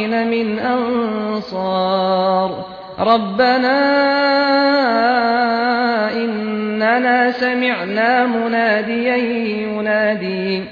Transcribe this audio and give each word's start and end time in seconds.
من 0.00 0.58
أنصار 0.58 2.64
ربنا 2.98 3.78
إننا 6.14 7.30
سمعنا 7.30 8.26
مناديا 8.26 9.16
ينادي 9.16 10.62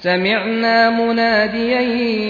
سمعنا 0.00 0.90
مناديا 0.90 1.80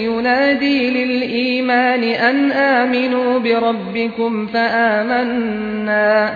ينادي 0.01 0.89
للإيمان 0.89 2.03
أن 2.03 2.51
آمنوا 2.51 3.39
بربكم 3.39 4.47
فآمنا 4.47 6.35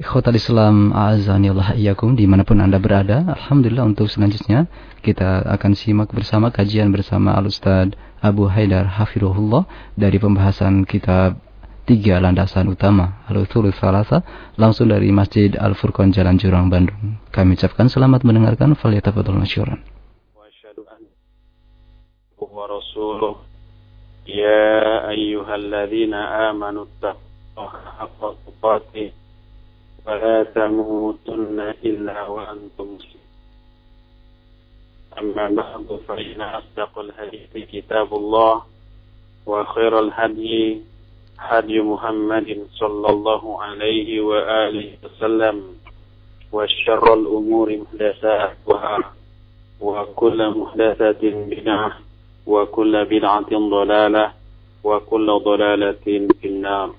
Ikhwatal 0.00 0.32
Islam 0.32 0.96
A'azanillah 0.96 1.76
Iyakum 1.76 2.16
di 2.16 2.24
mana 2.24 2.40
pun 2.40 2.56
Anda 2.56 2.80
berada 2.80 3.20
Alhamdulillah 3.36 3.84
untuk 3.84 4.08
selanjutnya 4.08 4.64
Kita 5.04 5.44
akan 5.44 5.76
simak 5.76 6.08
bersama 6.16 6.48
kajian 6.48 6.88
bersama 6.88 7.36
Al-Ustaz 7.36 7.92
Abu 8.24 8.48
Haidar 8.48 8.88
Hafirullah 8.88 9.68
Dari 9.92 10.16
pembahasan 10.16 10.88
kitab 10.88 11.36
Tiga 11.84 12.16
Landasan 12.16 12.72
Utama 12.72 13.20
Al-Uthul 13.28 13.68
Salasa 13.76 14.24
Langsung 14.56 14.88
dari 14.88 15.12
Masjid 15.12 15.52
Al-Furqan 15.52 16.16
Jalan 16.16 16.40
Jurang 16.40 16.72
Bandung. 16.72 17.20
Kami 17.28 17.60
ucapkan 17.60 17.92
selamat 17.92 18.24
mendengarkan 18.24 18.72
Faliyatafatul 18.80 19.36
Masyuran. 19.36 19.84
Ya 24.24 24.64
ayyuhalladzina 25.12 26.48
amanu 26.48 26.88
haqqa 27.52 28.28
tuqatih 28.48 29.12
ولا 30.10 30.42
تموتن 30.42 31.60
إلا 31.84 32.26
وأنتم 32.26 32.86
مسلمون. 32.94 33.28
أما 35.18 35.44
بعد 35.50 36.00
فإن 36.08 36.40
أصدق 36.40 36.98
الحديث 36.98 37.52
كتاب 37.72 38.14
الله 38.14 38.62
وخير 39.46 39.98
الهدي 39.98 40.80
هدي 41.38 41.80
محمد 41.80 42.66
صلى 42.74 43.08
الله 43.08 43.62
عليه 43.62 44.20
وآله 44.20 44.88
وسلم 45.04 45.56
وشر 46.52 47.14
الأمور 47.14 47.68
محدثاتها 47.78 48.98
وكل 49.80 50.38
محدثة 50.58 51.22
بدعة 51.22 51.92
وكل 52.46 53.04
بدعة 53.04 53.50
ضلالة 53.50 54.32
وكل 54.84 55.28
ضلالة 55.44 56.06
في 56.40 56.46
النار. 56.48 56.90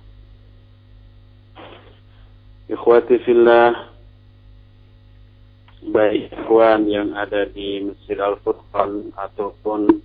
Ikhwati 2.72 3.20
fillah 3.28 3.92
baik 5.92 6.32
ikhwan 6.32 6.88
yang 6.88 7.12
ada 7.20 7.44
di 7.44 7.84
Masjid 7.84 8.16
Al-Furqan 8.16 9.12
ataupun 9.12 10.00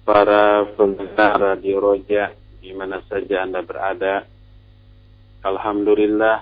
para 0.00 0.64
pendengar 0.72 1.60
di 1.60 1.76
Roja 1.76 2.32
di 2.56 2.72
mana 2.72 3.04
saja 3.04 3.44
Anda 3.44 3.60
berada. 3.60 4.24
Alhamdulillah 5.44 6.40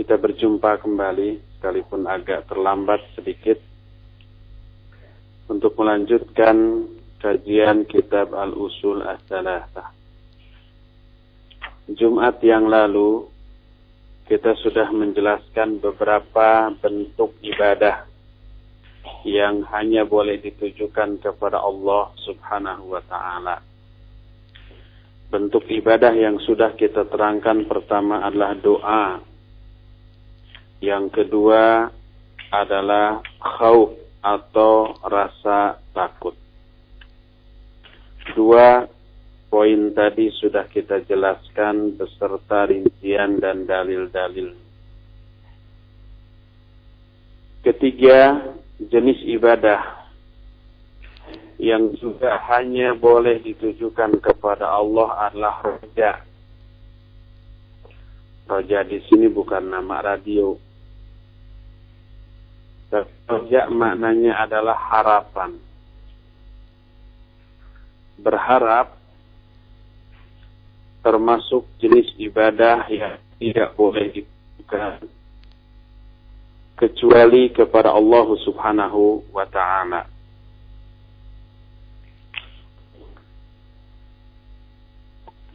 kita 0.00 0.16
berjumpa 0.16 0.80
kembali 0.80 1.60
sekalipun 1.60 2.08
agak 2.08 2.48
terlambat 2.48 3.04
sedikit 3.12 3.60
untuk 5.52 5.76
melanjutkan 5.76 6.88
kajian 7.20 7.84
kitab 7.84 8.32
Al-Usul 8.32 9.04
As-Salasah. 9.04 9.92
Jumat 11.92 12.40
yang 12.40 12.72
lalu 12.72 13.31
kita 14.30 14.54
sudah 14.62 14.88
menjelaskan 14.94 15.82
beberapa 15.82 16.70
bentuk 16.78 17.34
ibadah 17.42 18.06
yang 19.26 19.66
hanya 19.70 20.06
boleh 20.06 20.38
ditujukan 20.38 21.22
kepada 21.22 21.58
Allah 21.58 22.10
Subhanahu 22.22 22.94
wa 22.94 23.02
taala. 23.06 23.56
Bentuk 25.32 25.64
ibadah 25.70 26.12
yang 26.12 26.36
sudah 26.44 26.76
kita 26.76 27.08
terangkan 27.08 27.64
pertama 27.64 28.20
adalah 28.22 28.52
doa. 28.58 29.06
Yang 30.82 31.04
kedua 31.22 31.88
adalah 32.52 33.22
khauf 33.40 33.96
atau 34.20 34.92
rasa 35.02 35.80
takut. 35.96 36.36
Dua 38.36 38.86
poin 39.52 39.92
tadi 39.92 40.32
sudah 40.40 40.64
kita 40.72 41.04
jelaskan 41.04 41.92
beserta 42.00 42.64
rincian 42.64 43.36
dan 43.36 43.68
dalil-dalil. 43.68 44.56
Ketiga, 47.60 48.48
jenis 48.80 49.20
ibadah 49.28 50.08
yang 51.60 51.92
juga 52.00 52.40
hanya 52.48 52.96
boleh 52.96 53.44
ditujukan 53.44 54.24
kepada 54.24 54.72
Allah 54.72 55.28
adalah 55.28 55.60
roja. 55.60 56.24
Roja 58.48 58.88
di 58.88 59.04
sini 59.04 59.28
bukan 59.28 59.68
nama 59.68 60.00
radio. 60.00 60.56
Roja 63.28 63.68
maknanya 63.68 64.48
adalah 64.48 64.80
harapan. 64.80 65.60
Berharap 68.16 69.01
termasuk 71.02 71.66
jenis 71.82 72.14
ibadah 72.16 72.86
yang 72.86 73.18
tidak 73.42 73.74
boleh 73.74 74.06
dilakukan 74.14 75.10
kecuali 76.78 77.50
kepada 77.50 77.94
Allah 77.94 78.26
Subhanahu 78.42 79.30
wa 79.34 79.46
taala. 79.50 80.02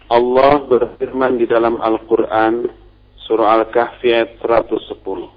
Allah 0.08 0.64
berfirman 0.64 1.36
di 1.36 1.44
dalam 1.44 1.84
Al-Qur'an 1.84 2.64
surah 3.28 3.60
Al-Kahfi 3.60 4.08
ayat 4.08 4.40
110. 4.40 5.28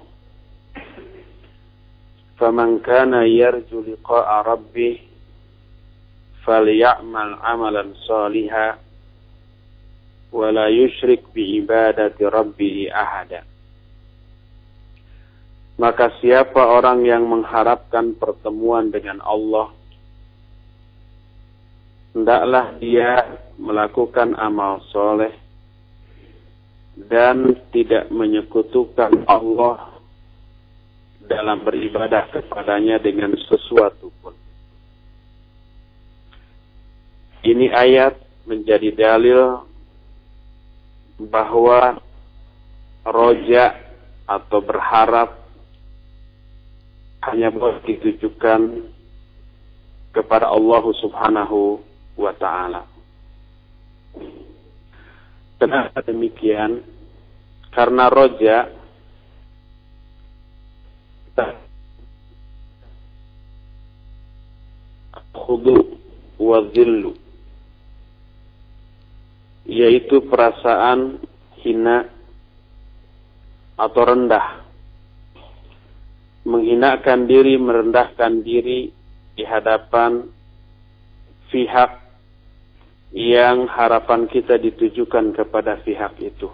"Faman 2.39 2.79
kana 2.79 3.27
yarju 3.27 3.83
liqa'a 3.83 4.47
rabbih 4.47 4.95
falyamal 6.47 7.35
'amalan 7.43 7.91
yushrik 10.31 11.27
bi 11.35 11.59
ibadati 11.59 12.23
rabbih 12.23 12.87
ahada. 12.91 13.43
Maka 15.75 16.13
siapa 16.21 16.61
orang 16.61 17.03
yang 17.03 17.25
mengharapkan 17.25 18.13
pertemuan 18.15 18.93
dengan 18.93 19.17
Allah 19.23 19.73
hendaklah 22.11 22.75
dia 22.77 23.39
melakukan 23.55 24.35
amal 24.35 24.83
soleh 24.91 25.31
dan 27.07 27.55
tidak 27.71 28.11
menyekutukan 28.11 29.23
Allah 29.25 29.95
dalam 31.23 31.63
beribadah 31.63 32.27
kepadanya 32.29 32.99
dengan 32.99 33.31
sesuatu 33.47 34.11
pun. 34.19 34.35
Ini 37.41 37.73
ayat 37.73 38.19
menjadi 38.45 38.93
dalil 38.93 39.70
bahwa 41.29 42.01
roja 43.05 43.77
atau 44.25 44.59
berharap 44.63 45.37
hanya 47.29 47.53
boleh 47.53 47.77
ditujukan 47.85 48.89
kepada 50.15 50.49
Allah 50.49 50.83
Subhanahu 50.97 51.81
wa 52.17 52.33
taala. 52.33 52.89
Kenapa 55.61 56.01
demikian? 56.01 56.81
Karena 57.71 58.09
roja 58.09 58.81
khudu 65.51 65.99
wa 66.39 66.57
zillu 66.71 67.20
yaitu 69.65 70.25
perasaan 70.25 71.21
hina 71.61 72.09
atau 73.77 74.01
rendah. 74.05 74.61
Menghinakan 76.41 77.29
diri, 77.29 77.53
merendahkan 77.61 78.41
diri 78.41 78.89
di 79.37 79.43
hadapan 79.45 80.25
pihak 81.53 82.01
yang 83.13 83.69
harapan 83.69 84.25
kita 84.25 84.57
ditujukan 84.57 85.37
kepada 85.37 85.77
pihak 85.85 86.17
itu. 86.17 86.49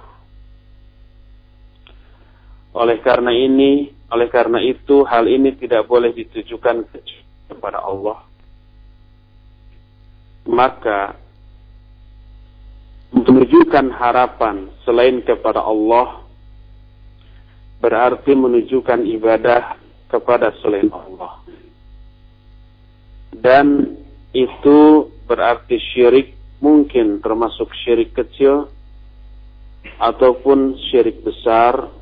Oleh 2.75 2.99
karena 2.99 3.31
ini, 3.31 3.89
oleh 4.11 4.27
karena 4.27 4.59
itu 4.59 5.07
hal 5.07 5.25
ini 5.29 5.55
tidak 5.55 5.87
boleh 5.87 6.11
ditujukan 6.11 6.83
kepada 7.47 7.79
Allah. 7.79 8.27
Maka 10.47 11.26
menunjukkan 13.15 13.87
harapan 13.95 14.67
selain 14.83 15.23
kepada 15.23 15.63
Allah 15.63 16.27
berarti 17.77 18.33
menunjukkan 18.33 19.05
ibadah 19.05 19.77
kepada 20.09 20.51
selain 20.59 20.89
Allah. 20.89 21.39
Dan 23.31 23.95
itu 24.33 25.07
berarti 25.29 25.77
syirik 25.93 26.33
mungkin 26.57 27.21
termasuk 27.21 27.69
syirik 27.85 28.17
kecil 28.17 28.65
ataupun 30.01 30.75
syirik 30.89 31.21
besar 31.21 31.93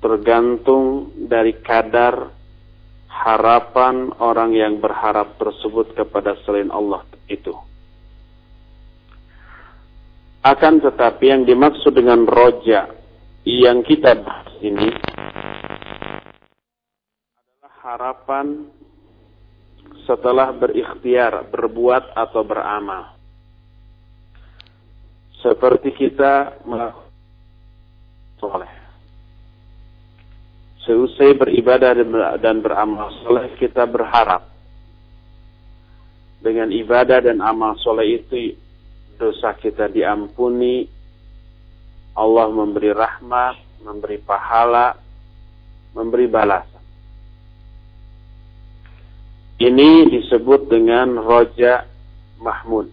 tergantung 0.00 1.12
dari 1.28 1.52
kadar 1.60 2.32
harapan 3.06 4.08
orang 4.16 4.56
yang 4.56 4.80
berharap 4.80 5.36
tersebut 5.36 5.92
kepada 5.92 6.40
selain 6.48 6.72
Allah 6.72 7.04
itu. 7.28 7.52
Akan 10.40 10.80
tetapi 10.80 11.28
yang 11.28 11.42
dimaksud 11.44 11.92
dengan 11.92 12.24
roja 12.24 12.88
yang 13.44 13.84
kita 13.84 14.16
bahas 14.24 14.48
ini 14.64 14.88
adalah 17.36 17.74
harapan 17.84 18.46
setelah 20.08 20.48
berikhtiar, 20.56 21.44
berbuat 21.52 22.16
atau 22.16 22.40
beramal. 22.40 23.20
Seperti 25.44 25.92
kita 25.92 26.64
melakukan 26.64 27.12
soleh. 28.40 28.72
Seusai 30.88 31.36
beribadah 31.36 31.92
dan 32.40 32.64
beramal 32.64 33.12
soleh, 33.20 33.52
kita 33.60 33.84
berharap 33.84 34.48
dengan 36.40 36.72
ibadah 36.72 37.20
dan 37.20 37.44
amal 37.44 37.76
soleh 37.84 38.16
itu 38.16 38.56
dosa 39.20 39.52
kita 39.52 39.92
diampuni, 39.92 40.88
Allah 42.16 42.48
memberi 42.48 42.88
rahmat, 42.88 43.84
memberi 43.84 44.16
pahala, 44.16 44.96
memberi 45.92 46.24
balasan. 46.24 46.80
Ini 49.60 50.08
disebut 50.08 50.72
dengan 50.72 51.20
roja 51.20 51.84
mahmud. 52.40 52.88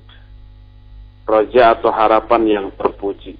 Roja 1.24 1.80
atau 1.80 1.96
harapan 1.96 2.44
yang 2.44 2.68
terpuji. 2.76 3.40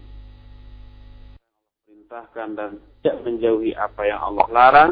Perintahkan 1.84 2.48
dan 2.56 2.72
tidak 3.04 3.18
menjauhi 3.28 3.76
apa 3.76 4.02
yang 4.08 4.20
Allah 4.32 4.48
larang, 4.48 4.92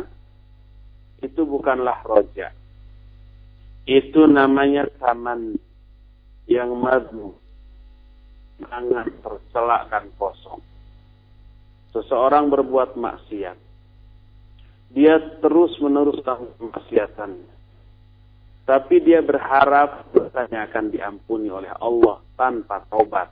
itu 1.24 1.48
bukanlah 1.48 2.04
roja. 2.04 2.52
Itu 3.88 4.28
namanya 4.28 4.88
taman 5.00 5.56
yang 6.48 6.76
madmu 6.76 7.45
jangan 8.60 9.08
tercelak 9.20 9.92
dan 9.92 10.06
kosong. 10.16 10.62
Seseorang 11.92 12.52
berbuat 12.52 13.00
maksiat. 13.00 13.58
Dia 14.96 15.16
terus 15.44 15.76
menerus 15.80 16.20
kemaksiatannya. 16.24 17.56
Tapi 18.66 18.96
dia 19.04 19.22
berharap 19.22 20.10
dosanya 20.10 20.66
akan 20.66 20.90
diampuni 20.90 21.54
oleh 21.54 21.70
Allah 21.70 22.20
tanpa 22.34 22.82
taubat. 22.90 23.30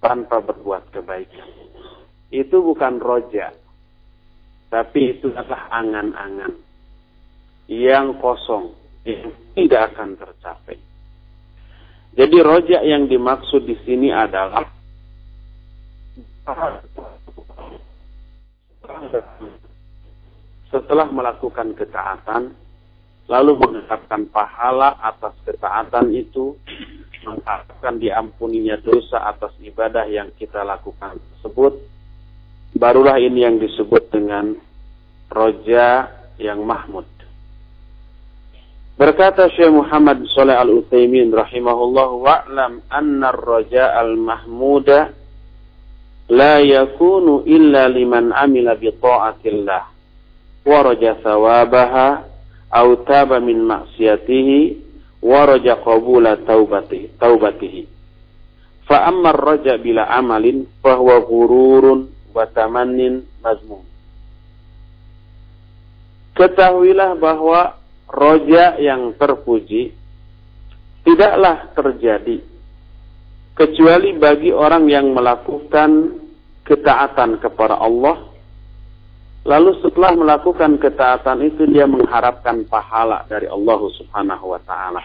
Tanpa 0.00 0.40
berbuat 0.40 0.90
kebaikan. 0.92 1.48
Itu 2.32 2.64
bukan 2.64 2.98
roja. 2.98 3.52
Tapi 4.70 5.00
itu 5.18 5.28
adalah 5.32 5.68
angan-angan. 5.70 6.52
Yang 7.68 8.06
kosong. 8.18 8.72
Yang 9.04 9.36
tidak 9.54 9.94
akan 9.94 10.16
tercapai. 10.16 10.89
Jadi 12.20 12.36
rojak 12.44 12.84
yang 12.84 13.08
dimaksud 13.08 13.64
di 13.64 13.80
sini 13.80 14.12
adalah 14.12 14.60
setelah 20.68 21.08
melakukan 21.08 21.72
ketaatan 21.72 22.52
lalu 23.24 23.56
mengharapkan 23.56 24.28
pahala 24.28 25.00
atas 25.00 25.32
ketaatan 25.48 26.12
itu 26.12 26.52
mengharapkan 27.24 27.96
diampuninya 27.96 28.76
dosa 28.84 29.24
atas 29.24 29.56
ibadah 29.64 30.04
yang 30.04 30.28
kita 30.36 30.60
lakukan 30.60 31.16
tersebut 31.16 31.72
barulah 32.76 33.16
ini 33.16 33.48
yang 33.48 33.56
disebut 33.56 34.12
dengan 34.12 34.60
roja 35.32 36.04
yang 36.36 36.60
mahmud 36.68 37.08
Berkata 39.00 39.48
Syekh 39.56 39.72
Muhammad 39.72 40.28
Saleh 40.36 40.60
Al-Utsaimin 40.60 41.32
rahimahullah 41.32 42.08
wa'lam 42.20 42.84
anna 42.92 43.32
ar-raja 43.32 43.96
al-mahmuda 43.96 45.16
la 46.28 46.60
yakunu 46.60 47.48
illa 47.48 47.88
liman 47.88 48.28
amila 48.28 48.76
bi 48.76 48.92
ta'atillah 48.92 49.82
wa 50.68 50.78
raja 50.84 51.16
thawabaha 51.16 52.28
aw 52.68 52.88
taba 53.08 53.40
min 53.40 53.64
maksiatihi 53.64 54.58
wa 55.24 55.48
raja 55.48 55.80
qabula 55.80 56.36
taubatihi 56.44 57.16
taubatihi 57.16 57.88
fa 58.84 59.08
amma 59.08 59.32
ar-raja 59.32 59.80
bila 59.80 60.12
amalin 60.12 60.68
fa 60.84 61.00
huwa 61.00 61.24
ghururun 61.24 62.04
wa 62.36 62.44
tamannin 62.52 63.24
mazmum. 63.40 63.80
Ketahuilah 66.36 67.16
bahwa 67.16 67.79
roja 68.10 68.74
yang 68.82 69.14
terpuji 69.14 69.94
tidaklah 71.06 71.70
terjadi 71.72 72.42
kecuali 73.54 74.18
bagi 74.18 74.50
orang 74.50 74.90
yang 74.90 75.14
melakukan 75.14 76.18
ketaatan 76.66 77.38
kepada 77.38 77.78
Allah. 77.78 78.28
Lalu 79.40 79.80
setelah 79.80 80.12
melakukan 80.12 80.76
ketaatan 80.76 81.40
itu 81.48 81.64
dia 81.64 81.88
mengharapkan 81.88 82.60
pahala 82.68 83.24
dari 83.24 83.48
Allah 83.48 83.80
Subhanahu 83.96 84.52
wa 84.52 84.60
taala. 84.68 85.00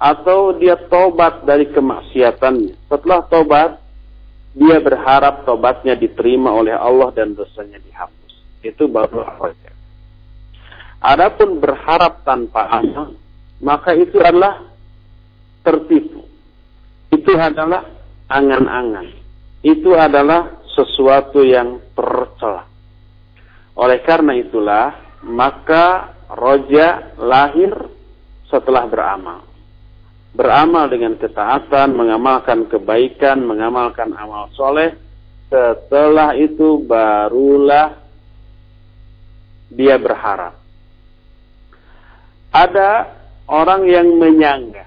Atau 0.00 0.56
dia 0.56 0.80
tobat 0.88 1.44
dari 1.44 1.68
kemaksiatannya 1.68 2.88
setelah 2.88 3.20
tobat 3.28 3.70
dia 4.56 4.80
berharap 4.80 5.44
tobatnya 5.44 5.92
diterima 5.92 6.48
oleh 6.56 6.72
Allah 6.72 7.12
dan 7.12 7.36
dosanya 7.36 7.76
dihapus. 7.84 8.32
Itu 8.64 8.88
baru 8.88 9.20
roja 9.36 9.79
Adapun 11.00 11.64
berharap 11.64 12.28
tanpa 12.28 12.68
amal, 12.68 13.16
maka 13.64 13.96
itu 13.96 14.20
adalah 14.20 14.68
tertipu. 15.64 16.28
Itu 17.08 17.32
adalah 17.40 17.88
angan-angan. 18.28 19.08
Itu 19.64 19.96
adalah 19.96 20.60
sesuatu 20.76 21.40
yang 21.40 21.80
tercela. 21.96 22.68
Oleh 23.80 24.04
karena 24.04 24.36
itulah, 24.36 25.16
maka 25.24 26.12
roja 26.36 27.16
lahir 27.16 27.72
setelah 28.52 28.84
beramal. 28.84 29.40
Beramal 30.36 30.84
dengan 30.92 31.16
ketaatan, 31.16 31.96
mengamalkan 31.96 32.68
kebaikan, 32.68 33.40
mengamalkan 33.40 34.12
amal 34.12 34.52
soleh. 34.52 34.94
Setelah 35.48 36.36
itu 36.36 36.78
barulah 36.86 37.98
dia 39.72 39.98
berharap 39.98 40.59
ada 42.50 43.10
orang 43.46 43.86
yang 43.86 44.06
menyangga. 44.18 44.86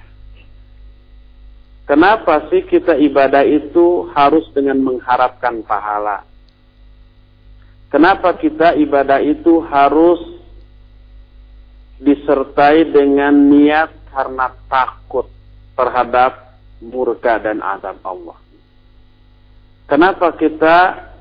Kenapa 1.83 2.47
sih 2.47 2.63
kita 2.63 2.95
ibadah 2.95 3.43
itu 3.43 4.07
harus 4.15 4.47
dengan 4.55 4.79
mengharapkan 4.79 5.59
pahala? 5.67 6.23
Kenapa 7.91 8.39
kita 8.39 8.73
ibadah 8.79 9.19
itu 9.19 9.59
harus 9.67 10.17
disertai 11.99 12.87
dengan 12.89 13.35
niat 13.51 13.91
karena 14.09 14.49
takut 14.71 15.27
terhadap 15.75 16.57
murka 16.79 17.35
dan 17.37 17.59
azab 17.59 17.99
Allah? 18.01 18.39
Kenapa 19.85 20.33
kita 20.39 21.11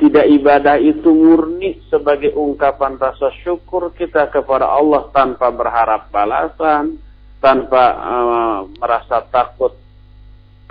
tidak 0.00 0.32
ibadah 0.32 0.80
itu 0.80 1.12
murni 1.12 1.76
sebagai 1.92 2.32
ungkapan 2.32 2.96
rasa 2.96 3.28
syukur 3.44 3.92
kita 3.92 4.32
kepada 4.32 4.64
Allah 4.64 5.12
tanpa 5.12 5.52
berharap 5.52 6.08
balasan, 6.08 6.96
tanpa 7.36 7.84
uh, 8.00 8.58
merasa 8.80 9.20
takut 9.28 9.76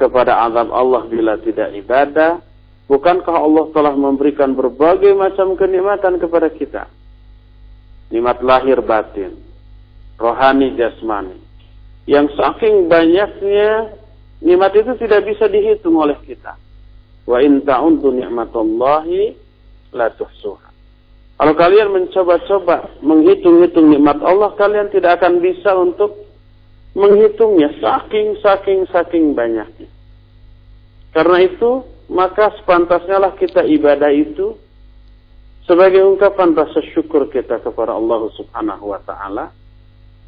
kepada 0.02 0.50
azab 0.50 0.74
Allah 0.74 1.06
bila 1.06 1.38
tidak 1.46 1.70
ibadah. 1.78 2.42
Bukankah 2.90 3.38
Allah 3.38 3.70
telah 3.70 3.94
memberikan 3.94 4.58
berbagai 4.58 5.14
macam 5.14 5.54
kenikmatan 5.54 6.18
kepada 6.18 6.50
kita? 6.50 6.90
Nikmat 8.10 8.42
lahir 8.42 8.82
batin, 8.82 9.38
rohani 10.18 10.74
jasmani. 10.74 11.38
Yang 12.10 12.34
saking 12.34 12.90
banyaknya 12.90 13.94
nikmat 14.42 14.74
itu 14.74 14.98
tidak 15.06 15.22
bisa 15.30 15.46
dihitung 15.46 16.02
oleh 16.02 16.18
kita. 16.26 16.58
Wa 17.30 17.38
in 17.46 17.62
ta'untu 17.62 18.10
ni'matallahi 18.10 19.22
la 19.94 20.10
tuhsuha. 20.10 20.68
Kalau 21.40 21.54
kalian 21.56 21.94
mencoba-coba 21.94 23.00
menghitung-hitung 23.06 23.94
nikmat 23.94 24.18
Allah, 24.26 24.58
kalian 24.58 24.90
tidak 24.90 25.22
akan 25.22 25.40
bisa 25.40 25.72
untuk 25.78 26.26
menghitungnya 26.98 27.78
saking 27.80 28.42
saking 28.42 28.90
saking 28.90 29.38
banyaknya. 29.38 29.88
Karena 31.14 31.38
itu, 31.46 31.86
maka 32.10 32.50
sepantasnya 32.60 33.22
lah 33.22 33.38
kita 33.38 33.62
ibadah 33.62 34.10
itu 34.10 34.58
sebagai 35.70 36.02
ungkapan 36.02 36.58
rasa 36.58 36.82
syukur 36.98 37.30
kita 37.30 37.62
kepada 37.62 37.94
Allah 37.94 38.26
Subhanahu 38.34 38.90
wa 38.90 39.00
taala 39.06 39.54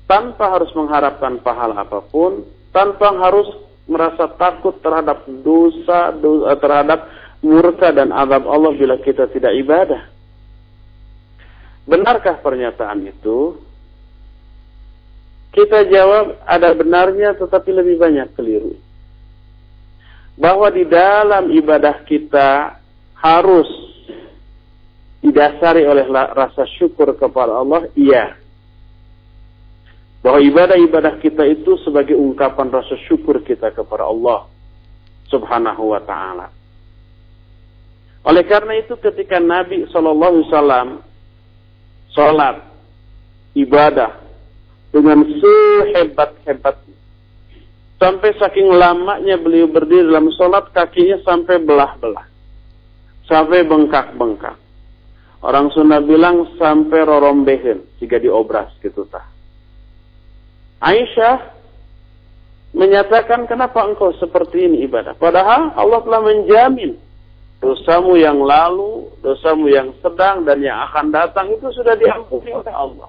tanpa 0.06 0.54
harus 0.54 0.70
mengharapkan 0.78 1.42
pahala 1.42 1.82
apa 1.82 2.06
pun, 2.08 2.46
tanpa 2.70 3.10
harus 3.18 3.50
merasa 3.90 4.30
takut 4.38 4.78
terhadap 4.82 5.26
dosa, 5.42 6.14
dosa 6.14 6.54
terhadap 6.58 7.00
murka 7.42 7.90
dan 7.90 8.14
azab 8.14 8.46
Allah 8.46 8.72
bila 8.78 8.96
kita 9.02 9.30
tidak 9.34 9.54
ibadah. 9.58 10.10
Benarkah 11.90 12.38
pernyataan 12.40 13.04
itu? 13.10 13.58
Kita 15.52 15.84
jawab 15.92 16.40
ada 16.48 16.72
benarnya 16.72 17.36
tetapi 17.36 17.70
lebih 17.76 18.00
banyak 18.00 18.32
keliru. 18.38 18.78
Bahwa 20.40 20.72
di 20.72 20.88
dalam 20.88 21.52
ibadah 21.52 22.08
kita 22.08 22.80
harus 23.20 23.68
didasari 25.22 25.86
oleh 25.86 26.08
rasa 26.10 26.66
syukur 26.80 27.14
kepada 27.14 27.62
Allah, 27.62 27.86
iya. 27.94 28.41
Bahwa 30.22 30.38
ibadah-ibadah 30.38 31.18
kita 31.18 31.44
itu 31.50 31.82
sebagai 31.82 32.14
ungkapan 32.14 32.70
rasa 32.70 32.94
syukur 33.10 33.42
kita 33.42 33.74
kepada 33.74 34.06
Allah 34.06 34.46
subhanahu 35.34 35.98
wa 35.98 36.02
ta'ala. 36.06 36.48
Oleh 38.22 38.46
karena 38.46 38.78
itu 38.78 38.94
ketika 39.02 39.42
Nabi 39.42 39.90
SAW 39.90 41.02
sholat, 42.14 42.56
ibadah 43.58 44.22
dengan 44.92 45.26
sehebat-hebat 45.26 46.76
sampai 48.02 48.34
saking 48.38 48.68
lamanya 48.76 49.40
beliau 49.40 49.72
berdiri 49.72 50.10
dalam 50.10 50.28
sholat 50.36 50.74
kakinya 50.76 51.22
sampai 51.24 51.62
belah-belah 51.64 52.28
sampai 53.30 53.64
bengkak-bengkak 53.64 54.58
orang 55.46 55.72
Sunda 55.72 56.04
bilang 56.04 56.50
sampai 56.60 57.08
rorombehen 57.08 57.88
jika 58.04 58.20
diobras 58.20 58.74
gitu 58.84 59.08
tah 59.08 59.24
Aisyah 60.81 61.57
menyatakan 62.77 63.49
kenapa 63.49 63.83
engkau 63.89 64.13
seperti 64.21 64.69
ini 64.69 64.85
ibadah 64.85 65.17
padahal 65.17 65.73
Allah 65.73 66.01
telah 66.05 66.21
menjamin 66.21 67.01
dosamu 67.61 68.15
yang 68.21 68.39
lalu, 68.41 69.09
dosamu 69.25 69.67
yang 69.73 69.91
sedang 70.05 70.45
dan 70.45 70.61
yang 70.61 70.77
akan 70.91 71.11
datang 71.11 71.51
itu 71.51 71.67
sudah 71.73 71.97
diampuni 71.97 72.53
oleh 72.53 72.73
Allah. 72.73 73.09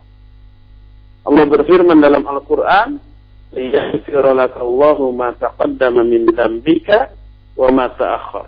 Allah 1.28 1.44
berfirman 1.44 2.00
dalam 2.00 2.24
Al-Quran, 2.24 2.98
لِيَغْفِرَ 3.52 4.26
لَكَ 4.34 4.56
اللَّهُ 4.60 4.98
مَا 5.12 5.30
تَقَدَّمَ 5.36 5.96
مِنْ 6.04 6.22
ذَنْبِكَ 6.32 6.90
وَمَا 7.60 7.86
تَأَخَّرَ 8.00 8.46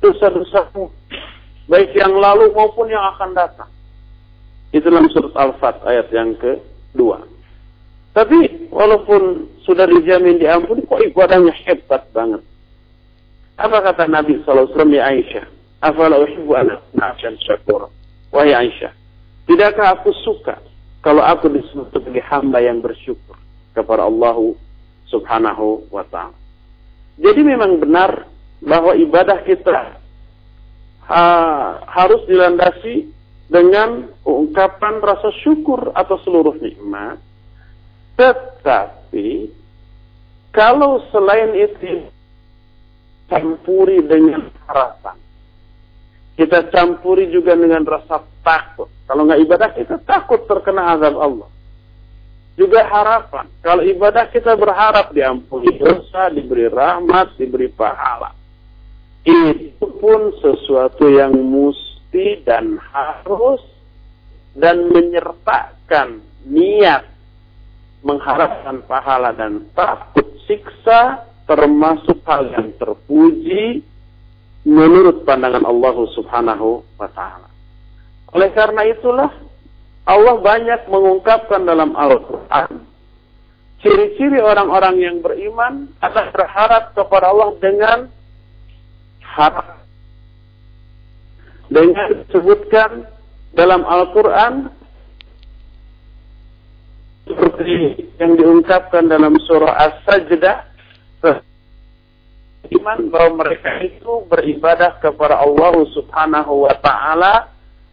Dosa-dosamu, 0.00 0.92
baik 1.68 1.92
yang 1.96 2.16
lalu 2.16 2.52
maupun 2.52 2.88
yang 2.88 3.04
akan 3.16 3.32
datang. 3.32 3.70
Itu 4.72 4.92
dalam 4.92 5.08
surat 5.08 5.32
Al-Fat 5.36 5.84
ayat 5.88 6.12
yang 6.12 6.36
kedua. 6.91 7.23
Tapi 8.11 8.67
walaupun 8.67 9.47
sudah 9.63 9.87
dijamin 9.87 10.39
diampuni, 10.39 10.83
kok 10.83 10.99
ibadahnya 10.99 11.55
hebat 11.63 12.03
banget. 12.11 12.43
Apa 13.55 13.77
kata 13.79 14.09
Nabi 14.11 14.43
SAW 14.43 14.67
ya 14.91 15.07
Aisyah? 15.07 15.45
Afala 15.81 16.19
uhibbu 16.19 16.51
an 16.53 16.75
na'afyan 16.93 17.39
syakur. 17.41 17.87
Wahai 18.31 18.51
Aisyah, 18.53 18.91
tidakkah 19.47 19.95
aku 19.99 20.11
suka 20.23 20.59
kalau 21.01 21.25
aku 21.25 21.49
disebut 21.49 21.89
sebagai 21.91 22.23
hamba 22.29 22.61
yang 22.61 22.79
bersyukur 22.79 23.35
kepada 23.73 24.05
Allah 24.05 24.37
Subhanahu 25.09 25.89
wa 25.91 26.05
taala. 26.07 26.37
Jadi 27.19 27.41
memang 27.43 27.81
benar 27.81 28.29
bahwa 28.63 28.95
ibadah 28.95 29.43
kita 29.43 29.99
ha, 31.05 31.21
harus 31.85 32.23
dilandasi 32.29 33.09
dengan 33.51 34.07
ungkapan 34.23 35.03
rasa 35.03 35.35
syukur 35.43 35.91
atas 35.91 36.23
seluruh 36.23 36.55
nikmat. 36.63 37.19
Tetapi 38.15 39.51
kalau 40.55 41.03
selain 41.11 41.51
itu 41.59 42.07
campuri 43.27 43.99
dengan 44.07 44.47
harapan. 44.67 45.19
Kita 46.39 46.71
campuri 46.71 47.27
juga 47.27 47.59
dengan 47.59 47.83
rasa 47.83 48.23
takut. 48.39 48.87
Kalau 49.03 49.27
nggak 49.27 49.43
ibadah 49.43 49.69
kita 49.75 49.95
takut 50.07 50.47
terkena 50.47 50.95
azab 50.95 51.19
Allah. 51.19 51.49
Juga 52.55 52.87
harapan. 52.87 53.51
Kalau 53.59 53.83
ibadah 53.83 54.31
kita 54.31 54.55
berharap 54.55 55.11
diampuni 55.11 55.75
dosa, 55.75 56.31
diberi 56.31 56.71
rahmat, 56.71 57.35
diberi 57.35 57.67
pahala. 57.67 58.31
Itu 59.27 59.91
pun 59.99 60.35
sesuatu 60.39 61.07
yang 61.11 61.35
mesti 62.11 62.43
dan 62.43 62.75
harus 62.91 63.63
dan 64.51 64.91
menyertakan 64.91 66.19
niat 66.43 67.07
mengharapkan 68.03 68.83
pahala 68.83 69.31
dan 69.31 69.63
takut 69.71 70.27
siksa 70.43 71.23
termasuk 71.47 72.19
hal 72.27 72.51
yang 72.51 72.75
terpuji 72.75 73.79
menurut 74.67 75.23
pandangan 75.23 75.63
Allah 75.63 75.95
Subhanahu 76.11 76.83
wa 76.99 77.07
taala. 77.15 77.47
Oleh 78.35 78.51
karena 78.51 78.83
itulah 78.91 79.31
Allah 80.03 80.35
banyak 80.35 80.91
mengungkapkan 80.91 81.63
dalam 81.63 81.95
Al-Qur'an 81.95 82.91
ciri-ciri 83.79 84.43
orang-orang 84.43 84.99
yang 84.99 85.17
beriman 85.23 85.87
adalah 86.03 86.27
berharap 86.35 86.83
kepada 86.91 87.31
Allah 87.31 87.49
dengan 87.63 87.99
harap 89.23 89.80
dengan 91.71 92.27
disebutkan 92.27 93.07
dalam 93.55 93.87
Al-Quran 93.87 94.67
seperti 97.25 98.05
yang 98.19 98.35
diungkapkan 98.35 99.07
dalam 99.07 99.39
surah 99.47 99.79
As-Sajdah 99.79 100.71
iman 102.71 102.99
bahwa 103.11 103.43
mereka 103.45 103.81
itu 103.83 104.23
beribadah 104.29 105.01
kepada 105.01 105.41
Allah 105.41 105.75
Subhanahu 105.91 106.69
wa 106.69 106.75
taala 106.79 107.49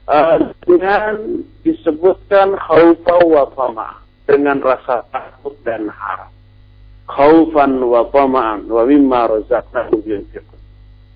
uh, 0.07 0.53
dengan 0.63 1.43
disebutkan 1.65 2.55
khaufa 2.55 3.17
wa 3.25 3.49
tama 3.57 3.89
dengan 4.29 4.61
rasa 4.61 5.09
takut 5.09 5.57
dan 5.65 5.89
harap. 5.89 6.31
Khaufan 7.09 7.81
wa 7.81 8.05
tama'an 8.13 8.69
wa 8.69 8.85
mimma 8.85 9.33
razaqnahum 9.33 10.05
yunfiqun. 10.05 10.58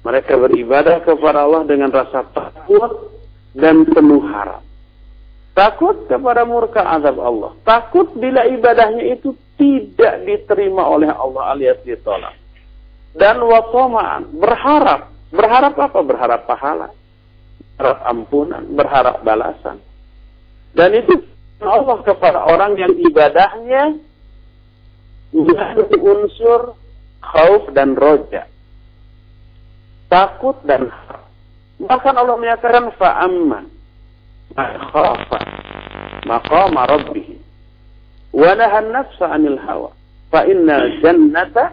Mereka 0.02 0.35
beribadah 0.35 1.06
kepada 1.06 1.47
Allah 1.47 1.62
dengan 1.62 1.94
rasa 1.94 2.26
takut 2.35 3.14
dan 3.54 3.87
penuh 3.87 4.23
harap. 4.26 4.66
Takut 5.52 6.09
kepada 6.09 6.42
murka 6.49 6.80
azab 6.80 7.21
Allah. 7.21 7.52
Takut 7.62 8.11
bila 8.16 8.49
ibadahnya 8.49 9.14
itu 9.14 9.37
tidak 9.61 10.25
diterima 10.26 10.88
oleh 10.88 11.12
Allah 11.12 11.54
alias 11.54 11.78
ditolak. 11.85 12.35
Dan 13.12 13.44
watomaan, 13.44 14.32
berharap. 14.32 15.12
Berharap 15.28 15.76
apa? 15.76 16.00
Berharap 16.00 16.40
pahala. 16.49 16.88
Berharap 17.76 18.00
ampunan, 18.09 18.64
berharap 18.73 19.21
balasan. 19.21 19.78
Dan 20.73 20.97
itu 20.97 21.21
Allah 21.61 22.00
kepada 22.00 22.49
orang 22.49 22.75
yang 22.80 22.92
ibadahnya 22.97 24.00
mengandung 25.37 26.00
unsur 26.00 26.61
khauf 27.21 27.71
dan 27.76 27.92
roja. 27.94 28.49
Takut 30.12 30.61
dan. 30.69 30.92
Bahkan 31.81 32.14
Allah 32.21 32.37
menyatakan 32.37 32.92
fa'amman. 33.00 33.64
Makhafa. 34.52 35.40
Maqama 36.28 36.85
rabbih. 36.85 37.40
Wa 38.37 38.52
nafsa 38.92 39.33
anil 39.33 39.57
hawa. 39.57 39.97
Fa 40.28 40.45
inna 40.45 41.00
jannata 41.00 41.73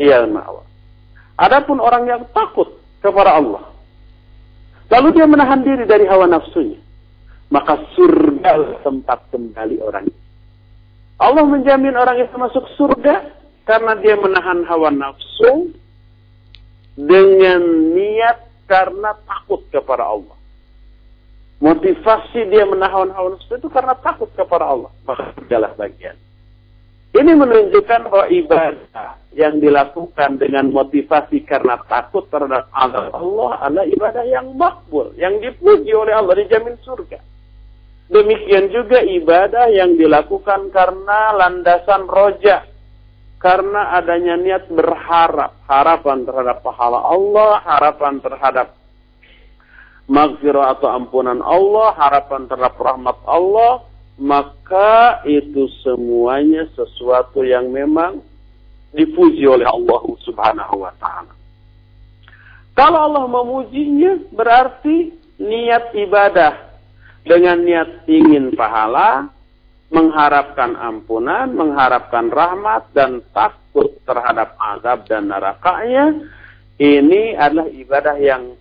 iyal 0.00 0.32
ma'wa. 0.32 0.64
Adapun 1.36 1.82
orang 1.84 2.08
yang 2.08 2.22
takut 2.30 2.78
kepada 3.02 3.42
Allah, 3.42 3.66
lalu 4.86 5.08
dia 5.18 5.26
menahan 5.26 5.66
diri 5.66 5.82
dari 5.82 6.06
hawa 6.06 6.30
nafsunya, 6.30 6.78
maka 7.50 7.74
surga 7.98 8.80
tempat 8.86 9.34
kembali 9.34 9.82
orang 9.82 10.06
itu. 10.06 10.20
Allah 11.18 11.42
menjamin 11.42 11.98
orang 11.98 12.22
itu 12.22 12.34
masuk 12.38 12.64
surga 12.78 13.34
karena 13.66 13.98
dia 13.98 14.14
menahan 14.14 14.62
hawa 14.62 14.94
nafsu 14.94 15.74
dengan 16.94 17.60
niat 17.94 18.38
karena 18.70 19.14
takut 19.26 19.62
kepada 19.70 20.06
Allah. 20.06 20.36
Motivasi 21.62 22.50
dia 22.50 22.66
menahan 22.66 23.14
hawa 23.14 23.38
nafsu 23.38 23.56
itu 23.56 23.70
karena 23.70 23.94
takut 24.02 24.28
kepada 24.34 24.68
Allah. 24.68 24.90
Maka 25.06 25.32
adalah 25.38 25.72
bagian. 25.78 26.18
Ini 27.14 27.30
menunjukkan 27.30 28.00
bahwa 28.10 28.26
ibadah 28.26 29.22
yang 29.38 29.62
dilakukan 29.62 30.34
dengan 30.42 30.74
motivasi 30.74 31.46
karena 31.46 31.78
takut 31.86 32.26
terhadap 32.26 32.66
Allah 32.74 33.10
Allah 33.14 33.52
adalah 33.62 33.86
ibadah 33.86 34.24
yang 34.26 34.50
makbul, 34.58 35.14
yang 35.14 35.38
dipuji 35.38 35.94
oleh 35.94 36.10
Allah 36.10 36.34
dijamin 36.42 36.74
surga. 36.82 37.22
Demikian 38.10 38.68
juga 38.74 39.00
ibadah 39.00 39.70
yang 39.70 39.94
dilakukan 39.94 40.74
karena 40.74 41.38
landasan 41.38 42.04
roja, 42.10 42.66
karena 43.44 43.92
adanya 44.00 44.40
niat 44.40 44.72
berharap, 44.72 45.52
harapan 45.68 46.24
terhadap 46.24 46.64
pahala 46.64 46.96
Allah, 46.96 47.60
harapan 47.60 48.16
terhadap 48.24 48.72
maghfirah 50.08 50.72
atau 50.72 50.88
ampunan 50.88 51.44
Allah, 51.44 51.92
harapan 51.92 52.48
terhadap 52.48 52.80
rahmat 52.80 53.20
Allah, 53.28 53.84
maka 54.16 55.20
itu 55.28 55.68
semuanya 55.84 56.64
sesuatu 56.72 57.44
yang 57.44 57.68
memang 57.68 58.24
dipuji 58.96 59.44
oleh 59.44 59.68
Allah 59.68 60.02
Subhanahu 60.24 60.80
wa 60.80 60.92
taala. 60.96 61.36
Kalau 62.72 63.12
Allah 63.12 63.28
memujinya 63.28 64.24
berarti 64.32 65.12
niat 65.36 65.92
ibadah 66.00 66.80
dengan 67.28 67.60
niat 67.60 68.08
ingin 68.08 68.56
pahala, 68.56 69.28
mengharapkan 69.94 70.74
ampunan, 70.74 71.54
mengharapkan 71.54 72.26
rahmat 72.34 72.90
dan 72.90 73.22
takut 73.30 73.94
terhadap 74.02 74.58
azab 74.58 75.06
dan 75.06 75.30
nerakanya, 75.30 76.10
ini 76.82 77.38
adalah 77.38 77.70
ibadah 77.70 78.18
yang 78.18 78.58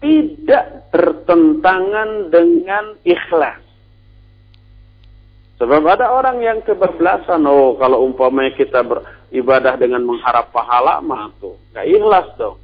tidak 0.00 0.88
bertentangan 0.88 2.32
dengan 2.32 2.96
ikhlas. 3.04 3.60
Sebab 5.60 5.84
ada 5.86 6.10
orang 6.10 6.42
yang 6.42 6.58
kebablasan, 6.64 7.46
oh 7.46 7.78
kalau 7.78 8.02
umpamanya 8.02 8.56
kita 8.56 8.82
beribadah 8.82 9.78
dengan 9.78 10.02
mengharap 10.02 10.50
pahala, 10.50 10.98
mah 11.04 11.30
tuh 11.38 11.54
gak 11.70 11.86
ikhlas 11.86 12.26
dong. 12.34 12.58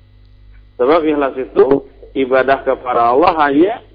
Sebab 0.80 1.06
ikhlas 1.06 1.36
itu 1.38 1.86
ibadah 2.18 2.66
kepada 2.66 3.14
Allah 3.14 3.32
hanya 3.46 3.86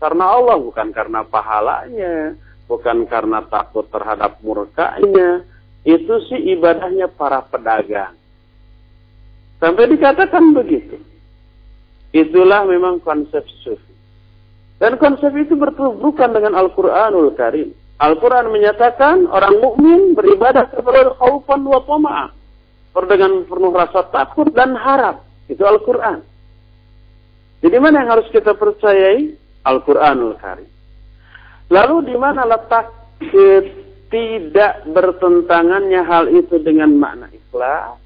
karena 0.00 0.24
Allah, 0.32 0.56
bukan 0.56 0.88
karena 0.96 1.20
pahalanya, 1.28 2.32
bukan 2.70 3.10
karena 3.10 3.42
takut 3.50 3.90
terhadap 3.90 4.38
murkanya. 4.46 5.42
Itu 5.82 6.22
sih 6.30 6.54
ibadahnya 6.54 7.10
para 7.10 7.42
pedagang. 7.42 8.14
Sampai 9.58 9.90
dikatakan 9.90 10.54
begitu. 10.54 11.02
Itulah 12.14 12.62
memang 12.70 13.02
konsep 13.02 13.42
sufi. 13.60 13.90
Dan 14.78 14.96
konsep 14.96 15.34
itu 15.36 15.58
bertubuhkan 15.58 16.30
dengan 16.30 16.56
Al-Quranul 16.56 17.34
Karim. 17.34 17.74
Al-Quran 18.00 18.48
menyatakan 18.48 19.28
orang 19.28 19.60
mukmin 19.60 20.16
beribadah 20.16 20.72
kepada 20.72 21.12
khaufan 21.20 21.60
wa 21.68 21.80
tama'ah. 21.84 22.30
Dengan 23.00 23.44
penuh 23.44 23.72
rasa 23.72 24.08
takut 24.08 24.48
dan 24.56 24.72
harap. 24.72 25.20
Itu 25.52 25.64
Al-Quran. 25.68 26.24
Jadi 27.60 27.76
mana 27.76 28.04
yang 28.04 28.16
harus 28.16 28.28
kita 28.32 28.56
percayai? 28.56 29.36
Al-Quranul 29.68 30.40
Karim. 30.40 30.79
Lalu 31.70 32.10
di 32.10 32.16
mana 32.18 32.42
letak 32.50 32.90
tidak 34.10 34.90
bertentangannya 34.90 36.02
hal 36.02 36.26
itu 36.26 36.58
dengan 36.58 36.90
makna 36.98 37.30
ikhlas? 37.30 38.02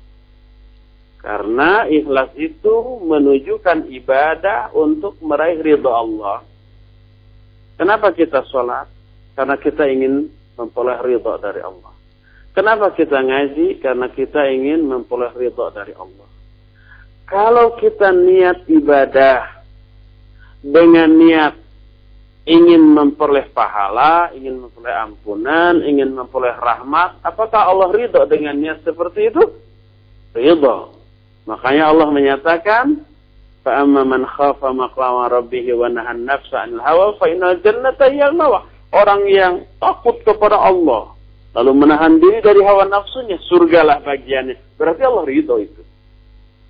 Karena 1.25 1.88
ikhlas 1.88 2.37
itu 2.37 3.00
menunjukkan 3.09 3.88
ibadah 3.88 4.76
untuk 4.76 5.16
meraih 5.25 5.64
ridho 5.64 5.88
Allah. 5.88 6.44
Kenapa 7.80 8.12
kita 8.12 8.44
sholat? 8.52 8.85
Karena 9.33 9.56
kita 9.56 9.88
ingin 9.88 10.28
memperoleh 10.61 11.00
ridha 11.00 11.40
dari 11.40 11.64
Allah. 11.64 11.97
Kenapa 12.52 12.92
kita 12.92 13.18
ngaji? 13.25 13.80
Karena 13.80 14.12
kita 14.12 14.44
ingin 14.52 14.85
memperoleh 14.85 15.33
ridha 15.40 15.73
dari 15.73 15.97
Allah. 15.97 16.28
Kalau 17.25 17.80
kita 17.80 18.12
niat 18.12 18.68
ibadah 18.68 19.64
dengan 20.61 21.09
niat 21.09 21.63
ingin 22.49 22.82
memperoleh 22.97 23.51
pahala, 23.53 24.34
ingin 24.34 24.65
memperoleh 24.65 24.95
ampunan, 25.05 25.86
ingin 25.86 26.15
memperoleh 26.17 26.58
rahmat, 26.58 27.21
apakah 27.21 27.69
Allah 27.69 27.93
ridho 27.93 28.25
dengan 28.25 28.58
niat 28.58 28.82
seperti 28.82 29.29
itu? 29.29 29.43
Ridho. 30.34 30.97
Makanya 31.45 31.89
Allah 31.89 32.08
menyatakan, 32.10 32.86
فَأَمَّا 33.60 34.08
مَنْ 34.08 34.23
خَافَ 34.23 34.63
مَقْلَوَ 34.63 35.15
رَبِّهِ 35.36 35.67
وَنَهَا 35.75 36.12
النَّفْسَ 36.15 36.51
عَنِ 36.55 36.79
الْهَوَى 36.79 37.19
فَإِنَّ 37.19 37.43
الْجَنَّةَ 37.43 37.99
هِيَ 37.99 38.23
الْمَوَى 38.32 38.60
orang 38.93 39.21
yang 39.29 39.53
takut 39.77 40.17
kepada 40.25 40.58
Allah 40.58 41.13
lalu 41.53 41.71
menahan 41.86 42.17
diri 42.17 42.41
dari 42.41 42.62
hawa 42.62 42.86
nafsunya 42.89 43.38
surgalah 43.49 44.01
bagiannya 44.01 44.77
berarti 44.77 45.01
Allah 45.05 45.23
ridho 45.25 45.55
itu 45.62 45.82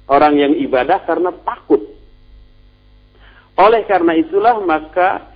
orang 0.07 0.39
yang 0.39 0.53
ibadah 0.55 1.03
karena 1.03 1.31
takut 1.43 1.83
oleh 3.59 3.83
karena 3.87 4.15
itulah 4.15 4.55
maka 4.63 5.32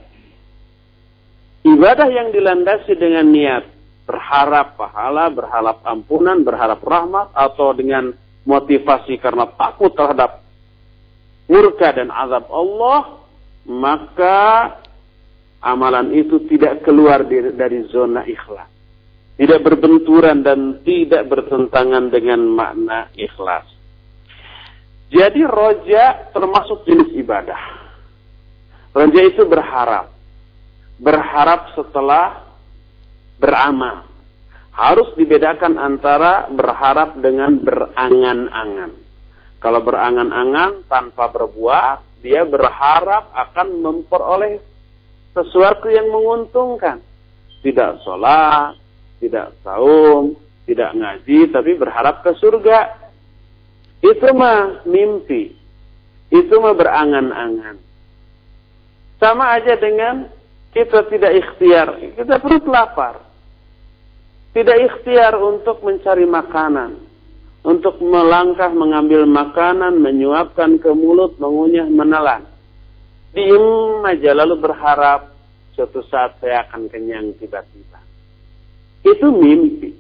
ibadah 1.66 2.09
yang 2.11 2.29
dilandasi 2.31 2.94
dengan 2.94 3.27
niat 3.31 3.64
berharap 4.09 4.81
pahala, 4.81 5.29
berharap 5.29 5.85
ampunan, 5.85 6.40
berharap 6.40 6.81
rahmat 6.81 7.29
atau 7.37 7.77
dengan 7.77 8.14
motivasi 8.49 9.21
karena 9.21 9.44
takut 9.53 9.92
terhadap 9.92 10.40
murka 11.44 11.92
dan 11.92 12.09
azab 12.09 12.49
Allah 12.49 13.21
maka 13.68 14.38
amalan 15.61 16.16
itu 16.16 16.40
tidak 16.49 16.81
keluar 16.88 17.21
dari 17.29 17.85
zona 17.92 18.25
ikhlas. 18.25 18.66
Tidak 19.38 19.61
berbenturan 19.62 20.42
dan 20.42 20.83
tidak 20.83 21.31
bertentangan 21.31 22.11
dengan 22.11 22.42
makna 22.42 23.07
ikhlas. 23.14 23.68
Jadi 25.14 25.47
roja 25.47 26.33
termasuk 26.35 26.83
jenis 26.85 27.14
ibadah. 27.14 27.61
Roja 28.90 29.21
itu 29.23 29.47
berharap. 29.47 30.17
Berharap 30.98 31.78
setelah 31.78 32.42
beramal. 33.38 34.06
Harus 34.74 35.11
dibedakan 35.18 35.74
antara 35.74 36.46
berharap 36.50 37.18
dengan 37.18 37.58
berangan-angan. 37.58 38.94
Kalau 39.58 39.82
berangan-angan 39.82 40.87
tanpa 40.87 41.34
berbuat, 41.34 42.22
dia 42.22 42.46
berharap 42.46 43.34
akan 43.34 43.82
memperoleh 43.82 44.62
sesuatu 45.34 45.90
yang 45.90 46.11
menguntungkan. 46.14 47.02
Tidak 47.58 48.06
sholat, 48.06 48.78
tidak 49.18 49.54
saum, 49.66 50.38
tidak 50.62 50.94
ngaji, 50.94 51.50
tapi 51.50 51.74
berharap 51.74 52.22
ke 52.22 52.38
surga. 52.38 53.11
Itu 53.98 54.30
mah 54.30 54.87
mimpi. 54.87 55.58
Itu 56.30 56.62
mah 56.62 56.78
berangan-angan. 56.78 57.76
Sama 59.18 59.58
aja 59.58 59.74
dengan 59.74 60.38
kita 60.74 61.09
tidak 61.09 61.33
ikhtiar. 61.33 61.88
Kita 62.16 62.40
perut 62.42 62.64
lapar. 62.68 63.24
Tidak 64.52 64.76
ikhtiar 64.88 65.37
untuk 65.38 65.85
mencari 65.85 66.24
makanan. 66.24 67.07
Untuk 67.62 68.00
melangkah 68.00 68.72
mengambil 68.72 69.28
makanan, 69.28 70.00
menyuapkan 70.00 70.81
ke 70.81 70.88
mulut, 70.94 71.37
mengunyah, 71.37 71.85
menelan 71.90 72.46
diem 73.38 74.02
aja 74.02 74.35
lalu 74.35 74.59
berharap 74.59 75.31
suatu 75.76 76.02
saat 76.11 76.42
saya 76.42 76.66
akan 76.68 76.90
kenyang 76.90 77.37
tiba-tiba. 77.38 78.00
Itu 79.07 79.31
mimpi. 79.31 79.94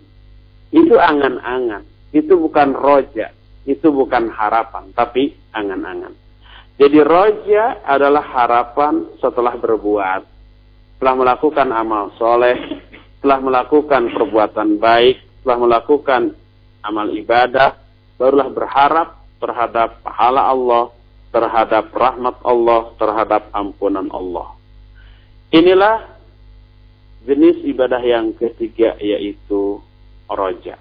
Itu 0.74 0.98
angan-angan. 0.98 1.86
Itu 2.10 2.34
bukan 2.34 2.74
roja. 2.74 3.30
Itu 3.62 3.94
bukan 3.94 4.32
harapan. 4.32 4.90
Tapi 4.90 5.54
angan-angan. 5.54 6.12
Jadi 6.78 6.98
roja 7.02 7.82
adalah 7.86 8.26
harapan 8.26 9.06
setelah 9.22 9.54
berbuat. 9.54 10.37
Setelah 10.98 11.14
melakukan 11.14 11.68
amal 11.70 12.10
soleh. 12.18 12.58
Setelah 13.22 13.38
melakukan 13.38 14.02
perbuatan 14.10 14.82
baik. 14.82 15.22
Setelah 15.40 15.58
melakukan 15.62 16.22
amal 16.82 17.06
ibadah. 17.14 17.78
Barulah 18.18 18.50
berharap 18.50 19.08
terhadap 19.38 20.02
pahala 20.02 20.50
Allah 20.50 20.90
terhadap 21.28 21.92
rahmat 21.92 22.36
Allah, 22.42 22.92
terhadap 22.96 23.52
ampunan 23.52 24.08
Allah. 24.10 24.56
Inilah 25.54 26.18
jenis 27.24 27.62
ibadah 27.68 28.00
yang 28.00 28.34
ketiga 28.36 28.96
yaitu 29.00 29.80
roja. 30.28 30.76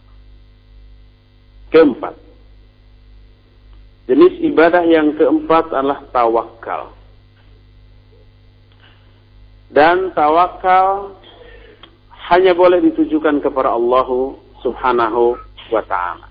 Keempat. 1.69 2.15
Jenis 4.09 4.39
ibadah 4.39 4.87
yang 4.87 5.13
keempat 5.19 5.75
adalah 5.75 6.01
tawakal. 6.15 6.96
Dan 9.67 10.15
tawakal 10.15 11.15
hanya 12.31 12.55
boleh 12.55 12.79
ditujukan 12.91 13.43
kepada 13.43 13.75
Allah 13.75 14.07
Subhanahu 14.63 15.35
wa 15.71 15.83
taala. 15.83 16.27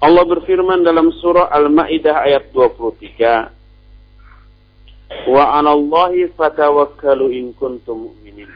Allah 0.00 0.24
berfirman 0.24 0.80
dalam 0.80 1.12
surah 1.20 1.52
Al-Maidah 1.52 2.24
ayat 2.24 2.48
23, 2.56 3.52
"Wa 5.28 5.60
'alallahi 5.60 6.32
fatawakkalu 6.32 7.36
in 7.36 7.52
kuntum 7.52 8.08
mu'minin." 8.08 8.48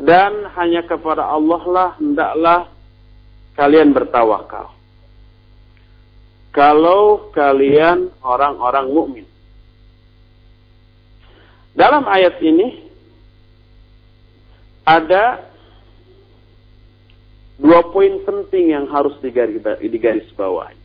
dan 0.00 0.50
hanya 0.58 0.82
kepada 0.82 1.22
Allah 1.30 1.62
lah 1.70 1.88
hendaklah 2.02 2.60
kalian 3.54 3.94
bertawakal. 3.94 4.74
Kalau 6.50 7.30
kalian 7.34 8.10
orang-orang 8.22 8.86
mukmin. 8.90 9.26
Dalam 11.74 12.06
ayat 12.06 12.38
ini 12.38 12.86
ada 14.86 15.42
dua 17.58 17.82
poin 17.90 18.22
penting 18.22 18.70
yang 18.70 18.86
harus 18.86 19.18
digaris, 19.18 20.30
bawahi. 20.38 20.78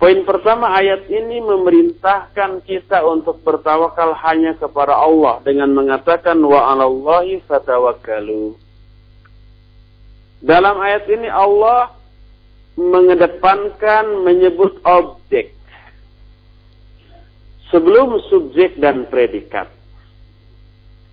Poin 0.00 0.24
pertama 0.24 0.72
ayat 0.72 1.04
ini 1.12 1.44
memerintahkan 1.44 2.64
kita 2.64 3.04
untuk 3.04 3.44
bertawakal 3.44 4.16
hanya 4.24 4.56
kepada 4.56 4.96
Allah 4.96 5.44
dengan 5.44 5.76
mengatakan 5.76 6.40
wa 6.40 6.72
'alallahi 6.72 7.44
fatawakkalu. 7.44 8.56
Dalam 10.40 10.80
ayat 10.80 11.04
ini 11.04 11.28
Allah 11.28 11.92
mengedepankan 12.80 14.24
menyebut 14.24 14.80
objek 14.88 15.52
sebelum 17.70 18.18
subjek 18.28 18.78
dan 18.78 19.06
predikat. 19.08 19.70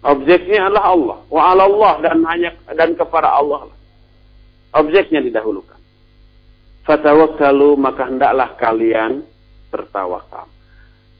Objeknya 0.06 0.70
adalah 0.70 0.86
Allah, 0.94 1.20
wa 1.30 1.42
'alallah 1.52 1.94
dan 2.06 2.22
hanya 2.26 2.54
dan 2.74 2.94
kepada 2.94 3.34
Allah. 3.34 3.70
Objeknya 4.78 5.26
didahulukan 5.26 5.78
fatawakkalu 6.88 7.76
maka 7.76 8.08
hendaklah 8.08 8.56
kalian 8.56 9.28
bertawakal. 9.68 10.48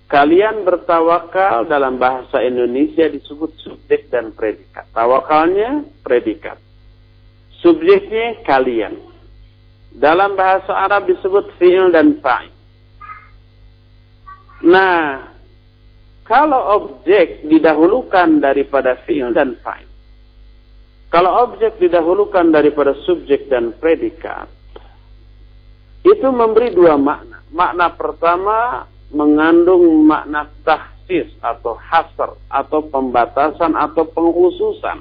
Kalian 0.08 0.64
bertawakal 0.64 1.68
dalam 1.68 2.00
bahasa 2.00 2.40
Indonesia 2.40 3.12
disebut 3.12 3.52
subjek 3.60 4.08
dan 4.08 4.32
predikat. 4.32 4.88
Tawakalnya 4.96 5.84
predikat. 6.00 6.56
Subjeknya 7.60 8.40
kalian. 8.48 8.96
Dalam 9.92 10.40
bahasa 10.40 10.72
Arab 10.72 11.12
disebut 11.12 11.52
fi'il 11.60 11.92
dan 11.92 12.24
fa'il. 12.24 12.56
Nah, 14.66 15.30
kalau 16.26 16.62
objek 16.82 17.46
didahulukan 17.46 18.42
daripada 18.42 18.98
fi'il 19.06 19.32
dan 19.32 19.56
fa'il. 19.62 19.86
Kalau 21.08 21.48
objek 21.48 21.80
didahulukan 21.80 22.52
daripada 22.52 22.92
subjek 23.08 23.48
dan 23.48 23.72
predikat, 23.80 24.52
itu 26.04 26.28
memberi 26.28 26.76
dua 26.76 27.00
makna. 27.00 27.40
Makna 27.48 27.96
pertama 27.96 28.84
mengandung 29.16 30.04
makna 30.04 30.52
tahsis 30.68 31.32
atau 31.40 31.80
hasr 31.80 32.36
atau 32.52 32.80
pembatasan 32.92 33.72
atau 33.72 34.04
pengkhususan. 34.04 35.00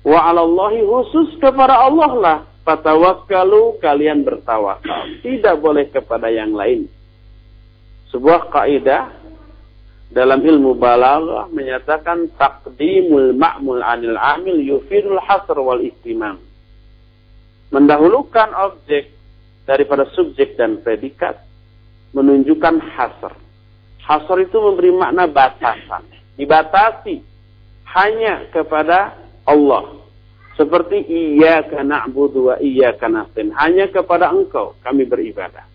Wa 0.00 0.32
'alallahi 0.32 0.80
khusus 0.80 1.36
kepada 1.44 1.76
Allah 1.76 2.12
lah 2.16 2.38
patawakkalu 2.64 3.76
kalian 3.84 4.24
bertawakal. 4.24 5.04
Tidak 5.20 5.60
boleh 5.60 5.92
kepada 5.92 6.32
yang 6.32 6.56
lain. 6.56 6.88
Sebuah 8.10 8.50
kaidah 8.50 9.10
dalam 10.10 10.42
ilmu 10.42 10.74
balaghah 10.74 11.46
menyatakan 11.54 12.26
taqdimul 12.34 13.30
ma'mul 13.38 13.78
'anil 13.78 14.18
'amil 14.18 14.58
yufidul 14.58 15.22
hasr 15.22 15.54
wal 15.62 15.78
istimam. 15.78 16.42
Mendahulukan 17.70 18.50
objek 18.66 19.14
daripada 19.62 20.10
subjek 20.10 20.58
dan 20.58 20.82
predikat 20.82 21.38
menunjukkan 22.10 22.82
hasr. 22.98 23.30
Hasr 24.02 24.36
itu 24.42 24.58
memberi 24.58 24.90
makna 24.90 25.30
batasan. 25.30 26.02
Dibatasi 26.34 27.22
hanya 27.94 28.50
kepada 28.50 29.14
Allah. 29.46 30.02
Seperti 30.58 31.06
iya 31.06 31.62
karena 31.62 32.02
na'budu 32.02 32.50
wa 32.50 32.58
karena 32.98 33.22
nasta'in. 33.22 33.54
Hanya 33.54 33.86
kepada 33.86 34.34
engkau 34.34 34.74
kami 34.82 35.06
beribadah. 35.06 35.69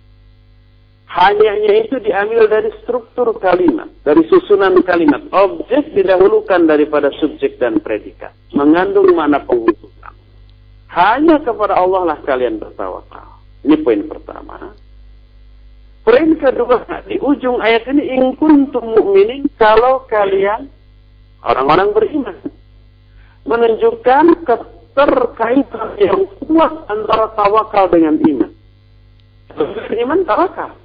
Hanya 1.05 1.53
itu 1.85 2.01
diambil 2.01 2.49
dari 2.49 2.73
struktur 2.81 3.29
kalimat, 3.37 3.87
dari 4.01 4.25
susunan 4.25 4.81
kalimat. 4.81 5.21
Objek 5.31 5.93
didahulukan 5.93 6.65
daripada 6.65 7.13
subjek 7.21 7.61
dan 7.61 7.77
predikat. 7.79 8.33
Mengandung 8.51 9.13
makna 9.13 9.39
penghususan. 9.45 10.13
Hanya 10.89 11.39
kepada 11.45 11.77
Allah 11.77 12.15
lah 12.15 12.19
kalian 12.25 12.57
bertawakal. 12.57 13.37
Ini 13.63 13.75
poin 13.85 14.01
pertama. 14.09 14.73
Poin 16.05 16.29
kedua, 16.37 16.85
di 17.09 17.17
ujung 17.17 17.57
ayat 17.61 17.89
ini, 17.89 18.13
in 18.13 18.37
kuntum 18.37 18.93
kalau 19.57 20.05
kalian 20.05 20.69
orang-orang 21.41 21.89
beriman. 21.97 22.37
Menunjukkan 23.45 24.45
keterkaitan 24.45 25.97
yang 26.01 26.25
kuat 26.45 26.73
antara 26.89 27.29
tawakal 27.37 27.89
dengan 27.89 28.17
iman. 28.21 28.51
Beriman, 29.53 30.21
tawakal. 30.25 30.84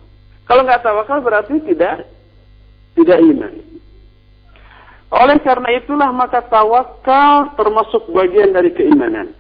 Kalau 0.51 0.67
nggak 0.67 0.83
tawakal 0.83 1.23
berarti 1.23 1.63
tidak 1.63 2.11
tidak 2.99 3.23
iman. 3.23 3.55
Oleh 5.15 5.39
karena 5.47 5.69
itulah 5.79 6.11
maka 6.11 6.43
tawakal 6.43 7.55
termasuk 7.55 8.11
bagian 8.11 8.51
dari 8.51 8.75
keimanan. 8.75 9.31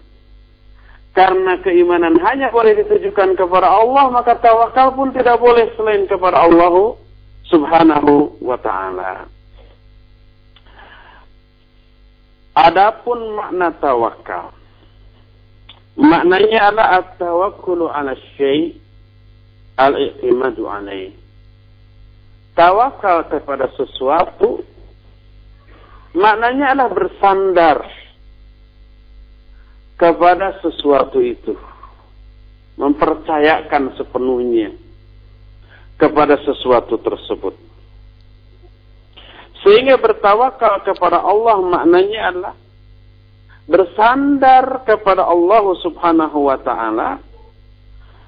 Karena 1.10 1.58
keimanan 1.66 2.14
hanya 2.22 2.54
boleh 2.54 2.78
ditujukan 2.78 3.34
kepada 3.34 3.66
Allah, 3.66 4.06
maka 4.14 4.38
tawakal 4.38 4.94
pun 4.94 5.10
tidak 5.10 5.42
boleh 5.42 5.66
selain 5.74 6.06
kepada 6.06 6.46
Allah 6.46 6.94
subhanahu 7.50 8.38
wa 8.38 8.54
ta'ala. 8.62 9.26
Adapun 12.54 13.34
makna 13.34 13.74
tawakal. 13.82 14.54
Maknanya 15.98 16.70
adalah 16.70 16.88
at-tawakkulu 17.02 17.90
ala 17.90 18.14
syai' 18.38 18.79
al-i'timadu 19.80 20.68
alaih. 20.68 21.16
Tawakal 22.52 23.32
kepada 23.32 23.72
sesuatu 23.72 24.60
maknanya 26.12 26.76
adalah 26.76 26.92
bersandar 26.92 27.78
kepada 29.96 30.60
sesuatu 30.60 31.24
itu. 31.24 31.56
Mempercayakan 32.76 33.92
sepenuhnya 33.96 34.72
kepada 36.00 36.40
sesuatu 36.40 36.96
tersebut. 36.96 37.52
Sehingga 39.60 40.00
bertawakal 40.00 40.80
kepada 40.88 41.20
Allah 41.20 41.60
maknanya 41.60 42.20
adalah 42.32 42.54
bersandar 43.68 44.88
kepada 44.88 45.28
Allah 45.28 45.64
Subhanahu 45.84 46.48
wa 46.48 46.56
taala 46.56 47.20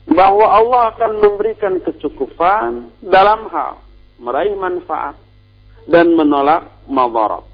bahwa 0.08 0.46
Allah 0.50 0.82
akan 0.94 1.12
memberikan 1.22 1.78
kecukupan 1.78 2.90
dalam 3.02 3.46
hal 3.50 3.78
meraih 4.18 4.54
manfaat 4.58 5.18
dan 5.86 6.14
menolak 6.14 6.66
madarat. 6.90 7.46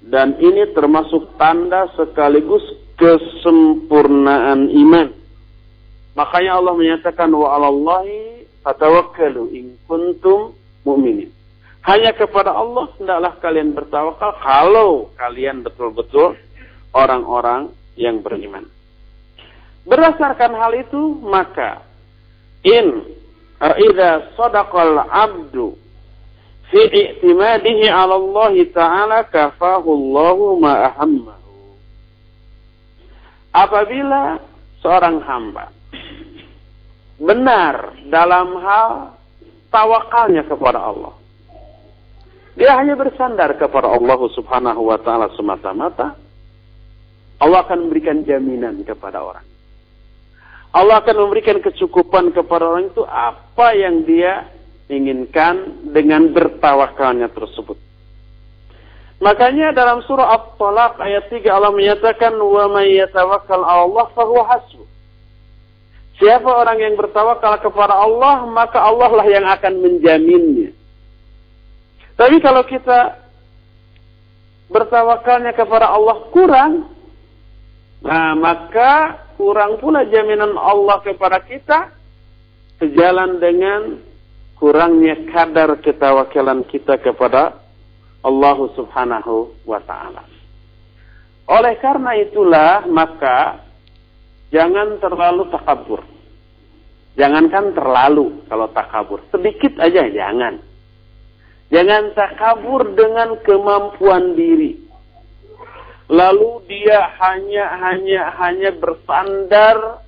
Dan 0.00 0.40
ini 0.40 0.64
termasuk 0.72 1.36
tanda 1.36 1.84
sekaligus 1.92 2.64
kesempurnaan 2.96 4.72
iman. 4.72 5.08
Makanya 6.16 6.56
Allah 6.56 6.74
menyatakan 6.76 7.28
wa 7.32 7.52
'alallahi 7.52 8.48
fatawakkalu 8.64 9.44
in 9.56 9.76
kuntum 9.84 10.56
mu'minin. 10.84 11.28
Hanya 11.80 12.12
kepada 12.12 12.52
Allah 12.52 12.92
hendaklah 12.96 13.40
kalian 13.40 13.72
bertawakal 13.72 14.36
kalau 14.40 15.08
kalian 15.16 15.64
betul-betul 15.64 16.36
orang-orang 16.92 17.72
yang 17.96 18.20
beriman. 18.20 18.68
Berdasarkan 19.88 20.52
hal 20.54 20.72
itu 20.76 21.20
maka 21.24 21.84
in 22.64 23.04
idza 23.60 24.36
sadaqal 24.36 25.04
abdu 25.08 25.76
fi 26.68 26.80
i'timadihi 26.84 27.88
'ala 27.88 28.16
Allah 28.16 28.54
taala 28.72 29.18
kafahu 29.28 29.88
Allahu 29.88 30.60
ma 30.60 30.92
ahamma 30.92 31.34
apabila 33.56 34.38
seorang 34.84 35.20
hamba 35.24 35.72
benar 37.20 38.00
dalam 38.08 38.56
hal 38.64 39.20
tawakalnya 39.68 40.44
kepada 40.48 40.80
Allah. 40.80 41.14
Dia 42.58 42.76
hanya 42.76 42.98
bersandar 42.98 43.56
kepada 43.56 43.88
Allah 43.88 44.20
Subhanahu 44.34 44.90
wa 44.90 44.98
taala 45.00 45.30
semata-mata. 45.38 46.18
Allah 47.40 47.64
akan 47.64 47.88
memberikan 47.88 48.20
jaminan 48.26 48.84
kepada 48.84 49.24
orang. 49.24 49.49
Allah 50.70 51.02
akan 51.02 51.16
memberikan 51.26 51.58
kecukupan 51.58 52.30
kepada 52.30 52.70
orang 52.70 52.94
itu 52.94 53.02
apa 53.06 53.74
yang 53.74 54.06
dia 54.06 54.46
inginkan 54.86 55.86
dengan 55.90 56.30
bertawakalnya 56.30 57.30
tersebut. 57.30 57.78
Makanya 59.20 59.76
dalam 59.76 60.00
surah 60.06 60.32
At-Talaq 60.32 60.96
ayat 61.02 61.28
3 61.28 61.44
Allah 61.50 61.74
menyatakan 61.74 62.32
wa 62.40 62.70
may 62.72 62.96
yatawakkal 62.96 63.60
'ala 63.60 63.84
Allah 63.84 64.06
fahuwa 64.16 64.44
hasbuh. 64.48 64.88
Siapa 66.20 66.48
orang 66.48 66.76
yang 66.80 66.94
bertawakal 67.00 67.64
kepada 67.64 67.96
Allah, 67.96 68.44
maka 68.44 68.76
Allah 68.76 69.08
lah 69.08 69.24
yang 69.24 69.44
akan 69.48 69.72
menjaminnya. 69.80 70.68
Tapi 72.12 72.36
kalau 72.44 72.60
kita 72.68 73.16
bertawakalnya 74.68 75.56
kepada 75.56 75.88
Allah 75.88 76.16
kurang, 76.28 76.92
nah 78.04 78.36
maka 78.36 79.16
kurang 79.40 79.80
pula 79.80 80.04
jaminan 80.04 80.52
Allah 80.60 81.00
kepada 81.00 81.40
kita 81.40 81.88
sejalan 82.76 83.40
dengan 83.40 83.96
kurangnya 84.60 85.16
kadar 85.32 85.80
ketawakalan 85.80 86.60
kita 86.68 87.00
kepada 87.00 87.56
Allah 88.20 88.58
Subhanahu 88.76 89.64
wa 89.64 89.80
taala. 89.88 90.28
Oleh 91.48 91.72
karena 91.80 92.20
itulah 92.20 92.84
maka 92.84 93.64
jangan 94.52 95.00
terlalu 95.00 95.48
takabur. 95.48 96.04
Jangankan 97.16 97.72
terlalu 97.72 98.44
kalau 98.44 98.68
takabur, 98.76 99.24
sedikit 99.32 99.80
aja 99.80 100.04
jangan. 100.12 100.60
Jangan 101.72 102.12
takabur 102.12 102.92
dengan 102.92 103.40
kemampuan 103.40 104.36
diri. 104.36 104.89
Lalu 106.10 106.66
dia 106.66 107.06
hanya 107.22 107.70
hanya 107.86 108.34
hanya 108.42 108.74
bersandar 108.74 110.02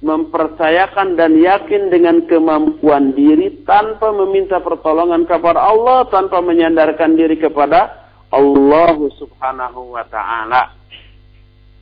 mempercayakan 0.00 1.20
dan 1.20 1.36
yakin 1.36 1.92
dengan 1.92 2.24
kemampuan 2.24 3.12
diri 3.12 3.64
tanpa 3.64 4.08
meminta 4.12 4.60
pertolongan 4.60 5.28
kepada 5.28 5.60
Allah, 5.60 6.08
tanpa 6.08 6.40
menyandarkan 6.40 7.16
diri 7.16 7.36
kepada 7.36 8.08
Allah 8.32 8.96
Subhanahu 9.20 9.96
wa 9.96 10.04
taala. 10.08 10.72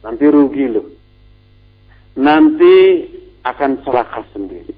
Nanti 0.03 0.27
rugi 0.27 0.67
loh. 0.67 0.87
Nanti 2.19 3.07
akan 3.47 3.83
celaka 3.87 4.27
sendiri. 4.35 4.75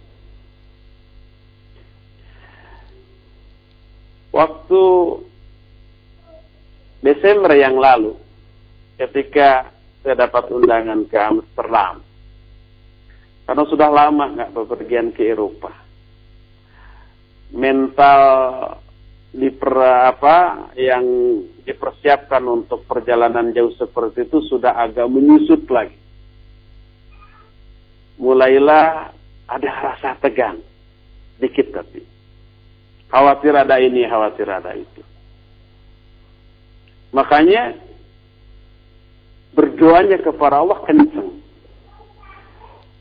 Waktu 4.32 4.82
Desember 7.04 7.52
yang 7.52 7.76
lalu, 7.76 8.23
ketika 9.00 9.72
saya 10.04 10.28
dapat 10.28 10.50
undangan 10.52 11.06
ke 11.08 11.16
Amsterdam, 11.16 12.04
karena 13.44 13.64
sudah 13.68 13.88
lama 13.88 14.24
nggak 14.34 14.52
bepergian 14.52 15.12
ke 15.12 15.32
Eropa, 15.32 15.72
mental 17.54 18.22
di 19.34 19.50
per, 19.50 19.74
apa 20.14 20.70
yang 20.78 21.02
dipersiapkan 21.66 22.44
untuk 22.46 22.86
perjalanan 22.86 23.50
jauh 23.50 23.74
seperti 23.74 24.30
itu 24.30 24.38
sudah 24.46 24.78
agak 24.78 25.10
menyusut 25.10 25.66
lagi 25.66 26.04
mulailah 28.18 29.10
ada 29.50 29.70
rasa 29.82 30.16
tegang. 30.22 30.60
Dikit 31.38 31.74
tapi. 31.74 32.02
Khawatir 33.10 33.54
ada 33.54 33.78
ini, 33.78 34.06
khawatir 34.06 34.46
ada 34.46 34.74
itu. 34.74 35.02
Makanya 37.14 37.74
berdoanya 39.54 40.18
kepada 40.20 40.60
Allah 40.60 40.78
kencang. 40.84 41.30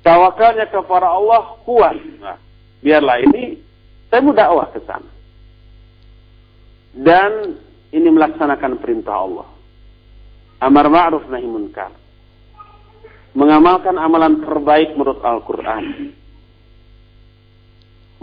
Tawakalnya 0.06 0.70
kepada 0.70 1.10
Allah 1.10 1.58
kuat. 1.66 1.98
Nah, 2.22 2.38
biarlah 2.80 3.18
ini 3.24 3.58
saya 4.08 4.22
mau 4.22 4.36
dakwah 4.36 4.70
ke 4.70 4.80
sana. 4.86 5.12
Dan 6.94 7.58
ini 7.90 8.08
melaksanakan 8.14 8.78
perintah 8.78 9.16
Allah. 9.18 9.48
Amar 10.62 10.88
ma'ruf 10.88 11.26
nahi 11.28 11.48
munkar 11.50 12.04
mengamalkan 13.34 13.98
amalan 13.98 14.42
terbaik 14.46 14.94
menurut 14.94 15.22
Al-Quran. 15.22 16.14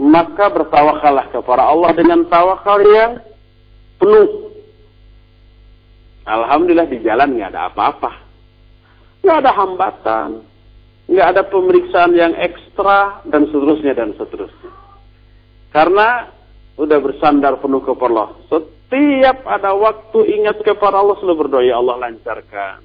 Maka 0.01 0.49
bertawakallah 0.49 1.29
kepada 1.29 1.63
Allah 1.67 1.91
dengan 1.93 2.25
tawakal 2.25 2.81
yang 2.81 3.21
penuh. 4.01 4.49
Alhamdulillah 6.31 6.87
di 6.87 7.03
jalan 7.03 7.35
nggak 7.35 7.51
ada 7.51 7.67
apa-apa. 7.67 8.11
Nggak 9.19 9.37
ada 9.43 9.51
hambatan. 9.51 10.29
Nggak 11.11 11.27
ada 11.35 11.41
pemeriksaan 11.51 12.11
yang 12.15 12.33
ekstra 12.39 13.19
dan 13.27 13.51
seterusnya 13.51 13.91
dan 13.91 14.15
seterusnya. 14.15 14.71
Karena 15.75 16.31
udah 16.79 16.99
bersandar 17.03 17.59
penuh 17.59 17.83
kepada 17.83 18.11
Allah. 18.15 18.29
Setiap 18.47 19.43
ada 19.43 19.75
waktu 19.75 20.19
ingat 20.39 20.63
kepada 20.63 21.03
Allah 21.03 21.19
selalu 21.19 21.47
berdoa, 21.47 21.67
ya 21.67 21.75
Allah 21.83 21.99
lancarkan. 21.99 22.79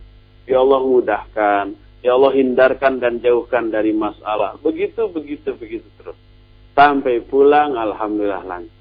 Ya 0.47 0.59
Allah 0.63 0.81
mudahkan 0.83 1.87
Ya 2.07 2.15
Allah 2.15 2.39
hindarkan 2.39 3.03
dan 3.03 3.19
jauhkan 3.19 3.75
dari 3.75 3.91
masalah. 3.91 4.55
Begitu, 4.63 5.11
begitu, 5.11 5.59
begitu 5.59 5.91
terus. 5.99 6.15
Sampai 6.71 7.19
pulang, 7.27 7.75
Alhamdulillah 7.75 8.47
lancar. 8.47 8.76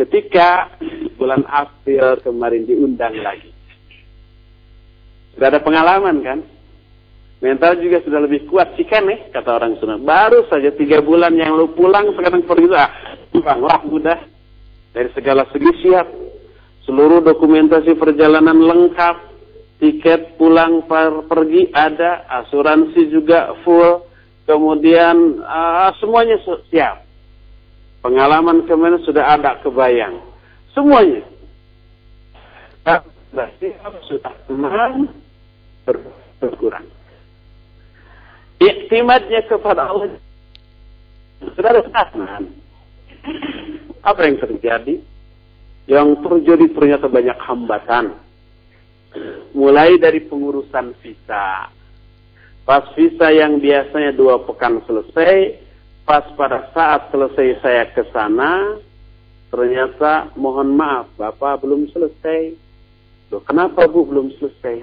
Ketika 0.00 0.80
bulan 1.20 1.44
April 1.44 2.16
kemarin 2.24 2.64
diundang 2.64 3.20
lagi. 3.20 3.52
Sudah 5.36 5.52
ada 5.52 5.60
pengalaman 5.60 6.24
kan? 6.24 6.40
Mental 7.44 7.76
juga 7.84 8.00
sudah 8.04 8.24
lebih 8.24 8.48
kuat 8.48 8.72
sih 8.80 8.88
kan 8.88 9.04
nih, 9.04 9.28
kata 9.28 9.60
orang 9.60 9.76
Sunda. 9.76 10.00
Baru 10.00 10.48
saja 10.48 10.72
tiga 10.72 11.04
bulan 11.04 11.36
yang 11.36 11.52
lu 11.52 11.72
pulang, 11.76 12.16
sekarang 12.16 12.48
pergi. 12.48 12.72
Ah, 12.72 12.88
lah 13.60 13.80
mudah. 13.84 14.24
Dari 14.96 15.12
segala 15.12 15.44
segi 15.52 15.68
siap. 15.84 16.08
Seluruh 16.88 17.20
dokumentasi 17.20 17.96
perjalanan 18.00 18.56
lengkap 18.56 19.16
tiket 19.84 20.40
pulang 20.40 20.84
per 20.88 21.28
pergi 21.28 21.68
ada, 21.76 22.24
asuransi 22.40 23.12
juga 23.12 23.52
full, 23.64 24.04
kemudian 24.48 25.44
uh, 25.44 25.92
semuanya 26.00 26.40
siap. 26.72 27.09
Pengalaman 28.00 28.64
kemarin 28.64 29.00
sudah 29.04 29.36
ada 29.36 29.60
kebayang. 29.60 30.16
Semuanya. 30.72 31.20
Siap, 32.82 33.94
sudah 34.10 34.34
tenang, 34.48 35.06
berkurang. 36.40 36.86
Iktimatnya 38.58 39.46
kepada 39.46 39.86
Allah 39.86 40.16
sudah 41.40 41.70
ada 41.72 41.82
kesenangan. 41.86 42.44
Apa 44.04 44.20
yang 44.26 44.36
terjadi? 44.40 44.94
Yang 45.88 46.08
terjadi 46.24 46.66
ternyata 46.72 47.06
banyak 47.08 47.38
hambatan 47.40 48.16
mulai 49.56 49.98
dari 49.98 50.22
pengurusan 50.24 50.94
visa. 51.02 51.70
Pas 52.62 52.84
visa 52.94 53.26
yang 53.34 53.58
biasanya 53.58 54.14
dua 54.14 54.44
pekan 54.46 54.78
selesai, 54.86 55.58
pas 56.04 56.24
pada 56.34 56.70
saat 56.74 57.10
selesai 57.10 57.62
saya 57.62 57.84
ke 57.92 58.02
sana, 58.10 58.78
ternyata 59.50 60.30
mohon 60.38 60.74
maaf, 60.74 61.10
Bapak 61.14 61.62
belum 61.62 61.90
selesai. 61.90 62.54
Loh, 63.30 63.42
kenapa 63.46 63.86
Bu 63.86 64.06
belum 64.06 64.34
selesai? 64.38 64.82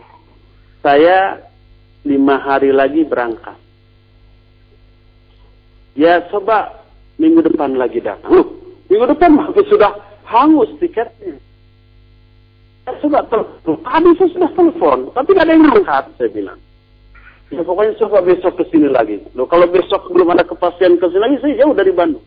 Saya 0.79 1.43
lima 2.07 2.39
hari 2.39 2.71
lagi 2.71 3.03
berangkat. 3.03 3.59
Ya 5.97 6.23
coba 6.31 6.85
minggu 7.19 7.43
depan 7.43 7.75
lagi 7.75 7.99
datang. 7.99 8.31
Loh, 8.31 8.47
minggu 8.87 9.05
depan 9.11 9.35
sudah 9.67 9.91
hangus 10.23 10.71
tiketnya. 10.79 11.35
Coba 13.03 13.19
telepon. 13.27 13.83
Tadi 13.83 14.09
saya 14.15 14.29
sudah 14.31 14.49
telepon, 14.55 15.11
tapi 15.11 15.35
tidak 15.35 15.43
ada 15.43 15.51
yang 15.51 15.67
angkat, 15.75 16.03
saya 16.15 16.29
bilang. 16.31 16.59
Ya 17.47 17.63
pokoknya 17.63 17.95
coba 18.03 18.19
besok 18.27 18.59
ke 18.59 18.63
sini 18.67 18.91
lagi. 18.91 19.23
Loh 19.31 19.47
kalau 19.47 19.71
besok 19.71 20.11
belum 20.11 20.35
ada 20.35 20.43
kepastian 20.43 20.99
ke 20.99 21.07
sini 21.07 21.21
lagi, 21.23 21.35
saya 21.39 21.63
jauh 21.63 21.71
dari 21.71 21.91
Bandung. 21.95 22.23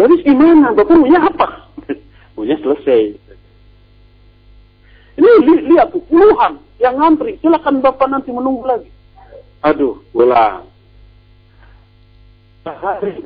Jadi 0.00 0.24
gimana? 0.24 0.72
Bapak 0.72 0.96
punya 0.96 1.20
apa? 1.20 1.46
punya 2.36 2.56
selesai. 2.64 3.02
Ini 5.14 5.30
li 5.46 5.54
lihat 5.70 5.92
puluhan 5.94 6.58
yang 6.82 6.96
ngantri. 6.98 7.38
Silakan 7.38 7.84
Bapak 7.84 8.08
nanti 8.08 8.32
menunggu 8.32 8.64
lagi. 8.66 8.90
Aduh, 9.62 10.00
pulang. 10.10 10.66
Sehari 12.64 13.20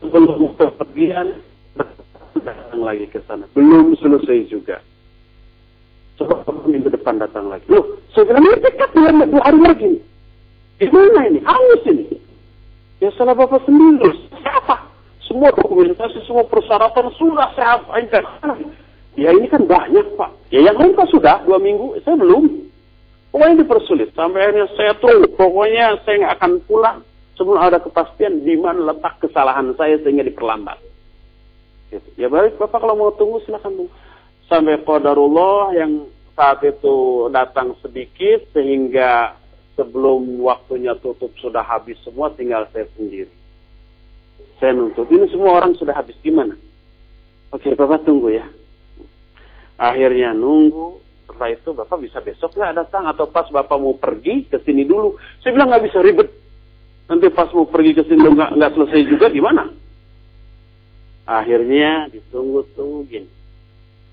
sebelum 0.00 0.56
kepergian 0.56 1.38
datang 2.42 2.80
lagi 2.82 3.06
ke 3.06 3.20
sana. 3.28 3.46
Belum 3.54 3.94
selesai 4.00 4.50
juga. 4.50 4.82
Coba 6.18 6.42
minggu 6.66 6.90
depan 6.90 7.22
datang 7.22 7.48
lagi. 7.48 7.64
Loh, 7.70 8.00
saya 8.12 8.26
bilang 8.26 8.44
ini 8.44 8.58
dekat 8.60 8.90
dua, 8.92 9.10
dua 9.28 9.42
hari 9.46 9.60
lagi. 9.62 9.92
Gimana 10.82 11.30
ini? 11.30 11.38
Hangus 11.46 11.82
ini. 11.86 12.06
Ya 12.98 13.14
salah 13.14 13.38
Bapak 13.38 13.62
sendiri. 13.62 14.10
Siapa? 14.42 14.82
Semua 15.22 15.54
dokumentasi, 15.54 16.26
semua 16.26 16.42
persyaratan 16.50 17.06
sudah 17.14 17.54
saya 17.54 17.78
apakan. 17.78 18.58
Ya 19.14 19.30
ini 19.30 19.46
kan 19.46 19.62
banyak 19.62 20.18
Pak. 20.18 20.30
Ya 20.50 20.66
yang 20.66 20.74
lain 20.74 20.98
Pak 20.98 21.06
sudah 21.14 21.46
dua 21.46 21.62
minggu, 21.62 22.02
saya 22.02 22.18
belum. 22.18 22.66
Pokoknya 23.30 23.62
dipersulit. 23.62 24.10
Sampai 24.18 24.42
akhirnya 24.42 24.66
saya 24.74 24.92
terus. 24.98 25.30
Pokoknya 25.38 26.02
saya 26.02 26.26
nggak 26.26 26.34
akan 26.42 26.52
pulang 26.66 26.98
sebelum 27.38 27.62
ada 27.62 27.78
kepastian 27.78 28.42
di 28.42 28.58
mana 28.58 28.90
letak 28.90 29.22
kesalahan 29.22 29.70
saya 29.78 30.02
sehingga 30.02 30.26
diperlambat. 30.26 30.82
Gitu. 31.94 32.08
Ya 32.18 32.26
baik 32.26 32.58
Bapak 32.58 32.82
kalau 32.82 32.98
mau 32.98 33.14
tunggu 33.14 33.38
silakan 33.46 33.86
tunggu 33.86 33.94
sampai 34.50 34.82
qadarullah 34.82 35.78
yang 35.78 36.10
saat 36.32 36.64
itu 36.64 37.28
datang 37.30 37.76
sedikit 37.84 38.50
sehingga 38.56 39.41
sebelum 39.76 40.40
waktunya 40.44 40.92
tutup 41.00 41.32
sudah 41.40 41.64
habis 41.64 41.96
semua 42.04 42.32
tinggal 42.36 42.68
saya 42.72 42.88
sendiri. 42.96 43.30
Saya 44.60 44.78
nuntut 44.78 45.10
ini 45.10 45.26
semua 45.32 45.58
orang 45.58 45.74
sudah 45.74 45.96
habis 45.96 46.14
gimana? 46.22 46.54
Oke 47.50 47.74
Bapak 47.74 48.06
tunggu 48.06 48.30
ya. 48.30 48.46
Akhirnya 49.80 50.30
nunggu. 50.36 51.02
Setelah 51.26 51.50
itu 51.50 51.70
Bapak 51.74 51.98
bisa 51.98 52.18
besok 52.22 52.54
nggak 52.54 52.76
datang 52.76 53.08
atau 53.08 53.26
pas 53.26 53.48
Bapak 53.50 53.74
mau 53.80 53.98
pergi 53.98 54.46
ke 54.46 54.62
sini 54.62 54.86
dulu. 54.86 55.18
Saya 55.42 55.56
bilang 55.56 55.72
nggak 55.72 55.84
bisa 55.90 55.98
ribet. 55.98 56.28
Nanti 57.10 57.26
pas 57.34 57.50
mau 57.50 57.66
pergi 57.66 57.92
ke 57.98 58.02
sini 58.06 58.22
nggak 58.22 58.50
nggak 58.54 58.72
selesai 58.78 59.00
juga 59.10 59.26
gimana? 59.32 59.66
Akhirnya 61.26 62.06
ditunggu-tunggu 62.14 62.98
gini. 63.10 63.30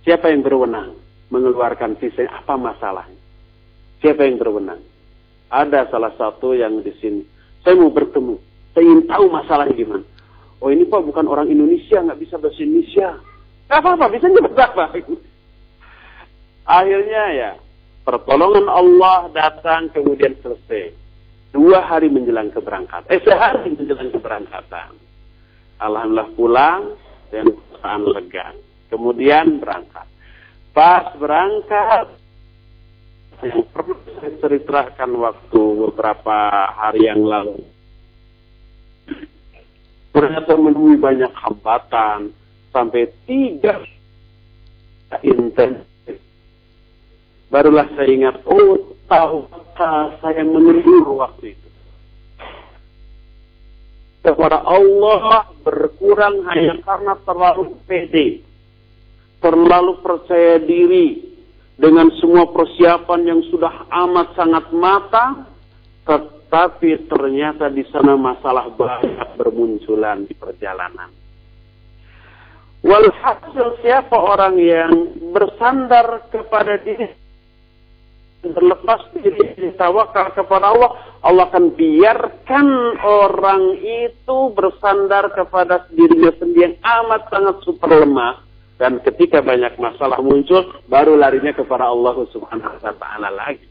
Siapa 0.02 0.34
yang 0.34 0.41
berwenang 0.41 0.98
mengeluarkan 1.30 2.00
visa? 2.02 2.26
Apa 2.26 2.58
masalahnya? 2.58 3.19
Siapa 4.02 4.26
yang 4.26 4.41
berwenang? 4.41 4.82
Ada 5.50 5.90
salah 5.90 6.14
satu 6.14 6.54
yang 6.54 6.86
di 6.86 6.94
sini. 7.02 7.26
Saya 7.66 7.76
mau 7.78 7.90
bertemu. 7.90 8.38
Saya 8.74 8.84
ingin 8.86 9.04
tahu 9.10 9.26
masalahnya 9.34 9.74
gimana. 9.74 10.06
Oh 10.60 10.70
ini 10.70 10.86
Pak 10.86 11.02
bukan 11.08 11.26
orang 11.26 11.50
Indonesia, 11.50 12.04
nggak 12.04 12.20
bisa 12.22 12.36
bahasa 12.38 12.60
Indonesia. 12.62 13.18
Gak 13.70 13.80
apa-apa, 13.86 14.06
bisa 14.12 14.26
bahasa 14.30 14.64
apa. 14.74 14.86
Akhirnya 16.70 17.24
ya, 17.34 17.52
pertolongan 18.06 18.66
Allah 18.70 19.30
datang 19.34 19.90
kemudian 19.94 20.38
selesai. 20.42 20.94
Dua 21.50 21.82
hari 21.82 22.14
menjelang 22.14 22.54
keberangkatan. 22.54 23.10
Eh 23.10 23.22
sehari 23.26 23.74
menjelang 23.74 24.14
keberangkatan. 24.14 24.94
Alhamdulillah 25.82 26.30
pulang 26.38 26.82
dan 27.34 27.50
perasaan 27.50 28.04
lega. 28.06 28.48
Kemudian 28.90 29.58
berangkat. 29.58 30.06
Pas 30.76 31.10
berangkat, 31.18 32.14
yang 33.43 33.63
saya 34.19 34.32
ceritakan 34.43 35.12
waktu 35.15 35.62
beberapa 35.88 36.38
hari 36.75 37.08
yang 37.08 37.23
lalu. 37.23 37.63
Ternyata 40.12 40.58
menemui 40.58 40.99
banyak 40.99 41.32
hambatan 41.32 42.36
sampai 42.75 43.08
tiga 43.23 43.80
intensif. 45.23 46.17
Barulah 47.49 47.88
saya 47.95 48.10
ingat, 48.10 48.36
oh 48.45 48.93
tahukah 49.08 50.19
saya 50.21 50.43
mengeluh 50.43 51.17
waktu 51.17 51.56
itu. 51.56 51.67
Kepada 54.19 54.62
Allah 54.67 55.47
berkurang 55.63 56.43
hanya 56.52 56.75
karena 56.84 57.15
terlalu 57.23 57.80
pede, 57.88 58.43
terlalu 59.39 60.04
percaya 60.04 60.60
diri, 60.60 61.29
dengan 61.80 62.12
semua 62.20 62.44
persiapan 62.52 63.22
yang 63.24 63.42
sudah 63.48 63.88
amat 63.88 64.36
sangat 64.36 64.68
matang, 64.76 65.48
tetapi 66.04 67.08
ternyata 67.08 67.72
di 67.72 67.88
sana 67.88 68.20
masalah 68.20 68.68
banyak 68.76 69.39
bermunculan 69.39 70.28
di 70.28 70.36
perjalanan. 70.36 71.08
Walhasil 72.84 73.80
siapa 73.80 74.15
orang 74.15 74.60
yang 74.60 74.92
bersandar 75.32 76.28
kepada 76.32 76.80
diri 76.84 77.12
terlepas 78.39 79.04
diri 79.20 79.72
tawakal 79.76 80.32
kepada 80.32 80.72
Allah, 80.72 80.92
Allah 81.24 81.48
akan 81.52 81.76
biarkan 81.76 82.68
orang 83.04 83.63
itu 83.84 84.38
bersandar 84.56 85.28
kepada 85.36 85.88
dirinya 85.92 86.32
sendiri 86.39 86.72
yang 86.72 86.76
amat 86.80 87.28
sangat 87.28 87.56
super 87.68 87.92
lemah 87.92 88.49
dan 88.80 89.04
ketika 89.04 89.44
banyak 89.44 89.76
masalah 89.76 90.24
muncul, 90.24 90.63
baru 90.88 91.20
larinya 91.20 91.52
kepada 91.52 91.92
Allah 91.92 92.15
Subhanahu 92.32 92.80
wa 92.80 92.96
taala 92.96 93.28
lagi. 93.28 93.68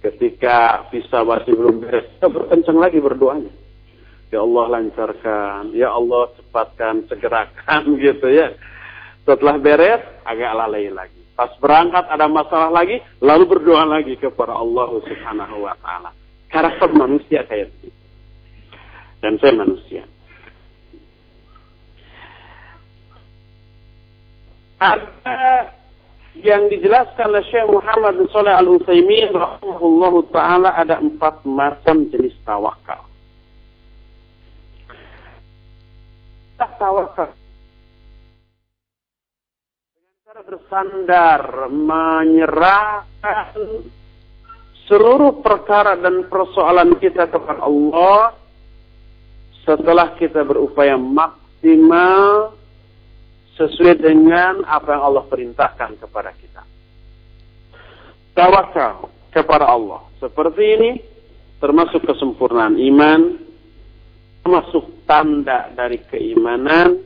Ketika 0.00 0.88
visa 0.88 1.20
masih 1.20 1.52
belum 1.52 1.84
beres, 1.84 2.08
kita 2.16 2.32
berkencang 2.32 2.80
lagi 2.80 2.96
berdoanya. 2.98 3.52
Ya 4.32 4.40
Allah 4.40 4.64
lancarkan, 4.72 5.76
ya 5.76 5.92
Allah 5.92 6.32
cepatkan, 6.40 7.04
segerakan 7.12 7.82
gitu 8.08 8.32
ya. 8.32 8.56
Setelah 9.28 9.60
beres, 9.60 10.00
agak 10.24 10.52
lalai 10.56 10.88
lagi. 10.88 11.20
Pas 11.36 11.52
berangkat 11.60 12.08
ada 12.08 12.24
masalah 12.24 12.72
lagi, 12.72 13.04
lalu 13.20 13.44
berdoa 13.44 13.84
lagi 13.84 14.16
kepada 14.16 14.56
Allah 14.56 14.96
Subhanahu 15.12 15.68
wa 15.68 15.76
taala. 15.84 16.08
Karakter 16.48 16.88
manusia 16.96 17.44
kayak 17.44 17.68
gitu. 17.84 17.92
Dan 19.20 19.36
saya 19.44 19.60
manusia. 19.60 20.08
Ada 24.82 25.70
yang 26.42 26.66
dijelaskan 26.66 27.30
oleh 27.30 27.44
Syekh 27.46 27.70
Muhammad 27.70 28.18
bin 28.18 28.26
Saleh 28.34 28.54
Al 28.56 28.66
Utsaimin 28.66 29.30
rahimahullahu 29.30 30.26
taala 30.34 30.74
ada 30.74 30.98
empat 30.98 31.46
macam 31.46 32.10
jenis 32.10 32.34
tawakal. 32.42 33.06
Tawakal 36.58 37.30
bersandar 40.32 41.68
menyerahkan 41.68 43.52
seluruh 44.88 45.44
perkara 45.44 45.92
dan 46.00 46.24
persoalan 46.26 46.96
kita 46.96 47.28
kepada 47.28 47.60
Allah 47.60 48.32
setelah 49.68 50.16
kita 50.16 50.40
berupaya 50.42 50.96
maksimal 50.96 52.56
sesuai 53.56 54.00
dengan 54.00 54.64
apa 54.64 54.96
yang 54.96 55.02
Allah 55.12 55.24
perintahkan 55.28 56.00
kepada 56.00 56.32
kita. 56.36 56.62
Tawakal 58.32 59.12
kepada 59.28 59.68
Allah. 59.68 60.08
Seperti 60.16 60.64
ini 60.64 60.90
termasuk 61.60 62.00
kesempurnaan 62.08 62.80
iman, 62.80 63.20
termasuk 64.40 65.04
tanda 65.04 65.68
dari 65.76 66.00
keimanan, 66.08 67.04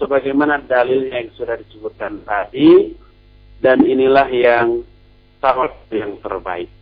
sebagaimana 0.00 0.64
dalil 0.64 1.12
yang 1.12 1.28
sudah 1.36 1.60
disebutkan 1.60 2.24
tadi, 2.24 2.96
dan 3.60 3.84
inilah 3.84 4.26
yang 4.32 4.80
tawakal 5.44 5.92
yang 5.92 6.16
terbaik. 6.24 6.72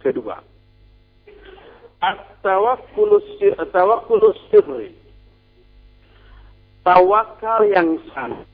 Kedua, 0.00 0.38
at-tawakkulus 2.00 3.26
sirri 4.48 5.05
tawakal 6.86 7.66
yang 7.66 7.98
sama. 8.14 8.46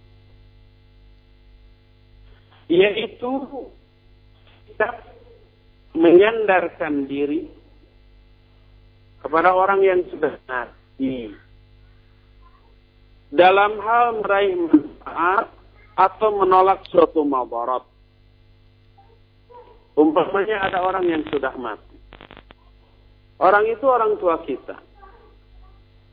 Yaitu 2.72 3.28
kita 4.72 4.88
menyandarkan 5.92 7.04
diri 7.04 7.44
kepada 9.20 9.52
orang 9.52 9.84
yang 9.84 10.00
sudah 10.08 10.40
mati 10.48 11.36
dalam 13.28 13.76
hal 13.84 14.24
meraih 14.24 14.56
manfaat 14.56 15.52
atau 15.92 16.28
menolak 16.40 16.80
suatu 16.88 17.20
mabarat. 17.20 17.84
Umpamanya 19.92 20.72
ada 20.72 20.80
orang 20.80 21.04
yang 21.04 21.20
sudah 21.28 21.52
mati. 21.60 22.00
Orang 23.36 23.68
itu 23.68 23.84
orang 23.84 24.16
tua 24.16 24.40
kita 24.40 24.80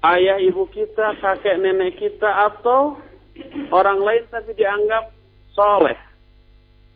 ayah 0.05 0.37
ibu 0.39 0.67
kita, 0.71 1.19
kakek 1.19 1.59
nenek 1.59 1.99
kita 1.99 2.27
atau 2.51 2.99
orang 3.71 3.99
lain 3.99 4.23
tapi 4.31 4.55
dianggap 4.55 5.11
soleh. 5.55 5.97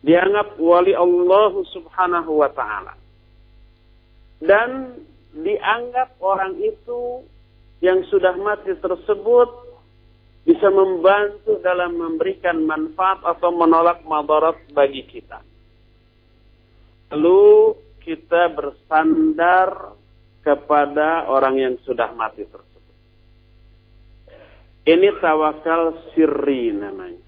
Dianggap 0.04 0.60
wali 0.60 0.92
Allah 0.92 1.52
subhanahu 1.72 2.44
wa 2.44 2.50
ta'ala. 2.52 2.92
Dan 4.44 5.00
dianggap 5.32 6.20
orang 6.20 6.60
itu 6.60 7.24
yang 7.80 8.04
sudah 8.12 8.36
mati 8.36 8.76
tersebut 8.76 9.48
bisa 10.44 10.68
membantu 10.68 11.56
dalam 11.64 11.96
memberikan 11.96 12.68
manfaat 12.68 13.24
atau 13.24 13.48
menolak 13.48 14.04
madarat 14.04 14.60
bagi 14.76 15.08
kita. 15.08 15.40
Lalu 17.16 17.72
kita 18.04 18.52
bersandar 18.52 19.96
kepada 20.44 21.24
orang 21.32 21.56
yang 21.56 21.74
sudah 21.88 22.12
mati 22.12 22.44
tersebut. 22.44 22.73
Ini 24.84 25.08
tawakal 25.16 26.12
sirri 26.12 26.68
namanya. 26.76 27.24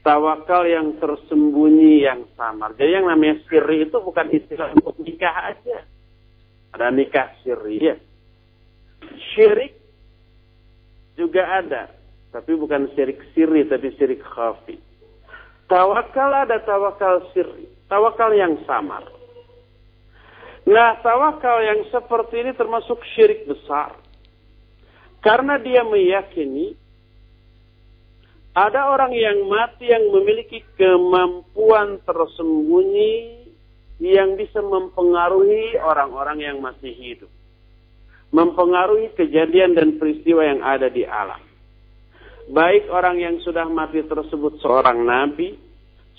Tawakal 0.00 0.64
yang 0.64 0.96
tersembunyi 0.96 2.00
yang 2.00 2.24
samar. 2.32 2.72
Jadi 2.80 2.96
yang 2.96 3.12
namanya 3.12 3.44
sirri 3.44 3.84
itu 3.84 4.00
bukan 4.00 4.32
istilah 4.32 4.72
untuk 4.72 4.96
nikah 5.04 5.52
aja. 5.52 5.84
Ada 6.72 6.88
nikah 6.88 7.28
sirri 7.44 7.76
ya. 7.76 7.96
Syirik 9.36 9.76
juga 11.20 11.44
ada. 11.60 11.92
Tapi 12.32 12.56
bukan 12.56 12.88
syirik 12.96 13.20
sirri, 13.36 13.68
tapi 13.68 13.92
syirik 14.00 14.24
khafi. 14.24 14.80
Tawakal 15.68 16.48
ada 16.48 16.56
tawakal 16.64 17.28
sirri. 17.36 17.68
Tawakal 17.92 18.32
yang 18.32 18.56
samar. 18.64 19.04
Nah, 20.68 21.00
tawakal 21.04 21.64
yang 21.64 21.84
seperti 21.92 22.44
ini 22.44 22.52
termasuk 22.56 23.00
syirik 23.12 23.44
besar. 23.44 24.07
Karena 25.18 25.58
dia 25.58 25.82
meyakini 25.82 26.74
ada 28.58 28.90
orang 28.90 29.14
yang 29.14 29.46
mati 29.46 29.86
yang 29.86 30.10
memiliki 30.10 30.66
kemampuan 30.74 32.02
tersembunyi 32.02 33.46
yang 34.02 34.38
bisa 34.38 34.62
mempengaruhi 34.62 35.78
orang-orang 35.78 36.38
yang 36.42 36.58
masih 36.58 36.90
hidup. 36.94 37.30
Mempengaruhi 38.34 39.14
kejadian 39.14 39.74
dan 39.74 39.98
peristiwa 39.98 40.42
yang 40.42 40.60
ada 40.62 40.90
di 40.90 41.02
alam. 41.06 41.42
baik 42.48 42.88
orang 42.88 43.20
yang 43.20 43.36
sudah 43.44 43.68
mati 43.68 44.00
tersebut 44.08 44.56
seorang 44.64 45.04
nabi, 45.04 45.52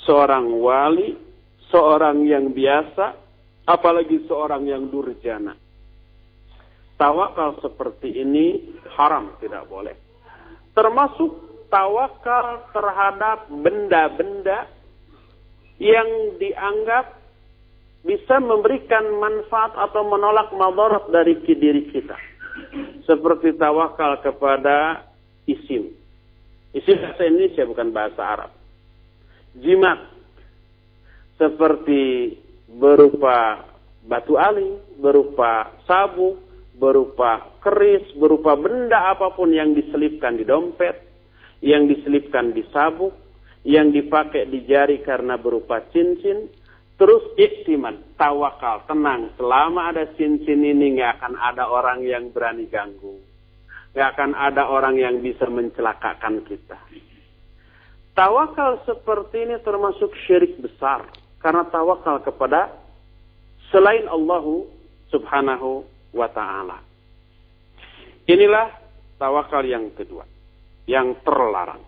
seorang 0.06 0.46
wali, 0.62 1.18
seorang 1.74 2.22
yang 2.22 2.54
biasa, 2.54 3.18
apalagi 3.66 4.30
seorang 4.30 4.70
yang 4.70 4.86
durjana. 4.94 5.58
Tawakal 7.00 7.64
seperti 7.64 8.12
ini 8.12 8.76
haram, 9.00 9.32
tidak 9.40 9.72
boleh. 9.72 9.96
Termasuk 10.76 11.64
tawakal 11.72 12.68
terhadap 12.76 13.48
benda-benda 13.48 14.68
yang 15.80 16.36
dianggap 16.36 17.16
bisa 18.04 18.44
memberikan 18.44 19.16
manfaat 19.16 19.80
atau 19.80 20.04
menolak 20.12 20.52
madarat 20.52 21.08
dari 21.08 21.40
diri 21.40 21.88
kita. 21.88 22.20
Seperti 23.08 23.56
tawakal 23.56 24.20
kepada 24.20 25.08
isim. 25.48 25.96
Isim 26.76 27.00
bahasa 27.00 27.24
Indonesia 27.26 27.64
bukan 27.64 27.90
bahasa 27.96 28.22
Arab. 28.22 28.52
Jimat. 29.56 30.20
Seperti 31.40 32.36
berupa 32.68 33.64
batu 34.04 34.36
aling, 34.36 35.00
berupa 35.00 35.72
sabuk, 35.88 36.49
berupa 36.80 37.60
keris, 37.60 38.08
berupa 38.16 38.56
benda 38.56 39.12
apa 39.12 39.36
pun 39.36 39.52
yang 39.52 39.76
diselipkan 39.76 40.40
di 40.40 40.48
dompet, 40.48 40.96
yang 41.60 41.92
diselipkan 41.92 42.56
di 42.56 42.64
sabuk, 42.72 43.12
yang 43.68 43.92
dipakai 43.92 44.48
di 44.48 44.64
jari 44.64 45.04
karena 45.04 45.36
berupa 45.36 45.84
cincin, 45.92 46.48
terus 46.96 47.36
iktiman, 47.36 48.16
tawakal, 48.16 48.88
tenang. 48.88 49.36
Selama 49.36 49.92
ada 49.92 50.08
cincin 50.16 50.64
ini 50.64 50.96
nggak 50.96 51.20
akan 51.20 51.34
ada 51.36 51.68
orang 51.68 52.00
yang 52.08 52.32
berani 52.32 52.66
ganggu. 52.72 53.20
Nggak 53.92 54.10
akan 54.16 54.32
ada 54.40 54.64
orang 54.72 54.96
yang 54.96 55.20
bisa 55.20 55.52
mencelakakan 55.52 56.48
kita. 56.48 56.80
Tawakal 58.16 58.84
seperti 58.88 59.48
ini 59.48 59.56
termasuk 59.64 60.16
syirik 60.24 60.56
besar. 60.64 61.08
Karena 61.40 61.64
tawakal 61.72 62.20
kepada 62.20 62.68
selain 63.72 64.12
Allah 64.12 64.44
subhanahu 65.08 65.88
wa 66.14 66.28
ta'ala. 66.30 66.78
Inilah 68.30 68.68
tawakal 69.18 69.66
yang 69.66 69.90
kedua. 69.94 70.26
Yang 70.90 71.22
terlarang. 71.26 71.82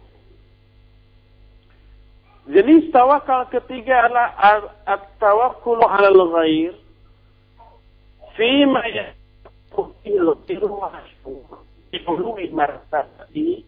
Jenis 2.49 2.89
tawakal 2.89 3.53
ketiga 3.53 4.09
adalah 4.09 4.33
at-tawakkul 4.89 5.77
'ala 5.85 6.09
al-ghair 6.09 6.73
fima 8.33 8.81
yaqutil 8.89 10.33
bi'ului 11.93 12.49
martabati 12.49 13.61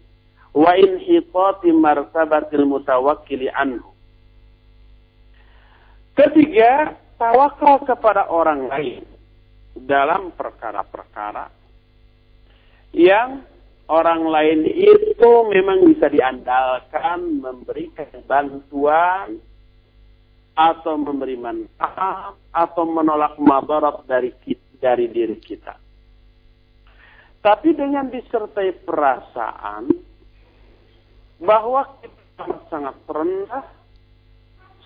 wa 0.58 0.74
inhitati 0.74 1.70
martabatil 1.70 2.66
mutawakkili 2.66 3.54
anhu. 3.54 3.94
Ketiga, 6.18 6.98
tawakal 7.18 7.86
kepada 7.86 8.26
orang 8.30 8.70
lain 8.70 9.13
dalam 9.74 10.34
perkara-perkara 10.34 11.50
yang 12.94 13.42
orang 13.90 14.22
lain 14.30 14.70
itu 14.70 15.32
memang 15.50 15.90
bisa 15.90 16.08
diandalkan 16.08 17.42
memberikan 17.42 18.10
bantuan 18.30 19.42
atau 20.54 20.94
memberi 21.02 21.34
manfaat 21.34 22.38
atau 22.54 22.84
menolak 22.86 23.34
madarat 23.42 24.06
dari 24.06 24.30
dari 24.78 25.10
diri 25.10 25.38
kita. 25.42 25.74
Tapi 27.44 27.76
dengan 27.76 28.08
disertai 28.08 28.72
perasaan 28.88 29.84
bahwa 31.44 31.84
kita 32.00 32.48
sangat 32.72 32.96
rendah, 33.04 33.66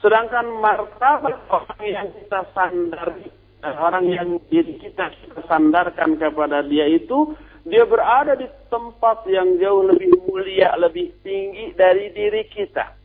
sedangkan 0.01 0.47
martabat 0.57 1.37
orang 1.53 1.83
yang 1.85 2.07
kita 2.17 2.41
sandari, 2.57 3.29
orang 3.63 4.05
yang 4.09 4.29
kita, 4.49 5.09
sandarkan 5.49 6.17
kepada 6.17 6.61
dia 6.61 6.85
itu 6.85 7.33
dia 7.67 7.83
berada 7.83 8.37
di 8.37 8.47
tempat 8.71 9.27
yang 9.27 9.59
jauh 9.59 9.83
lebih 9.91 10.13
mulia, 10.23 10.71
lebih 10.79 11.11
tinggi 11.19 11.75
dari 11.75 12.13
diri 12.15 12.47
kita. 12.47 12.95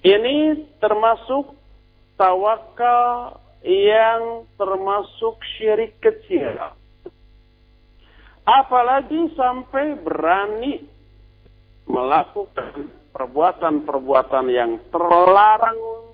Ini 0.00 0.64
termasuk 0.80 1.52
tawakal 2.16 3.36
yang 3.66 4.48
termasuk 4.56 5.36
syirik 5.58 6.00
kecil. 6.00 6.56
Apalagi 8.48 9.28
sampai 9.36 9.92
berani 10.00 10.80
melakukan 11.84 12.88
perbuatan-perbuatan 13.12 14.46
yang 14.48 14.80
terlarang 14.88 16.07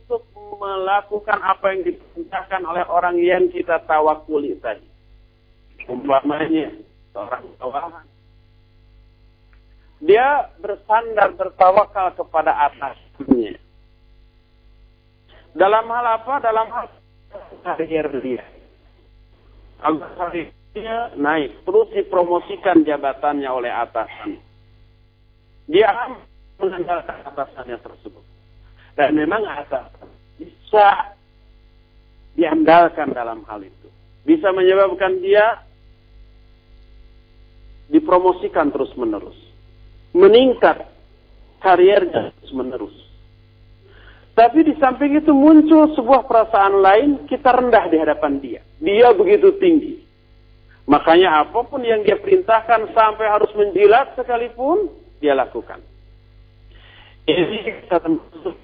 melakukan 0.57 1.39
apa 1.43 1.75
yang 1.75 1.83
diperintahkan 1.87 2.63
oleh 2.65 2.85
orang 2.89 3.17
yang 3.21 3.47
kita 3.53 3.83
tawakuli 3.85 4.57
tadi. 4.59 4.87
Umpamanya 5.85 6.73
seorang 7.13 7.45
bawahan. 7.61 8.07
Dia 10.05 10.53
bersandar 10.61 11.33
bertawakal 11.37 12.13
kepada 12.17 12.53
atasnya. 12.71 13.57
Dalam 15.55 15.85
hal 15.87 16.07
apa? 16.21 16.35
Dalam 16.43 16.67
hal 16.73 16.87
karier 17.63 18.09
dia. 18.21 18.45
Agar 19.81 20.11
karirnya 20.19 21.15
naik. 21.17 21.63
Terus 21.63 21.89
dipromosikan 21.95 22.83
jabatannya 22.83 23.49
oleh 23.49 23.71
atasan. 23.71 24.41
Dia 25.71 25.91
mengandalkan 26.61 27.19
atasannya 27.25 27.79
tersebut. 27.81 28.25
Dan 28.95 29.17
memang 29.17 29.43
atasan 29.47 30.14
bisa 30.75 31.15
diandalkan 32.35 33.15
dalam 33.15 33.47
hal 33.47 33.63
itu. 33.63 33.89
Bisa 34.27 34.51
menyebabkan 34.51 35.23
dia 35.23 35.63
dipromosikan 37.95 38.75
terus-menerus. 38.75 39.39
Meningkat 40.19 40.83
karirnya 41.63 42.35
terus-menerus. 42.43 42.91
Tapi 44.35 44.67
di 44.67 44.75
samping 44.83 45.15
itu 45.15 45.31
muncul 45.31 45.95
sebuah 45.95 46.27
perasaan 46.27 46.83
lain, 46.83 47.11
kita 47.31 47.55
rendah 47.55 47.87
di 47.87 47.97
hadapan 48.03 48.43
dia. 48.43 48.61
Dia 48.83 49.15
begitu 49.15 49.55
tinggi. 49.63 50.03
Makanya 50.91 51.47
apa 51.47 51.63
pun 51.63 51.87
yang 51.87 52.03
dia 52.03 52.19
perintahkan 52.19 52.91
sampai 52.91 53.31
harus 53.31 53.55
menjilat 53.55 54.19
sekalipun, 54.19 54.91
dia 55.23 55.39
lakukan. 55.39 55.79
Ini 57.31 57.59
kita 57.63 58.03
termasuk 58.03 58.59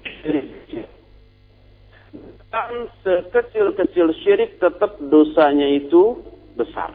Dan 2.51 2.91
sekecil-kecil 2.99 4.11
syirik 4.21 4.59
tetap 4.59 4.99
dosanya 4.99 5.71
itu 5.71 6.19
besar. 6.59 6.91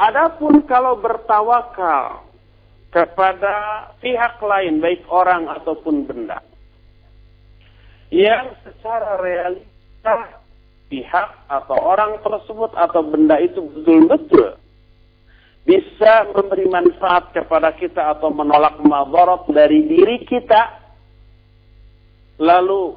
Adapun 0.00 0.64
kalau 0.64 0.96
bertawakal 0.96 2.24
kepada 2.88 3.88
pihak 4.00 4.40
lain, 4.40 4.80
baik 4.80 5.04
orang 5.12 5.44
ataupun 5.60 6.08
benda, 6.08 6.40
yang 8.08 8.56
secara 8.64 9.20
realita 9.20 10.40
pihak 10.88 11.28
atau 11.52 11.76
orang 11.76 12.16
tersebut 12.24 12.72
atau 12.72 13.04
benda 13.04 13.36
itu 13.44 13.60
betul-betul 13.60 14.56
bisa 15.68 16.32
memberi 16.32 16.64
manfaat 16.64 17.28
kepada 17.36 17.76
kita 17.76 18.16
atau 18.16 18.32
menolak 18.32 18.80
madarat 18.80 19.44
dari 19.52 19.84
diri 19.84 20.24
kita, 20.24 20.80
lalu 22.40 22.96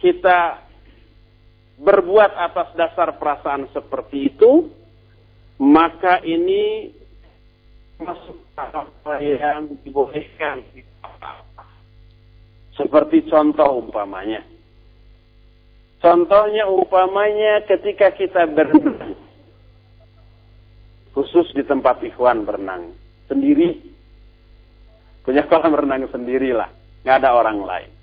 kita 0.00 0.64
berbuat 1.80 2.32
atas 2.36 2.72
dasar 2.76 3.16
perasaan 3.16 3.68
seperti 3.72 4.32
itu, 4.32 4.68
maka 5.60 6.20
ini 6.24 6.92
masuk 8.00 8.36
apa 8.56 9.20
yang 9.20 9.76
dibolehkan. 9.84 10.64
Seperti 12.76 13.28
contoh 13.28 13.84
umpamanya. 13.84 14.40
Contohnya 16.00 16.64
umpamanya 16.64 17.60
ketika 17.68 18.08
kita 18.16 18.48
berenang 18.48 19.12
khusus 21.12 21.52
di 21.52 21.60
tempat 21.60 22.00
ikhwan 22.00 22.48
berenang 22.48 22.96
sendiri. 23.28 23.92
Punya 25.20 25.44
kolam 25.44 25.76
renang 25.76 26.08
sendirilah 26.08 26.72
nggak 27.04 27.16
ada 27.20 27.36
orang 27.36 27.60
lain 27.60 27.99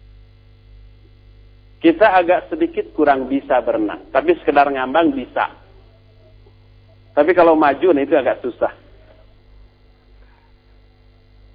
kita 1.78 2.08
agak 2.10 2.50
sedikit 2.50 2.92
kurang 2.98 3.30
bisa 3.30 3.62
berenang 3.62 4.08
tapi 4.10 4.34
sekedar 4.40 4.70
ngambang 4.70 5.14
bisa 5.14 5.68
tapi 7.18 7.34
kalau 7.34 7.58
maju, 7.58 7.98
nah 7.98 8.06
itu 8.06 8.14
agak 8.14 8.46
susah. 8.46 8.70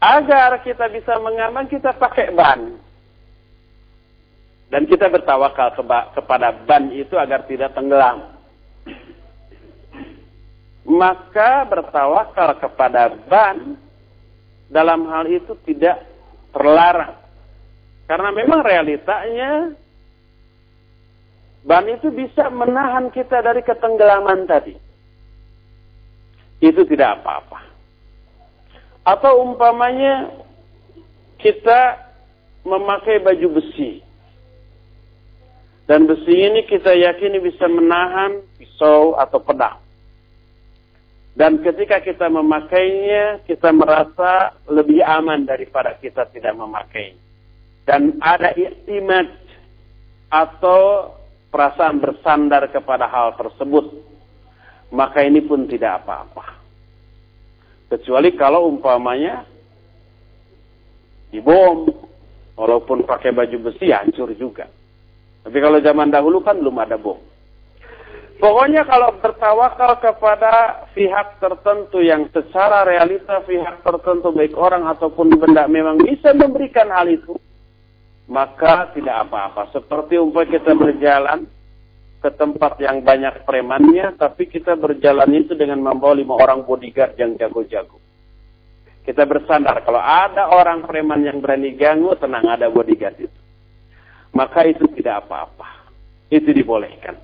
Agar 0.02 0.58
kita 0.66 0.90
bisa 0.90 1.14
mengaman, 1.22 1.70
kita 1.70 1.94
pakai 1.94 2.34
ban. 2.34 2.82
Dan 4.74 4.90
kita 4.90 5.06
bertawakal 5.06 5.78
kepada 6.18 6.50
ban 6.66 6.90
itu 6.90 7.14
agar 7.14 7.46
tidak 7.46 7.70
tenggelam. 7.78 8.34
maka 10.82 11.62
bertawakal 11.70 12.58
kepada 12.58 13.14
ban 13.30 13.78
dalam 14.66 15.06
hal 15.14 15.30
itu 15.30 15.54
tidak 15.62 16.02
terlarang. 16.50 17.22
Karena 18.10 18.34
memang 18.34 18.66
realitanya 18.66 19.78
ban 21.62 21.86
itu 21.86 22.10
bisa 22.10 22.50
menahan 22.50 23.10
kita 23.14 23.42
dari 23.42 23.62
ketenggelaman 23.62 24.46
tadi. 24.46 24.74
Itu 26.62 26.86
tidak 26.86 27.22
apa-apa. 27.22 27.60
Atau 29.02 29.42
umpamanya 29.42 30.30
kita 31.42 31.98
memakai 32.62 33.18
baju 33.18 33.58
besi. 33.58 33.98
Dan 35.90 36.06
besi 36.06 36.30
ini 36.30 36.62
kita 36.70 36.94
yakini 36.94 37.42
bisa 37.42 37.66
menahan 37.66 38.46
pisau 38.54 39.18
atau 39.18 39.42
pedang. 39.42 39.82
Dan 41.32 41.64
ketika 41.64 41.98
kita 42.04 42.28
memakainya, 42.28 43.40
kita 43.48 43.72
merasa 43.72 44.52
lebih 44.68 45.00
aman 45.00 45.48
daripada 45.48 45.96
kita 45.98 46.28
tidak 46.28 46.54
memakai. 46.54 47.16
Dan 47.88 48.20
ada 48.22 48.52
iktimat 48.54 49.26
atau 50.28 51.10
perasaan 51.52 52.00
bersandar 52.00 52.72
kepada 52.72 53.04
hal 53.06 53.36
tersebut. 53.36 53.92
Maka 54.92 55.24
ini 55.24 55.44
pun 55.44 55.68
tidak 55.68 56.02
apa-apa. 56.02 56.56
Kecuali 57.92 58.32
kalau 58.32 58.72
umpamanya 58.72 59.44
dibom, 61.28 61.88
walaupun 62.56 63.04
pakai 63.04 63.32
baju 63.36 63.68
besi 63.68 63.92
hancur 63.92 64.32
juga. 64.36 64.68
Tapi 65.42 65.58
kalau 65.58 65.80
zaman 65.80 66.08
dahulu 66.12 66.40
kan 66.44 66.60
belum 66.60 66.76
ada 66.80 66.96
bom. 66.96 67.20
Pokoknya 68.42 68.82
kalau 68.82 69.14
bertawakal 69.22 70.02
kepada 70.02 70.82
pihak 70.98 71.38
tertentu 71.38 72.02
yang 72.02 72.26
secara 72.34 72.82
realita 72.82 73.38
pihak 73.46 73.86
tertentu 73.86 74.34
baik 74.34 74.58
orang 74.58 74.82
ataupun 74.90 75.30
benda 75.38 75.70
memang 75.70 76.02
bisa 76.02 76.34
memberikan 76.34 76.90
hal 76.90 77.06
itu, 77.06 77.38
maka 78.30 78.92
tidak 78.94 79.28
apa-apa. 79.28 79.72
Seperti 79.74 80.18
umpah 80.18 80.46
kita 80.46 80.74
berjalan 80.76 81.48
ke 82.22 82.30
tempat 82.38 82.78
yang 82.78 83.02
banyak 83.02 83.42
premannya, 83.42 84.14
tapi 84.14 84.46
kita 84.46 84.78
berjalan 84.78 85.30
itu 85.34 85.58
dengan 85.58 85.82
membawa 85.82 86.14
lima 86.14 86.38
orang 86.38 86.62
bodyguard 86.62 87.18
yang 87.18 87.34
jago-jago. 87.34 87.98
Kita 89.02 89.26
bersandar 89.26 89.82
kalau 89.82 89.98
ada 89.98 90.46
orang 90.54 90.86
preman 90.86 91.26
yang 91.26 91.42
berani 91.42 91.74
ganggu, 91.74 92.14
tenang 92.14 92.46
ada 92.46 92.70
bodyguard 92.70 93.18
itu 93.18 93.42
maka 94.32 94.64
itu 94.66 94.88
tidak 94.98 95.24
apa-apa. 95.24 95.68
Itu 96.32 96.50
dibolehkan. 96.50 97.16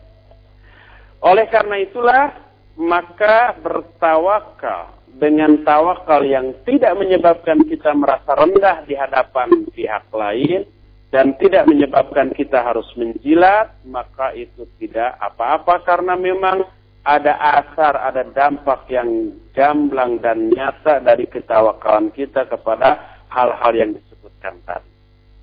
Oleh 1.25 1.49
karena 1.49 1.81
itulah, 1.81 2.37
maka 2.79 3.57
bertawakal 3.59 4.95
dengan 5.19 5.65
tawakal 5.67 6.23
yang 6.23 6.55
tidak 6.63 6.95
menyebabkan 6.95 7.67
kita 7.67 7.91
merasa 7.97 8.39
rendah 8.39 8.87
di 8.87 8.95
hadapan 8.95 9.67
pihak 9.75 10.07
lain 10.15 10.63
dan 11.09 11.33
tidak 11.41 11.65
menyebabkan 11.65 12.37
kita 12.37 12.61
harus 12.61 12.85
menjilat, 12.93 13.73
maka 13.89 14.37
itu 14.37 14.69
tidak 14.77 15.17
apa-apa 15.17 15.81
karena 15.89 16.13
memang 16.21 16.69
ada 17.09 17.33
asar, 17.65 17.97
ada 17.97 18.29
dampak 18.29 18.85
yang 18.93 19.33
gamblang 19.57 20.21
dan 20.21 20.53
nyata 20.53 21.01
dari 21.01 21.25
ketawakalan 21.25 22.13
kita 22.13 22.45
kepada 22.45 23.01
hal-hal 23.33 23.73
yang 23.73 23.91
disebutkan 23.97 24.61
tadi. 24.69 24.93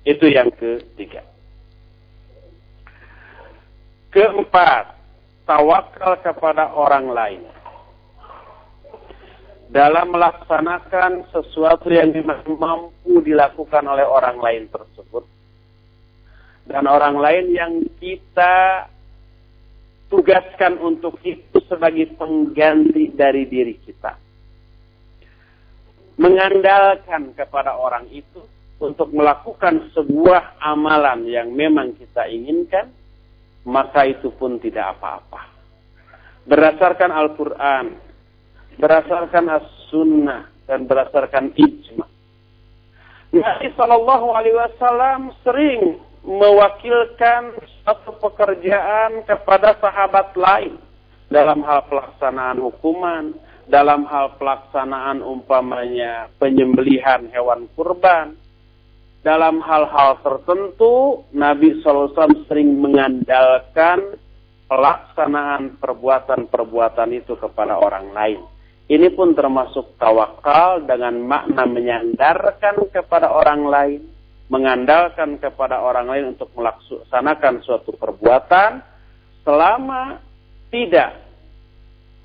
Itu 0.06 0.30
yang 0.30 0.54
ketiga. 0.54 1.26
Keempat, 4.14 4.94
tawakal 5.50 6.22
kepada 6.22 6.70
orang 6.70 7.10
lain. 7.10 7.42
Dalam 9.66 10.14
melaksanakan 10.14 11.26
sesuatu 11.34 11.90
yang 11.90 12.14
mampu 12.46 13.18
dilakukan 13.26 13.82
oleh 13.82 14.06
orang 14.06 14.38
lain 14.38 14.70
tersebut. 14.70 15.26
Dan 16.66 16.84
orang 16.90 17.16
lain 17.18 17.46
yang 17.54 17.72
kita 18.02 18.86
tugaskan 20.10 20.78
untuk 20.82 21.18
itu 21.22 21.58
sebagai 21.66 22.14
pengganti 22.18 23.14
dari 23.14 23.46
diri 23.46 23.74
kita. 23.82 24.18
Mengandalkan 26.16 27.36
kepada 27.36 27.76
orang 27.76 28.10
itu 28.10 28.42
untuk 28.82 29.08
melakukan 29.14 29.92
sebuah 29.94 30.60
amalan 30.60 31.28
yang 31.28 31.52
memang 31.52 31.96
kita 31.96 32.28
inginkan 32.28 32.92
maka 33.66 34.06
itu 34.06 34.30
pun 34.30 34.62
tidak 34.62 34.96
apa-apa. 34.96 35.42
Berdasarkan 36.46 37.10
Al-Quran, 37.10 37.86
berdasarkan 38.78 39.44
As-Sunnah, 39.50 40.42
dan 40.70 40.86
berdasarkan 40.86 41.50
ijma. 41.58 42.06
Nabi 43.34 43.66
Shallallahu 43.74 44.26
Alaihi 44.30 44.54
Wasallam 44.54 45.34
sering 45.42 45.98
mewakilkan 46.26 47.54
satu 47.86 48.18
pekerjaan 48.18 49.22
kepada 49.22 49.78
sahabat 49.78 50.34
lain 50.34 50.74
dalam 51.30 51.62
hal 51.62 51.86
pelaksanaan 51.86 52.58
hukuman, 52.58 53.30
dalam 53.70 54.02
hal 54.10 54.34
pelaksanaan 54.34 55.22
umpamanya 55.22 56.26
penyembelihan 56.42 57.30
hewan 57.30 57.70
kurban, 57.78 58.34
dalam 59.22 59.62
hal-hal 59.62 60.18
tertentu 60.22 61.26
Nabi 61.34 61.82
SAW 61.82 62.14
sering 62.50 62.78
mengandalkan 62.78 64.18
pelaksanaan 64.66 65.78
perbuatan-perbuatan 65.78 67.10
itu 67.14 67.38
kepada 67.38 67.78
orang 67.78 68.10
lain. 68.10 68.42
Ini 68.86 69.10
pun 69.18 69.34
termasuk 69.34 69.98
tawakal 69.98 70.86
dengan 70.86 71.18
makna 71.26 71.66
menyandarkan 71.66 72.86
kepada 72.94 73.34
orang 73.34 73.66
lain, 73.66 74.00
mengandalkan 74.46 75.42
kepada 75.42 75.82
orang 75.82 76.06
lain 76.06 76.24
untuk 76.38 76.54
melaksanakan 76.54 77.66
suatu 77.66 77.90
perbuatan 77.98 78.78
selama 79.42 80.22
tidak 80.70 81.26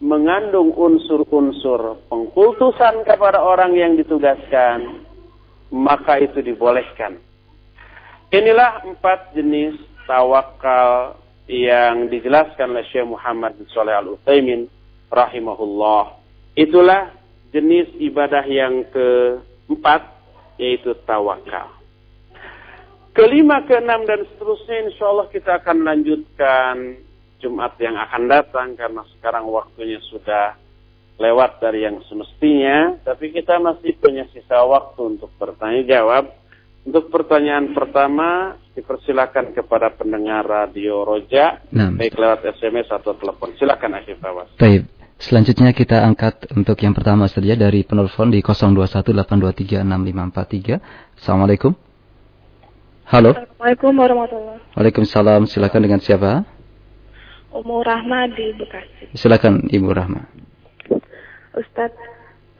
mengandung 0.02 0.74
unsur-unsur 0.74 2.02
pengkultusan 2.10 3.06
kepada 3.06 3.42
orang 3.42 3.78
yang 3.78 3.94
ditugaskan, 3.94 5.06
maka 5.70 6.18
itu 6.18 6.42
dibolehkan. 6.42 7.22
Inilah 8.34 8.82
empat 8.86 9.38
jenis 9.38 9.78
tawakal 10.10 11.22
yang 11.46 12.10
dijelaskan 12.10 12.74
oleh 12.74 12.86
Syekh 12.90 13.06
Muhammad 13.06 13.60
bin 13.60 13.70
Saleh 13.70 13.94
Al 13.94 14.18
Utsaimin 14.18 14.66
rahimahullah. 15.14 16.18
Itulah 16.58 17.14
jenis 17.54 17.92
ibadah 18.02 18.48
yang 18.48 18.88
keempat 18.90 20.02
yaitu 20.58 20.96
tawakal. 21.06 21.81
Kelima, 23.12 23.60
keenam 23.68 24.08
dan 24.08 24.24
seterusnya 24.24 24.88
insya 24.88 25.12
Allah 25.12 25.28
kita 25.28 25.60
akan 25.60 25.84
lanjutkan 25.84 26.76
Jumat 27.44 27.76
yang 27.82 28.00
akan 28.00 28.24
datang 28.32 28.80
karena 28.80 29.04
sekarang 29.18 29.52
waktunya 29.52 30.00
sudah 30.08 30.56
lewat 31.20 31.60
dari 31.60 31.84
yang 31.86 32.00
semestinya, 32.08 32.98
tapi 33.04 33.36
kita 33.36 33.60
masih 33.60 34.00
punya 34.00 34.24
sisa 34.32 34.64
waktu 34.64 35.18
untuk 35.18 35.30
bertanya 35.38 35.84
jawab. 35.86 36.34
Untuk 36.82 37.14
pertanyaan 37.14 37.78
pertama, 37.78 38.58
dipersilakan 38.74 39.54
kepada 39.54 39.94
pendengar 39.94 40.42
radio 40.42 41.06
Roja, 41.06 41.62
nah. 41.70 41.94
baik 41.94 42.18
lewat 42.18 42.42
SMS 42.58 42.90
atau 42.90 43.14
telepon. 43.14 43.54
Silakan 43.54 44.02
Asyif 44.02 44.18
Awas. 44.26 44.50
Baik. 44.58 44.90
Selanjutnya 45.22 45.78
kita 45.78 46.02
angkat 46.02 46.50
untuk 46.58 46.82
yang 46.82 46.98
pertama 46.98 47.30
saja 47.30 47.54
dari 47.54 47.86
penelpon 47.86 48.34
di 48.34 48.42
0218236543. 48.42 51.22
Assalamualaikum. 51.22 51.91
Halo. 53.12 53.36
Assalamualaikum 53.36 53.92
warahmatullahi 54.00 54.56
wabarakatuh. 54.56 54.76
Waalaikumsalam. 54.80 55.42
Silakan 55.44 55.84
dengan 55.84 56.00
siapa? 56.00 56.48
Umu 57.52 57.84
Rahma 57.84 58.32
di 58.32 58.56
Bekasi. 58.56 59.12
Silakan 59.20 59.68
Ibu 59.68 59.92
Rahma. 59.92 60.32
Ustadz, 61.52 62.00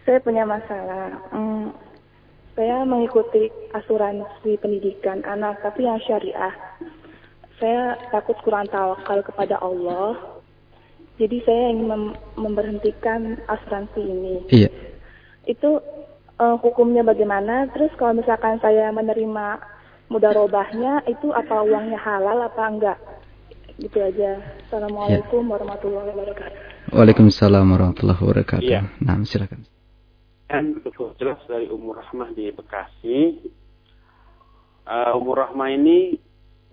saya 0.04 0.20
punya 0.20 0.44
masalah. 0.44 1.24
Hmm, 1.32 1.72
saya 2.60 2.84
mengikuti 2.84 3.48
asuransi 3.72 4.60
pendidikan 4.60 5.24
anak, 5.24 5.64
tapi 5.64 5.88
yang 5.88 6.04
syariah. 6.04 6.52
Saya 7.56 7.96
takut 8.12 8.36
kurang 8.44 8.68
tawakal 8.68 9.24
kepada 9.24 9.56
Allah. 9.56 10.20
Jadi 11.16 11.48
saya 11.48 11.72
ingin 11.72 11.88
mem 11.88 12.04
memberhentikan 12.36 13.40
asuransi 13.48 14.04
ini. 14.04 14.36
Iya. 14.52 14.68
Itu 15.48 15.80
uh, 16.44 16.60
hukumnya 16.60 17.08
bagaimana? 17.08 17.72
Terus 17.72 17.96
kalau 17.96 18.20
misalkan 18.20 18.60
saya 18.60 18.92
menerima 18.92 19.80
mudarobahnya, 20.12 21.08
itu 21.08 21.32
apa 21.32 21.64
uangnya 21.64 21.96
halal 21.96 22.44
apa 22.44 22.64
enggak? 22.68 22.98
Gitu 23.80 23.96
aja. 23.96 24.44
Assalamualaikum 24.68 25.48
ya. 25.48 25.52
warahmatullahi 25.56 26.08
wabarakatuh. 26.12 26.60
Waalaikumsalam 26.92 27.66
warahmatullahi 27.72 28.20
wabarakatuh. 28.20 28.68
Ya. 28.68 28.92
Nah, 29.00 29.24
silakan. 29.24 29.64
Dan 30.52 30.84
cukup 30.84 31.16
jelas 31.16 31.40
dari 31.48 31.72
Umur 31.72 32.04
Rahmah 32.04 32.36
di 32.36 32.52
Bekasi. 32.52 33.40
Uh, 34.84 35.16
Umur 35.16 35.48
Rahmah 35.48 35.72
ini 35.72 36.20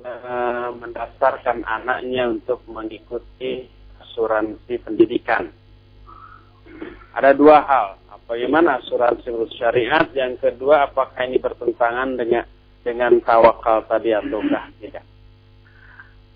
uh, 0.03 0.75
mendasarkan 0.75 1.63
anaknya 1.63 2.35
untuk 2.35 2.67
mengikuti 2.67 3.71
asuransi 4.03 4.83
pendidikan. 4.83 5.55
Ada 7.15 7.39
dua 7.39 7.63
hal. 7.63 7.87
Bagaimana 8.29 8.83
asuransi 8.83 9.25
menurut 9.33 9.55
syariat? 9.57 10.05
Yang 10.13 10.45
kedua, 10.45 10.91
apakah 10.91 11.25
ini 11.25 11.41
bertentangan 11.41 12.19
dengan 12.19 12.45
dengan 12.89 13.21
tawakal 13.21 13.85
tadi 13.85 14.17
ataukah 14.17 14.65
tidak? 14.81 15.05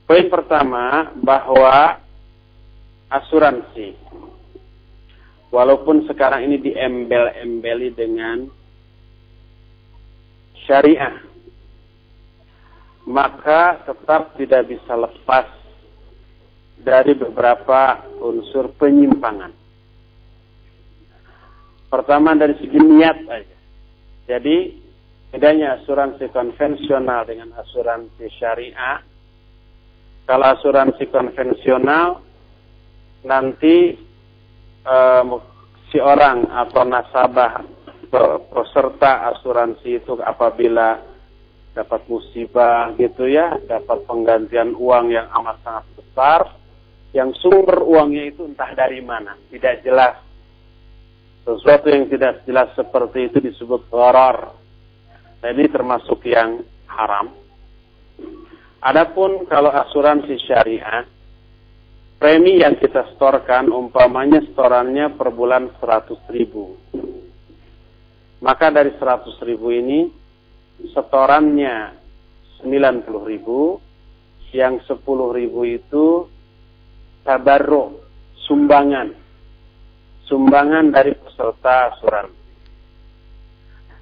Poin 0.05 0.28
pertama 0.28 1.09
bahwa 1.16 1.96
asuransi 3.09 3.96
walaupun 5.48 6.05
sekarang 6.05 6.44
ini 6.44 6.61
diembel-embeli 6.61 7.96
dengan 7.96 8.44
syariah 10.68 11.16
maka 13.09 13.80
tetap 13.88 14.36
tidak 14.36 14.68
bisa 14.68 14.92
lepas 14.94 15.48
dari 16.82 17.14
beberapa 17.16 18.05
unsur 18.20 18.74
penyimpangan. 18.76 19.55
Pertama 21.88 22.34
dari 22.36 22.55
segi 22.59 22.78
niat 22.78 23.18
aja. 23.26 23.59
Jadi 24.28 24.82
bedanya 25.33 25.80
asuransi 25.80 26.28
konvensional 26.28 27.24
dengan 27.24 27.57
asuransi 27.57 28.28
syariah. 28.37 29.01
Kalau 30.28 30.47
asuransi 30.55 31.09
konvensional 31.09 32.20
nanti 33.24 33.97
um, 34.85 35.41
si 35.91 35.99
orang 35.99 36.47
atau 36.53 36.85
nasabah 36.85 37.64
peserta 38.53 39.33
asuransi 39.33 40.05
itu 40.05 40.20
apabila 40.20 41.01
dapat 41.72 42.05
musibah 42.05 42.93
gitu 43.01 43.24
ya, 43.24 43.57
dapat 43.64 44.05
penggantian 44.05 44.76
uang 44.76 45.09
yang 45.09 45.33
amat 45.41 45.57
sangat 45.64 45.87
besar, 45.97 46.41
yang 47.16 47.33
sumber 47.41 47.80
uangnya 47.80 48.28
itu 48.28 48.45
entah 48.45 48.68
dari 48.76 49.01
mana, 49.01 49.37
tidak 49.49 49.80
jelas. 49.80 50.20
Sesuatu 51.43 51.89
yang 51.91 52.07
tidak 52.07 52.45
jelas 52.47 52.70
seperti 52.76 53.33
itu 53.33 53.41
disebut 53.41 53.89
gharar. 53.89 54.62
Nah, 55.43 55.51
ini 55.51 55.66
termasuk 55.66 56.22
yang 56.22 56.62
haram. 56.86 57.34
Adapun 58.78 59.43
kalau 59.51 59.74
asuransi 59.74 60.38
syariah, 60.47 61.03
premi 62.22 62.62
yang 62.62 62.78
kita 62.78 63.11
setorkan 63.14 63.70
umpamanya 63.74 64.38
setorannya 64.47 65.18
per 65.18 65.34
bulan 65.34 65.74
100 65.82 66.30
ribu. 66.30 66.78
Maka 68.43 68.70
dari 68.70 68.95
100 68.95 69.38
ribu 69.43 69.74
ini 69.74 70.07
setorannya 70.95 71.99
90 72.62 73.26
ribu, 73.26 73.82
yang 74.55 74.78
10 74.86 74.99
ribu 75.34 75.61
itu 75.66 76.30
tabarro, 77.26 77.99
sumbangan. 78.47 79.11
Sumbangan 80.26 80.95
dari 80.95 81.18
peserta 81.18 81.95
asuransi. 81.95 82.41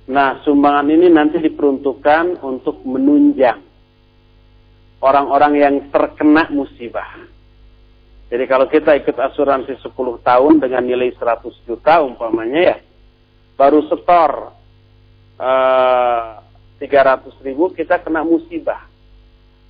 Nah, 0.08 0.40
sumbangan 0.42 0.88
ini 0.88 1.12
nanti 1.12 1.36
diperuntukkan 1.42 2.40
untuk 2.40 2.80
menunjang 2.88 3.60
orang-orang 5.04 5.52
yang 5.60 5.74
terkena 5.92 6.48
musibah. 6.48 7.20
Jadi 8.30 8.44
kalau 8.46 8.70
kita 8.70 8.94
ikut 8.94 9.16
asuransi 9.18 9.74
10 9.82 9.90
tahun 10.22 10.62
dengan 10.62 10.86
nilai 10.86 11.10
100 11.18 11.66
juta 11.66 11.98
umpamanya 11.98 12.60
ya, 12.62 12.76
baru 13.58 13.82
setor 13.90 14.54
uh, 15.34 16.38
300 16.78 17.26
ribu 17.42 17.74
kita 17.74 17.98
kena 17.98 18.22
musibah. 18.22 18.86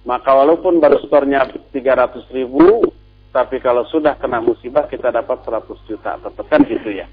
Maka 0.04 0.32
walaupun 0.32 0.80
baru 0.80 1.00
stornya 1.04 1.48
300 1.72 2.20
ribu, 2.36 2.84
tapi 3.32 3.62
kalau 3.64 3.88
sudah 3.88 4.16
kena 4.20 4.44
musibah 4.44 4.84
kita 4.88 5.08
dapat 5.08 5.40
100 5.40 5.88
juta. 5.88 6.20
Tetap 6.20 6.46
kan 6.48 6.60
gitu 6.68 6.90
ya. 6.92 7.08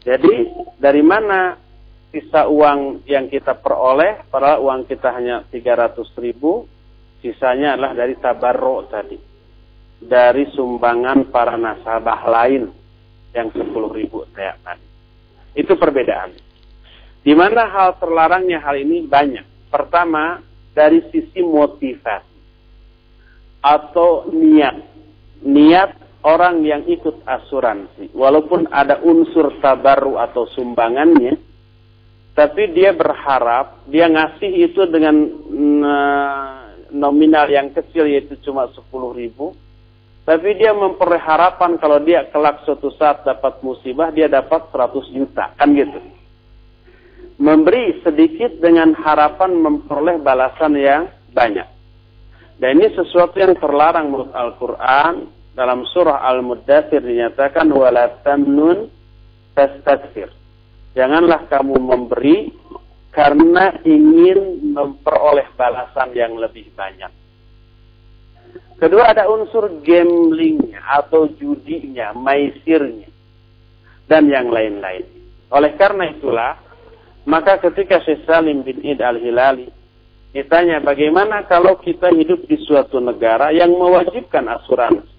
Jadi 0.00 0.48
dari 0.80 1.04
mana 1.04 1.67
sisa 2.08 2.48
uang 2.48 3.04
yang 3.04 3.28
kita 3.28 3.56
peroleh, 3.60 4.24
padahal 4.32 4.64
uang 4.64 4.80
kita 4.88 5.12
hanya 5.12 5.44
300 5.52 6.08
ribu, 6.20 6.64
sisanya 7.20 7.76
adalah 7.76 7.92
dari 7.92 8.14
tabarro 8.16 8.88
tadi. 8.88 9.18
Dari 9.98 10.46
sumbangan 10.54 11.26
para 11.34 11.58
nasabah 11.58 12.22
lain 12.30 12.70
yang 13.34 13.50
10 13.50 13.98
ribu 13.98 14.22
saya 14.30 14.54
tadi. 14.62 14.86
Itu 15.58 15.74
perbedaan. 15.74 16.38
Di 17.18 17.34
mana 17.34 17.66
hal 17.66 17.98
terlarangnya 17.98 18.62
hal 18.62 18.78
ini 18.78 19.04
banyak. 19.04 19.68
Pertama, 19.68 20.38
dari 20.70 21.02
sisi 21.10 21.42
motivasi 21.42 22.38
atau 23.58 24.30
niat. 24.30 24.76
Niat 25.42 26.22
orang 26.22 26.62
yang 26.62 26.86
ikut 26.86 27.26
asuransi, 27.26 28.14
walaupun 28.14 28.70
ada 28.70 29.02
unsur 29.02 29.58
tabaru 29.58 30.18
atau 30.18 30.46
sumbangannya, 30.50 31.47
tapi 32.38 32.70
dia 32.70 32.94
berharap 32.94 33.82
dia 33.90 34.06
ngasih 34.06 34.70
itu 34.70 34.86
dengan 34.86 35.26
mm, 35.26 35.82
eh, 35.82 36.58
nominal 36.94 37.50
yang 37.50 37.74
kecil 37.74 38.06
yaitu 38.06 38.38
cuma 38.46 38.70
10 38.70 38.78
ribu. 39.18 39.58
Tapi 40.22 40.54
dia 40.54 40.70
memperharapkan 40.70 41.80
kalau 41.82 41.98
dia 41.98 42.30
kelak 42.30 42.62
suatu 42.62 42.94
saat 42.94 43.26
dapat 43.26 43.58
musibah 43.66 44.14
dia 44.14 44.30
dapat 44.30 44.70
100 44.70 45.18
juta. 45.18 45.50
Kan 45.58 45.74
gitu? 45.74 45.98
Memberi 47.42 47.98
sedikit 48.06 48.54
dengan 48.62 48.94
harapan 48.94 49.58
memperoleh 49.58 50.22
balasan 50.22 50.78
yang 50.78 51.10
banyak. 51.34 51.66
Dan 52.62 52.78
ini 52.78 52.86
sesuatu 52.94 53.34
yang 53.34 53.58
terlarang 53.58 54.14
menurut 54.14 54.30
Al-Quran. 54.30 55.34
Dalam 55.58 55.82
surah 55.90 56.22
Al-Muddathir 56.22 57.02
dinyatakan 57.02 57.66
wala 57.74 58.22
tamnun 58.22 58.86
Janganlah 60.98 61.46
kamu 61.46 61.78
memberi 61.78 62.50
karena 63.14 63.70
ingin 63.86 64.74
memperoleh 64.74 65.46
balasan 65.54 66.10
yang 66.10 66.34
lebih 66.34 66.74
banyak. 66.74 67.14
Kedua 68.82 69.14
ada 69.14 69.30
unsur 69.30 69.78
gamblingnya 69.86 70.82
atau 70.82 71.30
judinya, 71.38 72.10
maisirnya, 72.18 73.06
dan 74.10 74.26
yang 74.26 74.50
lain-lain. 74.50 75.06
Oleh 75.54 75.78
karena 75.78 76.10
itulah, 76.10 76.58
maka 77.30 77.62
ketika 77.62 78.02
Syekh 78.02 78.26
Salim 78.26 78.66
bin 78.66 78.82
Id 78.82 78.98
al-Hilali 78.98 79.70
ditanya 80.34 80.82
bagaimana 80.82 81.46
kalau 81.46 81.78
kita 81.78 82.10
hidup 82.10 82.42
di 82.50 82.58
suatu 82.66 82.98
negara 82.98 83.54
yang 83.54 83.70
mewajibkan 83.70 84.50
asuransi. 84.50 85.14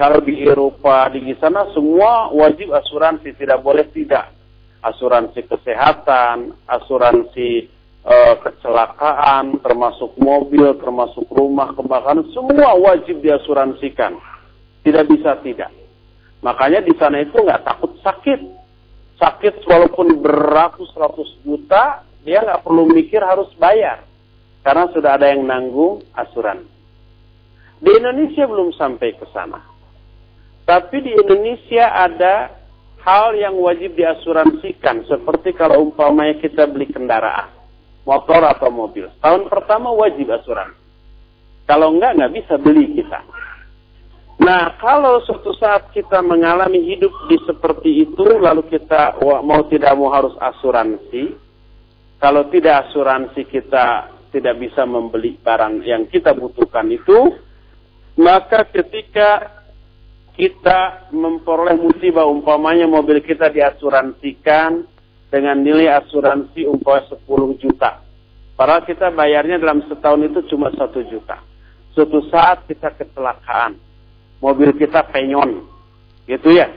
Kalau 0.00 0.24
di 0.24 0.42
Eropa, 0.42 1.12
di 1.12 1.20
sana 1.36 1.68
semua 1.76 2.32
wajib 2.32 2.72
asuransi, 2.72 3.36
tidak 3.36 3.60
boleh 3.60 3.84
tidak. 3.92 4.43
Asuransi 4.84 5.48
kesehatan, 5.48 6.52
asuransi 6.68 7.72
e, 8.04 8.16
kecelakaan, 8.44 9.64
termasuk 9.64 10.12
mobil, 10.20 10.76
termasuk 10.76 11.24
rumah, 11.32 11.72
kebakaran, 11.72 12.28
semua 12.36 12.76
wajib 12.76 13.24
diasuransikan. 13.24 14.20
Tidak 14.84 15.04
bisa 15.08 15.40
tidak. 15.40 15.72
Makanya 16.44 16.84
di 16.84 16.92
sana 17.00 17.24
itu 17.24 17.40
nggak 17.40 17.64
takut 17.64 17.96
sakit 18.04 18.64
sakit 19.18 19.62
walaupun 19.64 20.20
beratus-ratus 20.20 21.40
juta, 21.46 22.02
dia 22.26 22.42
nggak 22.42 22.60
perlu 22.60 22.88
mikir 22.90 23.22
harus 23.22 23.48
bayar. 23.56 24.02
Karena 24.64 24.88
sudah 24.92 25.20
ada 25.20 25.28
yang 25.28 25.44
nanggung 25.44 26.00
asuransi. 26.16 26.72
Di 27.84 27.90
Indonesia 27.92 28.48
belum 28.48 28.72
sampai 28.72 29.12
ke 29.12 29.28
sana. 29.28 29.60
Tapi 30.64 30.96
di 31.04 31.12
Indonesia 31.12 31.92
ada 31.92 32.63
hal 33.04 33.36
yang 33.36 33.54
wajib 33.60 33.94
diasuransikan. 33.94 35.04
Seperti 35.04 35.52
kalau 35.52 35.92
umpamanya 35.92 36.40
kita 36.40 36.64
beli 36.64 36.88
kendaraan. 36.88 37.52
Motor 38.04 38.52
atau 38.52 38.68
mobil. 38.68 39.08
Tahun 39.20 39.48
pertama 39.48 39.92
wajib 39.92 40.28
asuransi. 40.28 40.80
Kalau 41.64 41.96
enggak, 41.96 42.20
nggak 42.20 42.34
bisa 42.36 42.54
beli 42.60 42.92
kita. 42.92 43.24
Nah, 44.44 44.76
kalau 44.76 45.24
suatu 45.24 45.56
saat 45.56 45.88
kita 45.94 46.20
mengalami 46.20 46.84
hidup 46.84 47.12
di 47.30 47.40
seperti 47.48 48.04
itu, 48.04 48.26
lalu 48.36 48.66
kita 48.68 49.16
mau 49.22 49.64
tidak 49.72 49.94
mau 49.96 50.12
harus 50.12 50.36
asuransi. 50.36 51.32
Kalau 52.20 52.48
tidak 52.52 52.88
asuransi 52.88 53.46
kita 53.48 54.12
tidak 54.34 54.58
bisa 54.60 54.84
membeli 54.84 55.38
barang 55.40 55.86
yang 55.86 56.04
kita 56.10 56.36
butuhkan 56.36 56.90
itu, 56.92 57.32
maka 58.20 58.68
ketika 58.68 59.63
kita 60.34 61.10
memperoleh 61.14 61.78
musibah 61.78 62.26
umpamanya 62.26 62.90
mobil 62.90 63.22
kita 63.22 63.54
diasuransikan 63.54 64.82
dengan 65.30 65.56
nilai 65.62 65.90
asuransi 66.02 66.66
umpamanya 66.66 67.14
10 67.14 67.62
juta. 67.62 68.02
Padahal 68.54 68.82
kita 68.86 69.10
bayarnya 69.14 69.58
dalam 69.62 69.82
setahun 69.86 70.22
itu 70.26 70.40
cuma 70.50 70.70
1 70.74 70.90
juta. 71.10 71.38
Suatu 71.94 72.22
saat 72.30 72.66
kita 72.66 72.90
kecelakaan 72.98 73.78
mobil 74.42 74.74
kita 74.74 75.06
penyon. 75.10 75.66
Gitu 76.26 76.54
ya. 76.54 76.70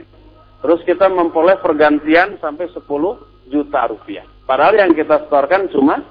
Terus 0.62 0.82
kita 0.86 1.10
memperoleh 1.10 1.58
pergantian 1.58 2.38
sampai 2.38 2.70
10 2.70 2.82
juta 3.50 3.80
rupiah. 3.90 4.26
Padahal 4.46 4.74
yang 4.86 4.92
kita 4.94 5.26
setorkan 5.26 5.66
cuma 5.70 6.02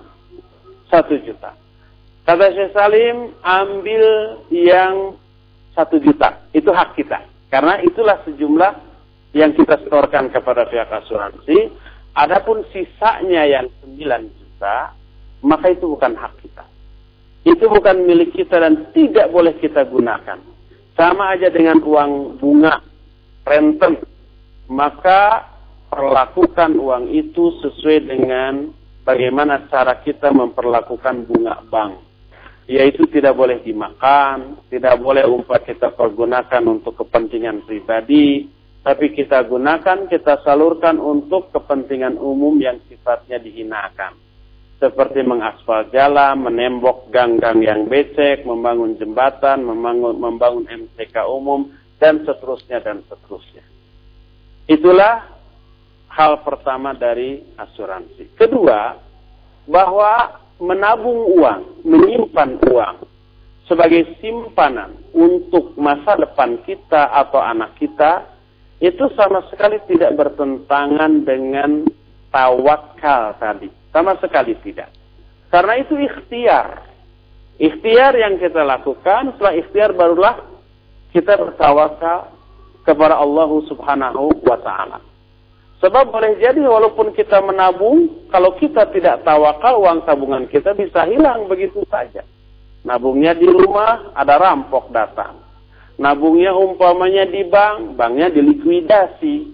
1 0.92 1.28
juta. 1.28 1.56
Kata 2.28 2.52
Syekh 2.52 2.76
Salim, 2.76 3.32
ambil 3.40 4.04
yang 4.52 5.16
1 5.76 6.04
juta. 6.04 6.44
Itu 6.52 6.76
hak 6.76 7.00
kita. 7.00 7.37
Karena 7.48 7.80
itulah 7.80 8.20
sejumlah 8.28 8.74
yang 9.32 9.56
kita 9.56 9.80
setorkan 9.88 10.28
kepada 10.32 10.68
pihak 10.68 10.92
asuransi. 10.92 11.72
Adapun 12.18 12.66
sisanya 12.74 13.46
yang 13.46 13.70
9 13.86 14.00
juta, 14.36 14.92
maka 15.46 15.70
itu 15.70 15.86
bukan 15.86 16.18
hak 16.18 16.34
kita. 16.42 16.66
Itu 17.46 17.70
bukan 17.70 18.04
milik 18.04 18.36
kita 18.36 18.60
dan 18.60 18.92
tidak 18.92 19.32
boleh 19.32 19.56
kita 19.62 19.86
gunakan. 19.88 20.42
Sama 20.98 21.38
aja 21.38 21.48
dengan 21.54 21.80
uang 21.80 22.42
bunga, 22.42 22.82
renten. 23.46 24.02
Maka 24.68 25.46
perlakukan 25.88 26.76
uang 26.76 27.14
itu 27.14 27.56
sesuai 27.64 28.10
dengan 28.10 28.74
bagaimana 29.08 29.70
cara 29.72 30.04
kita 30.04 30.34
memperlakukan 30.36 31.24
bunga 31.30 31.64
bank 31.72 32.07
yaitu 32.68 33.08
tidak 33.08 33.34
boleh 33.40 33.64
dimakan, 33.64 34.60
tidak 34.68 35.00
boleh 35.00 35.24
umpah 35.24 35.64
kita 35.64 35.96
pergunakan 35.96 36.64
untuk 36.68 37.00
kepentingan 37.00 37.64
pribadi, 37.64 38.44
tapi 38.84 39.16
kita 39.16 39.44
gunakan, 39.48 40.12
kita 40.12 40.44
salurkan 40.44 41.00
untuk 41.00 41.52
kepentingan 41.56 42.20
umum 42.20 42.60
yang 42.60 42.80
sifatnya 42.92 43.40
dihinakan. 43.40 44.20
Seperti 44.78 45.26
mengaspal 45.26 45.90
jalan, 45.90 46.44
menembok 46.44 47.10
gang-gang 47.10 47.64
yang 47.66 47.90
becek, 47.90 48.46
membangun 48.46 49.00
jembatan, 49.00 49.66
membangun, 49.66 50.16
membangun 50.22 50.70
MCK 50.70 51.26
umum, 51.26 51.72
dan 51.98 52.22
seterusnya 52.24 52.84
dan 52.84 53.02
seterusnya. 53.10 53.66
Itulah 54.70 55.24
hal 56.08 56.46
pertama 56.46 56.94
dari 56.94 57.42
asuransi. 57.58 58.38
Kedua, 58.38 58.96
bahwa 59.68 60.47
menabung 60.58 61.38
uang, 61.38 61.86
menyimpan 61.86 62.58
uang 62.70 62.98
sebagai 63.68 64.18
simpanan 64.24 64.96
untuk 65.12 65.76
masa 65.76 66.16
depan 66.18 66.58
kita 66.64 67.12
atau 67.12 67.44
anak 67.44 67.76
kita 67.78 68.26
itu 68.80 69.10
sama 69.18 69.44
sekali 69.50 69.82
tidak 69.90 70.16
bertentangan 70.16 71.26
dengan 71.26 71.84
tawakal 72.30 73.34
tadi. 73.42 73.70
Sama 73.90 74.14
sekali 74.22 74.54
tidak. 74.62 74.94
Karena 75.50 75.74
itu 75.82 75.98
ikhtiar. 75.98 76.86
Ikhtiar 77.58 78.14
yang 78.14 78.38
kita 78.38 78.62
lakukan, 78.62 79.34
setelah 79.34 79.54
ikhtiar 79.58 79.92
barulah 79.98 80.46
kita 81.10 81.34
bertawakal 81.34 82.30
kepada 82.86 83.18
Allah 83.18 83.50
Subhanahu 83.66 84.46
wa 84.46 84.58
taala. 84.62 85.02
Sebab 85.78 86.10
boleh 86.10 86.42
jadi 86.42 86.58
walaupun 86.66 87.14
kita 87.14 87.38
menabung, 87.46 88.26
kalau 88.34 88.58
kita 88.58 88.90
tidak 88.90 89.22
tawakal, 89.22 89.78
uang 89.86 90.10
tabungan 90.10 90.50
kita 90.50 90.74
bisa 90.74 91.06
hilang 91.06 91.46
begitu 91.46 91.86
saja. 91.86 92.26
Nabungnya 92.82 93.38
di 93.38 93.46
rumah, 93.46 94.10
ada 94.18 94.42
rampok 94.42 94.90
datang. 94.90 95.38
Nabungnya 96.02 96.54
umpamanya 96.58 97.30
di 97.30 97.46
bank, 97.46 97.94
banknya 97.94 98.34
dilikuidasi. 98.34 99.54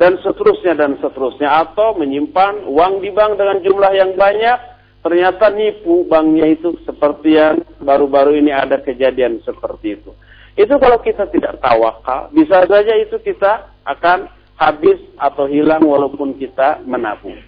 Dan 0.00 0.16
seterusnya 0.24 0.72
dan 0.72 0.96
seterusnya. 1.04 1.52
Atau 1.68 2.00
menyimpan 2.00 2.64
uang 2.72 3.04
di 3.04 3.12
bank 3.12 3.36
dengan 3.36 3.60
jumlah 3.60 3.92
yang 3.92 4.16
banyak, 4.16 4.58
ternyata 5.04 5.52
nipu 5.52 6.08
banknya 6.08 6.48
itu 6.48 6.80
seperti 6.88 7.36
yang 7.36 7.60
baru-baru 7.82 8.40
ini 8.40 8.56
ada 8.56 8.80
kejadian 8.80 9.44
seperti 9.44 10.00
itu. 10.00 10.16
Itu 10.56 10.80
kalau 10.80 10.96
kita 11.00 11.28
tidak 11.28 11.60
tawakal, 11.60 12.32
bisa 12.32 12.64
saja 12.68 12.92
itu 12.96 13.16
kita 13.20 13.72
akan 13.84 14.28
habis 14.62 14.98
atau 15.18 15.50
hilang 15.50 15.82
walaupun 15.82 16.38
kita 16.38 16.78
menabung. 16.86 17.38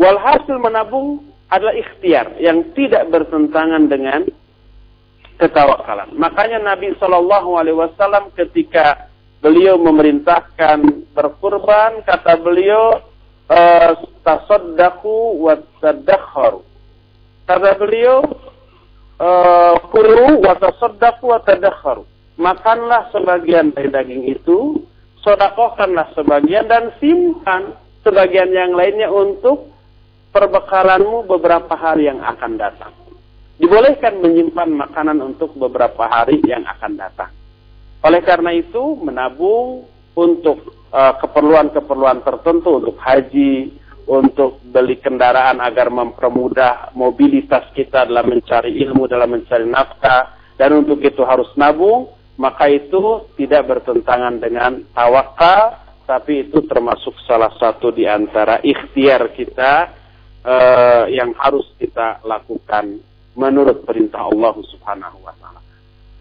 Walhasil 0.00 0.56
menabung 0.56 1.20
adalah 1.52 1.76
ikhtiar 1.76 2.40
yang 2.40 2.72
tidak 2.72 3.08
bertentangan 3.12 3.86
dengan 3.86 4.24
ketawakalan. 5.36 6.16
Makanya 6.16 6.64
Nabi 6.64 6.96
Shallallahu 6.96 7.60
Alaihi 7.60 7.76
Wasallam 7.76 8.32
ketika 8.32 9.12
beliau 9.44 9.76
memerintahkan 9.76 11.06
berkurban, 11.12 12.02
kata 12.02 12.40
beliau 12.40 13.04
eh, 13.52 13.92
tasaddaku 14.24 15.44
wa 15.44 15.54
tadakharu. 15.78 16.64
Kata 17.46 17.70
beliau 17.78 18.24
eh, 19.20 19.74
kulu 19.92 20.40
wa 20.42 20.54
tasaddaku 20.56 21.24
wa. 21.30 21.40
Makanlah 22.36 23.08
sebagian 23.16 23.72
dari 23.72 23.88
daging 23.88 24.28
itu 24.28 24.84
sodakohkanlah 25.26 26.14
sebagian 26.14 26.70
dan 26.70 26.94
simpan 27.02 27.74
sebagian 28.06 28.54
yang 28.54 28.78
lainnya 28.78 29.10
untuk 29.10 29.74
perbekalanmu 30.30 31.26
beberapa 31.26 31.74
hari 31.74 32.06
yang 32.06 32.22
akan 32.22 32.54
datang. 32.54 32.94
Dibolehkan 33.58 34.22
menyimpan 34.22 34.70
makanan 34.70 35.18
untuk 35.18 35.58
beberapa 35.58 36.06
hari 36.06 36.38
yang 36.46 36.62
akan 36.62 36.94
datang. 36.94 37.34
Oleh 38.06 38.22
karena 38.22 38.54
itu, 38.54 38.94
menabung 39.02 39.90
untuk 40.14 40.62
eh, 40.94 41.14
keperluan-keperluan 41.18 42.22
tertentu, 42.22 42.78
untuk 42.78 42.94
haji, 43.02 43.74
untuk 44.06 44.62
beli 44.62 45.02
kendaraan 45.02 45.58
agar 45.58 45.90
mempermudah 45.90 46.94
mobilitas 46.94 47.66
kita 47.74 48.06
dalam 48.06 48.30
mencari 48.30 48.78
ilmu, 48.86 49.10
dalam 49.10 49.34
mencari 49.34 49.66
nafkah, 49.66 50.36
dan 50.54 50.70
untuk 50.78 51.02
itu 51.02 51.26
harus 51.26 51.50
nabung, 51.58 52.15
maka 52.36 52.68
itu 52.68 53.32
tidak 53.40 53.64
bertentangan 53.64 54.36
dengan 54.36 54.84
tawakal, 54.92 55.80
tapi 56.04 56.46
itu 56.48 56.62
termasuk 56.68 57.16
salah 57.24 57.50
satu 57.56 57.90
di 57.90 58.04
antara 58.04 58.60
ikhtiar 58.62 59.32
kita 59.32 59.72
uh, 60.46 61.04
yang 61.10 61.34
harus 61.40 61.66
kita 61.80 62.22
lakukan 62.22 63.00
menurut 63.34 63.82
perintah 63.84 64.28
Allah 64.28 64.54
Subhanahu 64.68 65.18
wa 65.24 65.34
taala. 65.40 65.60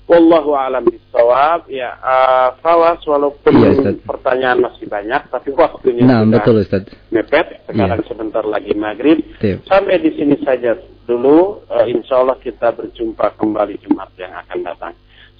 Wallahu 0.06 0.54
a'lam 0.54 0.86
bishawab. 0.86 1.66
Ya, 1.66 1.98
uh, 1.98 2.54
Fawas 2.62 3.02
walaupun 3.10 3.54
ya, 3.58 3.74
pertanyaan 4.06 4.62
masih 4.62 4.86
banyak 4.86 5.34
tapi 5.34 5.50
waktunya 5.58 6.06
nah, 6.06 6.22
sudah 6.22 6.42
betul, 6.46 6.56
Ustaz. 6.62 6.84
mepet. 7.10 7.66
Sekarang 7.66 8.02
ya. 8.02 8.08
sebentar 8.08 8.44
lagi 8.46 8.74
maghrib. 8.78 9.18
Tip. 9.42 9.66
Sampai 9.66 9.98
di 9.98 10.14
sini 10.14 10.38
saja 10.46 10.78
dulu. 11.10 11.66
Uh, 11.66 11.90
insya 11.90 12.22
Allah 12.22 12.38
kita 12.38 12.70
berjumpa 12.78 13.34
kembali 13.34 13.82
Jumat 13.82 14.14
yang 14.22 14.34
akan 14.46 14.60
datang. 14.62 14.94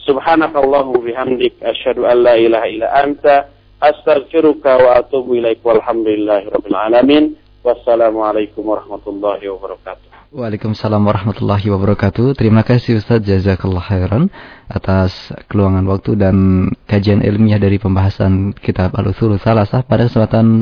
Subhanakallahumma 0.06 1.02
bihamdik 1.02 1.58
asyhadu 1.66 2.06
an 2.06 2.22
la 2.22 2.38
ilaha 2.38 2.70
illa 2.70 2.88
anta 2.94 3.50
astaghfiruka 3.82 4.78
wa 4.78 5.02
atubu 5.02 5.42
ilaik 5.42 5.66
walhamdulillahi 5.66 6.54
rabbil 6.54 6.78
alamin. 6.78 7.24
Wassalamualaikum 7.66 8.62
warahmatullahi 8.62 9.50
wabarakatuh. 9.50 10.30
Waalaikumsalam 10.30 11.02
warahmatullahi 11.02 11.66
wabarakatuh. 11.74 12.38
Terima 12.38 12.62
kasih 12.62 13.02
Ustaz 13.02 13.26
Jazakallah 13.26 13.82
khairan 13.82 14.30
atas 14.70 15.34
keluangan 15.50 15.90
waktu 15.90 16.14
dan 16.14 16.70
kajian 16.86 17.26
ilmiah 17.26 17.58
dari 17.58 17.82
pembahasan 17.82 18.54
kitab 18.54 18.94
Al-Usul 18.94 19.42
Salasah 19.42 19.82
pada 19.82 20.06
kesempatan 20.06 20.62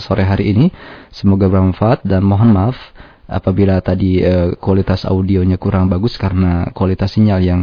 sore 0.00 0.24
hari 0.24 0.56
ini. 0.56 0.66
Semoga 1.12 1.52
bermanfaat 1.52 2.08
dan 2.08 2.24
mohon 2.24 2.56
maaf 2.56 2.80
apabila 3.28 3.84
tadi 3.84 4.24
uh, 4.24 4.56
kualitas 4.56 5.04
audionya 5.04 5.60
kurang 5.60 5.92
bagus 5.92 6.16
karena 6.16 6.72
kualitas 6.72 7.12
sinyal 7.12 7.44
yang 7.44 7.62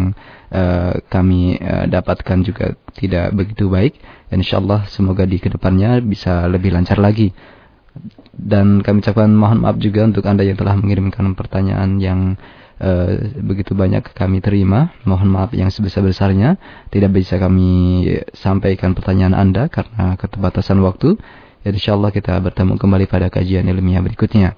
uh, 0.53 0.93
kami 1.09 1.57
uh, 1.57 1.89
dapatkan 1.89 2.45
juga 2.45 2.77
tidak 2.93 3.33
begitu 3.33 3.65
baik. 3.65 3.97
Insyaallah 4.29 4.85
semoga 4.93 5.25
di 5.25 5.41
ke 5.41 5.49
depannya 5.49 5.97
bisa 6.05 6.45
lebih 6.45 6.69
lancar 6.69 7.01
lagi. 7.01 7.33
Dan 8.35 8.85
kami 8.85 9.01
ucapkan 9.01 9.31
mohon 9.33 9.63
maaf 9.65 9.81
juga 9.81 10.05
untuk 10.05 10.27
Anda 10.29 10.45
yang 10.45 10.59
telah 10.59 10.75
mengirimkan 10.77 11.33
pertanyaan 11.33 11.97
yang 11.97 12.37
uh, 12.77 13.09
begitu 13.41 13.73
banyak 13.73 14.05
kami 14.13 14.45
terima. 14.45 14.93
Mohon 15.01 15.29
maaf 15.33 15.51
yang 15.57 15.73
sebesar-besarnya 15.73 16.61
tidak 16.93 17.15
bisa 17.15 17.41
kami 17.41 18.05
sampaikan 18.37 18.93
pertanyaan 18.93 19.33
Anda 19.33 19.65
karena 19.73 20.13
keterbatasan 20.19 20.77
waktu. 20.85 21.17
Insyaallah 21.65 22.13
kita 22.13 22.37
bertemu 22.37 22.77
kembali 22.77 23.09
pada 23.09 23.33
kajian 23.33 23.65
ilmiah 23.65 24.03
berikutnya. 24.05 24.53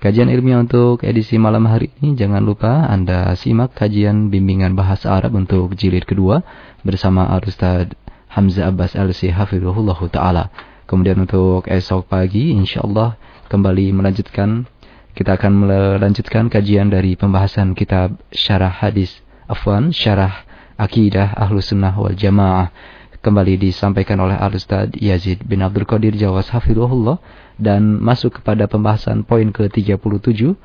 Kajian 0.00 0.32
ilmiah 0.32 0.64
untuk 0.64 1.04
edisi 1.04 1.36
malam 1.36 1.68
hari 1.68 1.92
ini 2.00 2.16
jangan 2.16 2.40
lupa 2.40 2.88
Anda 2.88 3.36
simak 3.36 3.76
kajian 3.76 4.32
bimbingan 4.32 4.72
bahasa 4.72 5.12
Arab 5.12 5.36
untuk 5.36 5.76
jilid 5.76 6.08
kedua 6.08 6.40
bersama 6.80 7.28
Al-Ustaz 7.28 7.92
Hamzah 8.32 8.72
Abbas 8.72 8.96
Al-Si 8.96 9.28
Hafizullah 9.28 10.00
Ta'ala. 10.08 10.48
Kemudian 10.88 11.20
untuk 11.20 11.68
esok 11.68 12.08
pagi 12.08 12.56
insyaAllah 12.56 13.20
kembali 13.52 13.92
melanjutkan 13.92 14.64
kita 15.12 15.36
akan 15.36 15.68
melanjutkan 15.68 16.48
kajian 16.48 16.88
dari 16.88 17.12
pembahasan 17.12 17.76
kitab 17.76 18.16
Syarah 18.32 18.72
Hadis 18.72 19.20
Afwan 19.52 19.92
Syarah 19.92 20.48
Akidah 20.80 21.36
Ahlus 21.36 21.76
Sunnah 21.76 21.92
wal 21.92 22.16
Jamaah 22.16 22.72
kembali 23.20 23.68
disampaikan 23.68 24.16
oleh 24.24 24.40
Al-Ustaz 24.40 24.96
Yazid 24.96 25.44
bin 25.44 25.60
Abdul 25.60 25.84
Qadir 25.84 26.16
Jawas 26.16 26.48
Hafizullah 26.48 27.20
dan 27.60 28.00
masuk 28.00 28.40
kepada 28.40 28.64
pembahasan 28.64 29.22
poin 29.22 29.52
ke-37 29.52 30.56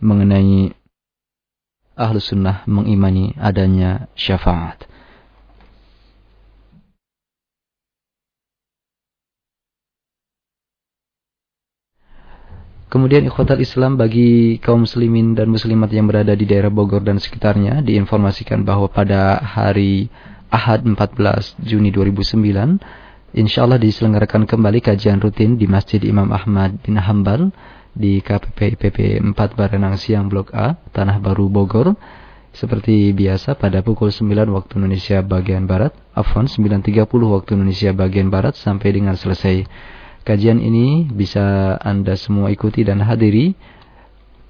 mengenai 0.00 0.72
Ahlus 2.00 2.32
Sunnah 2.32 2.64
mengimani 2.64 3.36
adanya 3.36 4.08
syafaat. 4.16 4.88
Kemudian 12.90 13.22
ikhwatal 13.22 13.62
Islam 13.62 13.94
bagi 13.94 14.58
kaum 14.58 14.82
muslimin 14.82 15.38
dan 15.38 15.46
muslimat 15.46 15.94
yang 15.94 16.10
berada 16.10 16.34
di 16.34 16.42
daerah 16.42 16.74
Bogor 16.74 17.06
dan 17.06 17.22
sekitarnya 17.22 17.86
diinformasikan 17.86 18.66
bahwa 18.66 18.90
pada 18.90 19.38
hari 19.38 20.10
Ahad 20.50 20.82
14 20.82 21.62
Juni 21.62 21.94
2009 21.94 22.82
insya 23.36 23.62
Allah 23.62 23.78
diselenggarakan 23.78 24.46
kembali 24.46 24.82
kajian 24.82 25.22
rutin 25.22 25.54
di 25.54 25.70
Masjid 25.70 26.02
Imam 26.02 26.30
Ahmad 26.34 26.82
bin 26.82 26.98
Hambal 26.98 27.54
di 27.94 28.18
KPP 28.22 28.78
IPP 28.78 28.98
4 29.22 29.34
Barenang 29.34 29.98
Siang 29.98 30.30
Blok 30.30 30.54
A, 30.54 30.78
Tanah 30.90 31.18
Baru 31.22 31.50
Bogor. 31.50 31.94
Seperti 32.50 33.14
biasa 33.14 33.54
pada 33.54 33.78
pukul 33.78 34.10
9 34.10 34.50
waktu 34.50 34.72
Indonesia 34.82 35.22
bagian 35.22 35.70
Barat, 35.70 35.94
Afwan 36.10 36.50
9.30 36.50 37.06
waktu 37.06 37.50
Indonesia 37.54 37.94
bagian 37.94 38.26
Barat 38.26 38.58
sampai 38.58 38.90
dengan 38.90 39.14
selesai. 39.14 39.70
Kajian 40.26 40.58
ini 40.58 41.06
bisa 41.06 41.78
Anda 41.78 42.18
semua 42.18 42.50
ikuti 42.50 42.82
dan 42.82 43.06
hadiri 43.06 43.54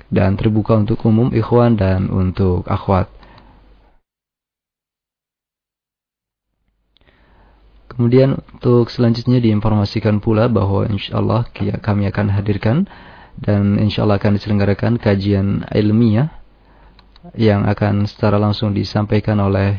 dan 0.08 0.40
terbuka 0.40 0.80
untuk 0.80 1.04
umum 1.04 1.28
ikhwan 1.30 1.76
dan 1.76 2.08
untuk 2.08 2.64
akhwat. 2.64 3.19
Kemudian 8.00 8.40
untuk 8.56 8.88
selanjutnya 8.88 9.44
diinformasikan 9.44 10.24
pula 10.24 10.48
bahwa 10.48 10.88
insya 10.88 11.20
Allah 11.20 11.44
kami 11.84 12.08
akan 12.08 12.32
hadirkan 12.32 12.88
dan 13.36 13.76
insya 13.76 14.08
Allah 14.08 14.16
akan 14.16 14.40
diselenggarakan 14.40 14.96
kajian 14.96 15.68
ilmiah 15.68 16.32
yang 17.36 17.68
akan 17.68 18.08
secara 18.08 18.40
langsung 18.40 18.72
disampaikan 18.72 19.36
oleh 19.44 19.76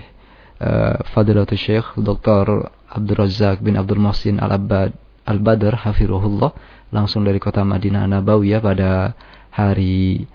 uh, 0.61 1.01
Fadilatul 1.17 1.57
Syekh 1.57 1.97
Dr. 1.97 2.69
Abdul 2.93 3.25
Razak 3.25 3.65
bin 3.65 3.73
Abdul 3.73 3.97
Muhsin 3.97 4.37
Al-Abbad 4.37 4.93
Al-Badr 5.25 5.81
Hafirullah 5.81 6.53
langsung 6.93 7.25
dari 7.25 7.41
kota 7.41 7.65
Madinah 7.65 8.05
Nabawiyah 8.05 8.61
pada 8.61 9.17
hari 9.49 10.29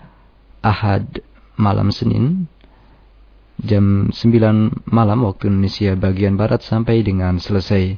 Ahad 0.59 1.23
malam 1.55 1.95
Senin 1.95 2.51
jam 3.61 4.13
9 4.13 4.85
malam 4.85 5.19
waktu 5.25 5.49
Indonesia 5.49 5.97
bagian 5.97 6.37
Barat 6.37 6.61
sampai 6.61 7.01
dengan 7.01 7.41
selesai. 7.41 7.97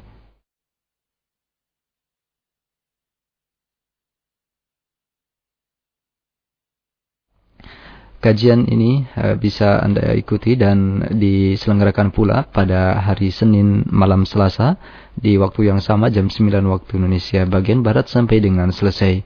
Kajian 8.20 8.68
ini 8.68 9.08
uh, 9.16 9.32
bisa 9.40 9.80
Anda 9.80 10.12
ikuti 10.12 10.52
dan 10.52 11.08
diselenggarakan 11.08 12.12
pula 12.12 12.44
pada 12.44 13.00
hari 13.00 13.32
Senin 13.32 13.88
malam 13.88 14.28
Selasa 14.28 14.76
di 15.16 15.40
waktu 15.40 15.72
yang 15.72 15.80
sama 15.80 16.12
jam 16.12 16.28
9 16.28 16.52
waktu 16.68 17.00
Indonesia 17.00 17.48
bagian 17.48 17.80
Barat 17.80 18.12
sampai 18.12 18.44
dengan 18.44 18.76
selesai. 18.76 19.24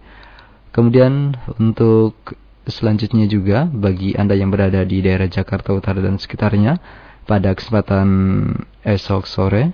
Kemudian 0.71 1.35
untuk 1.59 2.39
selanjutnya 2.69 3.29
juga 3.29 3.69
bagi 3.69 4.17
Anda 4.17 4.37
yang 4.37 4.53
berada 4.53 4.85
di 4.85 5.01
daerah 5.05 5.29
Jakarta 5.29 5.73
Utara 5.73 6.01
dan 6.01 6.17
sekitarnya 6.17 6.81
pada 7.25 7.57
kesempatan 7.57 8.09
esok 8.85 9.25
sore 9.25 9.73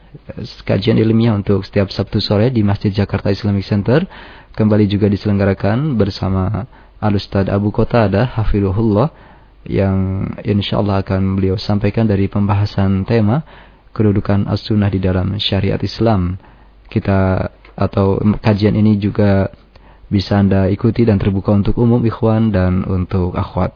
kajian 0.62 0.98
ilmiah 0.98 1.34
untuk 1.34 1.66
setiap 1.66 1.90
Sabtu 1.90 2.22
sore 2.22 2.54
di 2.54 2.62
Masjid 2.62 2.94
Jakarta 2.94 3.34
Islamic 3.34 3.66
Center 3.66 4.06
kembali 4.54 4.86
juga 4.86 5.10
diselenggarakan 5.10 5.98
bersama 5.98 6.66
Al-Ustaz 7.02 7.50
Abu 7.50 7.74
Qatada 7.74 8.28
Hafirullah 8.28 9.10
yang 9.66 10.24
insya 10.44 10.80
Allah 10.80 11.04
akan 11.04 11.36
beliau 11.36 11.56
sampaikan 11.60 12.08
dari 12.08 12.30
pembahasan 12.30 13.04
tema 13.04 13.44
kedudukan 13.92 14.46
as-sunnah 14.46 14.88
di 14.88 15.02
dalam 15.02 15.36
syariat 15.36 15.80
Islam. 15.82 16.38
Kita 16.86 17.50
atau 17.76 18.20
kajian 18.40 18.76
ini 18.76 19.00
juga 19.00 19.48
bisa 20.10 20.42
Anda 20.42 20.66
ikuti 20.66 21.06
dan 21.06 21.22
terbuka 21.22 21.54
untuk 21.54 21.78
umum 21.78 22.02
ikhwan 22.02 22.50
dan 22.50 22.82
untuk 22.84 23.38
akhwat. 23.38 23.72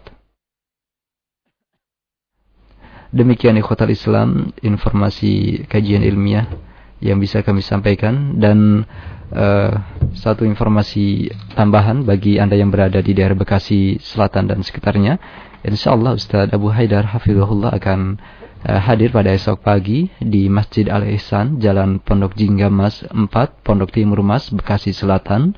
Demikian 3.15 3.55
ikhwatal 3.63 3.95
Islam 3.95 4.51
informasi 4.59 5.63
kajian 5.71 6.03
ilmiah 6.03 6.51
yang 6.99 7.23
bisa 7.23 7.47
kami 7.47 7.63
sampaikan 7.63 8.43
dan 8.43 8.83
uh, 9.31 9.71
satu 10.19 10.43
informasi 10.43 11.31
tambahan 11.55 12.03
bagi 12.03 12.43
Anda 12.43 12.59
yang 12.59 12.75
berada 12.75 12.99
di 12.99 13.15
daerah 13.15 13.39
Bekasi 13.39 14.03
Selatan 14.03 14.51
dan 14.51 14.67
sekitarnya. 14.67 15.23
Insya 15.63 15.95
Allah 15.95 16.19
Ustaz 16.19 16.51
Abu 16.51 16.75
Haidar 16.75 17.07
Hafizullah 17.15 17.79
akan 17.79 18.19
uh, 18.67 18.81
hadir 18.83 19.15
pada 19.15 19.31
esok 19.31 19.63
pagi 19.63 20.11
di 20.19 20.51
Masjid 20.51 20.91
Al-Ihsan, 20.91 21.63
Jalan 21.63 22.03
Pondok 22.03 22.35
Jinggamas 22.35 23.07
4, 23.15 23.31
Pondok 23.63 23.95
Timur 23.95 24.27
Mas, 24.27 24.51
Bekasi 24.51 24.91
Selatan 24.91 25.55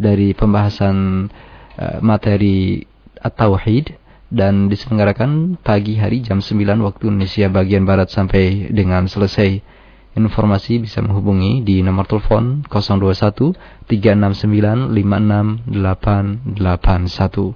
dari 0.00 0.32
pembahasan 0.32 1.28
uh, 1.76 2.00
materi 2.00 2.80
At-Tauhid 3.20 4.00
dan 4.32 4.72
diselenggarakan 4.72 5.60
pagi 5.60 6.00
hari 6.00 6.24
jam 6.24 6.40
9 6.40 6.56
waktu 6.86 7.12
Indonesia 7.12 7.52
bagian 7.52 7.84
Barat 7.84 8.08
sampai 8.08 8.72
dengan 8.72 9.04
selesai. 9.04 9.60
Informasi 10.10 10.82
bisa 10.82 10.98
menghubungi 11.06 11.62
di 11.62 11.86
nomor 11.86 12.02
telepon 12.08 12.66
021 12.66 13.54
369 13.86 14.90
56881. 14.90 17.54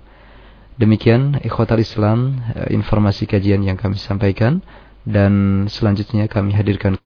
Demikian 0.74 1.38
ikhwatal 1.42 1.82
Islam 1.82 2.38
eh, 2.55 2.70
informasi 2.74 3.26
kajian 3.26 3.62
yang 3.62 3.78
kami 3.78 3.99
sampaikan 3.99 4.62
dan 5.07 5.64
selanjutnya 5.70 6.26
kami 6.26 6.51
hadirkan 6.55 6.99